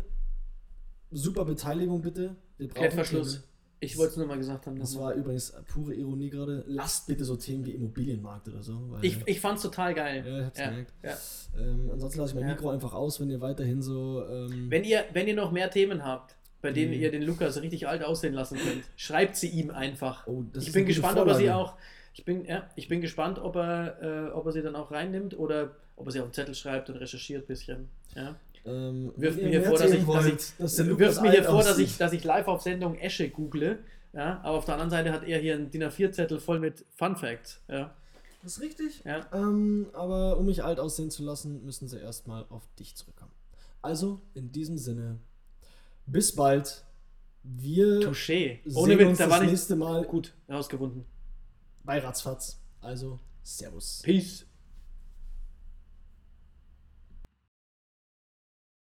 super 1.15 1.45
Beteiligung 1.45 2.03
bitte. 2.03 2.37
Klettverschluss. 2.59 3.43
Ich 3.81 3.99
wollte 3.99 4.12
es 4.12 4.17
nur 4.17 4.27
mal 4.27 4.39
gesagt 4.39 4.67
haben. 4.67 4.79
Das 4.79 4.99
war 4.99 5.12
übrigens 5.12 5.53
pure 5.69 5.95
Ironie 5.95 6.31
gerade. 6.31 6.65
Lasst 6.67 7.07
bitte 7.07 7.25
so 7.25 7.37
Themen 7.37 7.67
wie 7.67 7.73
Immobilienmarkt 7.73 8.49
oder 8.49 8.62
so. 8.62 8.97
Ich 9.03 9.19
ich 9.27 9.41
fand 9.41 9.57
es 9.57 9.62
total 9.62 9.95
geil. 9.95 10.25
Ja, 10.27 10.39
ich 10.39 10.45
hab's 10.47 10.59
ja, 10.59 10.69
gemerkt. 10.71 10.93
Ja. 11.03 11.17
Ähm, 11.59 11.91
ansonsten 11.93 12.21
lasse 12.21 12.35
ich 12.35 12.41
mein 12.41 12.51
Mikro 12.51 12.71
einfach 12.71 12.95
aus, 12.95 13.21
wenn 13.21 13.31
ihr 13.31 13.41
weiterhin 13.41 13.83
so. 13.83 14.25
Ähm, 14.27 14.71
wenn, 14.71 14.85
ihr, 14.85 15.05
wenn 15.12 15.27
ihr 15.29 15.35
noch 15.35 15.53
mehr 15.53 15.71
Themen 15.71 16.05
habt, 16.05 16.35
bei 16.62 16.73
denen 16.73 16.95
ihr 16.95 17.11
den 17.11 17.23
Lukas 17.23 17.61
richtig 17.61 17.87
alt 17.87 18.03
aussehen 18.03 18.33
lassen 18.33 18.57
könnt, 18.57 18.85
schreibt 18.97 19.37
sie 19.37 19.49
ihm 19.49 19.71
einfach. 19.71 20.27
Oh, 20.27 20.45
ich 20.59 20.73
bin 20.73 20.87
gespannt, 20.87 21.19
ob 21.19 21.29
er 21.29 21.35
sie 21.35 21.51
auch. 21.51 21.75
Ich 22.15 22.25
bin, 22.25 22.47
ja, 22.47 22.71
ich 22.77 22.89
bin 22.89 23.01
gespannt, 23.01 23.39
ob 23.39 23.57
er, 23.57 24.29
äh, 24.29 24.31
ob 24.31 24.47
er 24.47 24.53
sie 24.53 24.62
dann 24.62 24.77
auch 24.77 24.93
reinnimmt 24.93 25.39
oder 25.39 25.73
ob 25.97 26.07
er 26.07 26.12
sie 26.12 26.21
auf 26.21 26.29
den 26.29 26.33
Zettel 26.33 26.55
schreibt 26.55 26.89
und 26.89 26.97
recherchiert 26.97 27.45
ein 27.45 27.47
bisschen. 27.49 27.89
Ja. 28.15 28.37
Ähm, 28.67 29.12
wirft 29.17 29.41
mir 29.41 29.49
hier 29.49 29.62
vor, 29.62 29.79
dass 29.79 29.91
ich, 29.91 30.07
wollt, 30.07 30.53
dass 30.59 30.79
ich, 30.79 30.99
wirft 30.99 31.23
mir 31.23 31.31
hier 31.31 31.45
vor 31.45 31.62
dass, 31.62 31.79
ich, 31.79 31.99
dass 31.99 32.12
ich 32.12 32.25
live 32.25 32.49
auf 32.49 32.62
Sendung 32.62 32.97
Esche 32.97 33.29
google. 33.29 33.85
Ja, 34.15 34.41
aber 34.43 34.59
auf 34.59 34.65
der 34.65 34.75
anderen 34.75 34.91
Seite 34.91 35.12
hat 35.12 35.25
er 35.25 35.39
hier 35.41 35.55
einen 35.55 35.71
DIN 35.71 35.83
A4-Zettel 35.83 36.39
voll 36.39 36.61
mit 36.61 36.85
Fun 36.95 37.17
Facts. 37.17 37.61
Ja. 37.69 37.95
Das 38.43 38.57
ist 38.57 38.62
richtig. 38.62 39.03
Ja. 39.05 39.27
Ähm, 39.33 39.89
aber 39.93 40.37
um 40.37 40.47
mich 40.47 40.62
alt 40.62 40.79
aussehen 40.79 41.11
zu 41.11 41.25
lassen, 41.25 41.65
müssen 41.65 41.89
sie 41.89 41.99
erstmal 41.99 42.47
auf 42.49 42.62
dich 42.79 42.95
zurückkommen. 42.95 43.33
Also, 43.83 44.21
in 44.35 44.53
diesem 44.53 44.79
Sinne, 44.79 45.19
bis 46.07 46.35
bald. 46.35 46.85
Wir 47.43 48.01
Touché. 48.01 48.61
Ohne 48.75 48.99
Witz, 48.99 49.19
da 49.19 49.29
war 49.29 49.41
nicht 49.41 49.51
nächste 49.51 49.77
Mal 49.77 50.05
gut 50.05 50.33
herausgefunden. 50.47 51.05
Bei 51.83 51.99
Ratzfatz. 51.99 52.59
Also, 52.81 53.21
Servus. 53.43 54.01
Peace. 54.03 54.47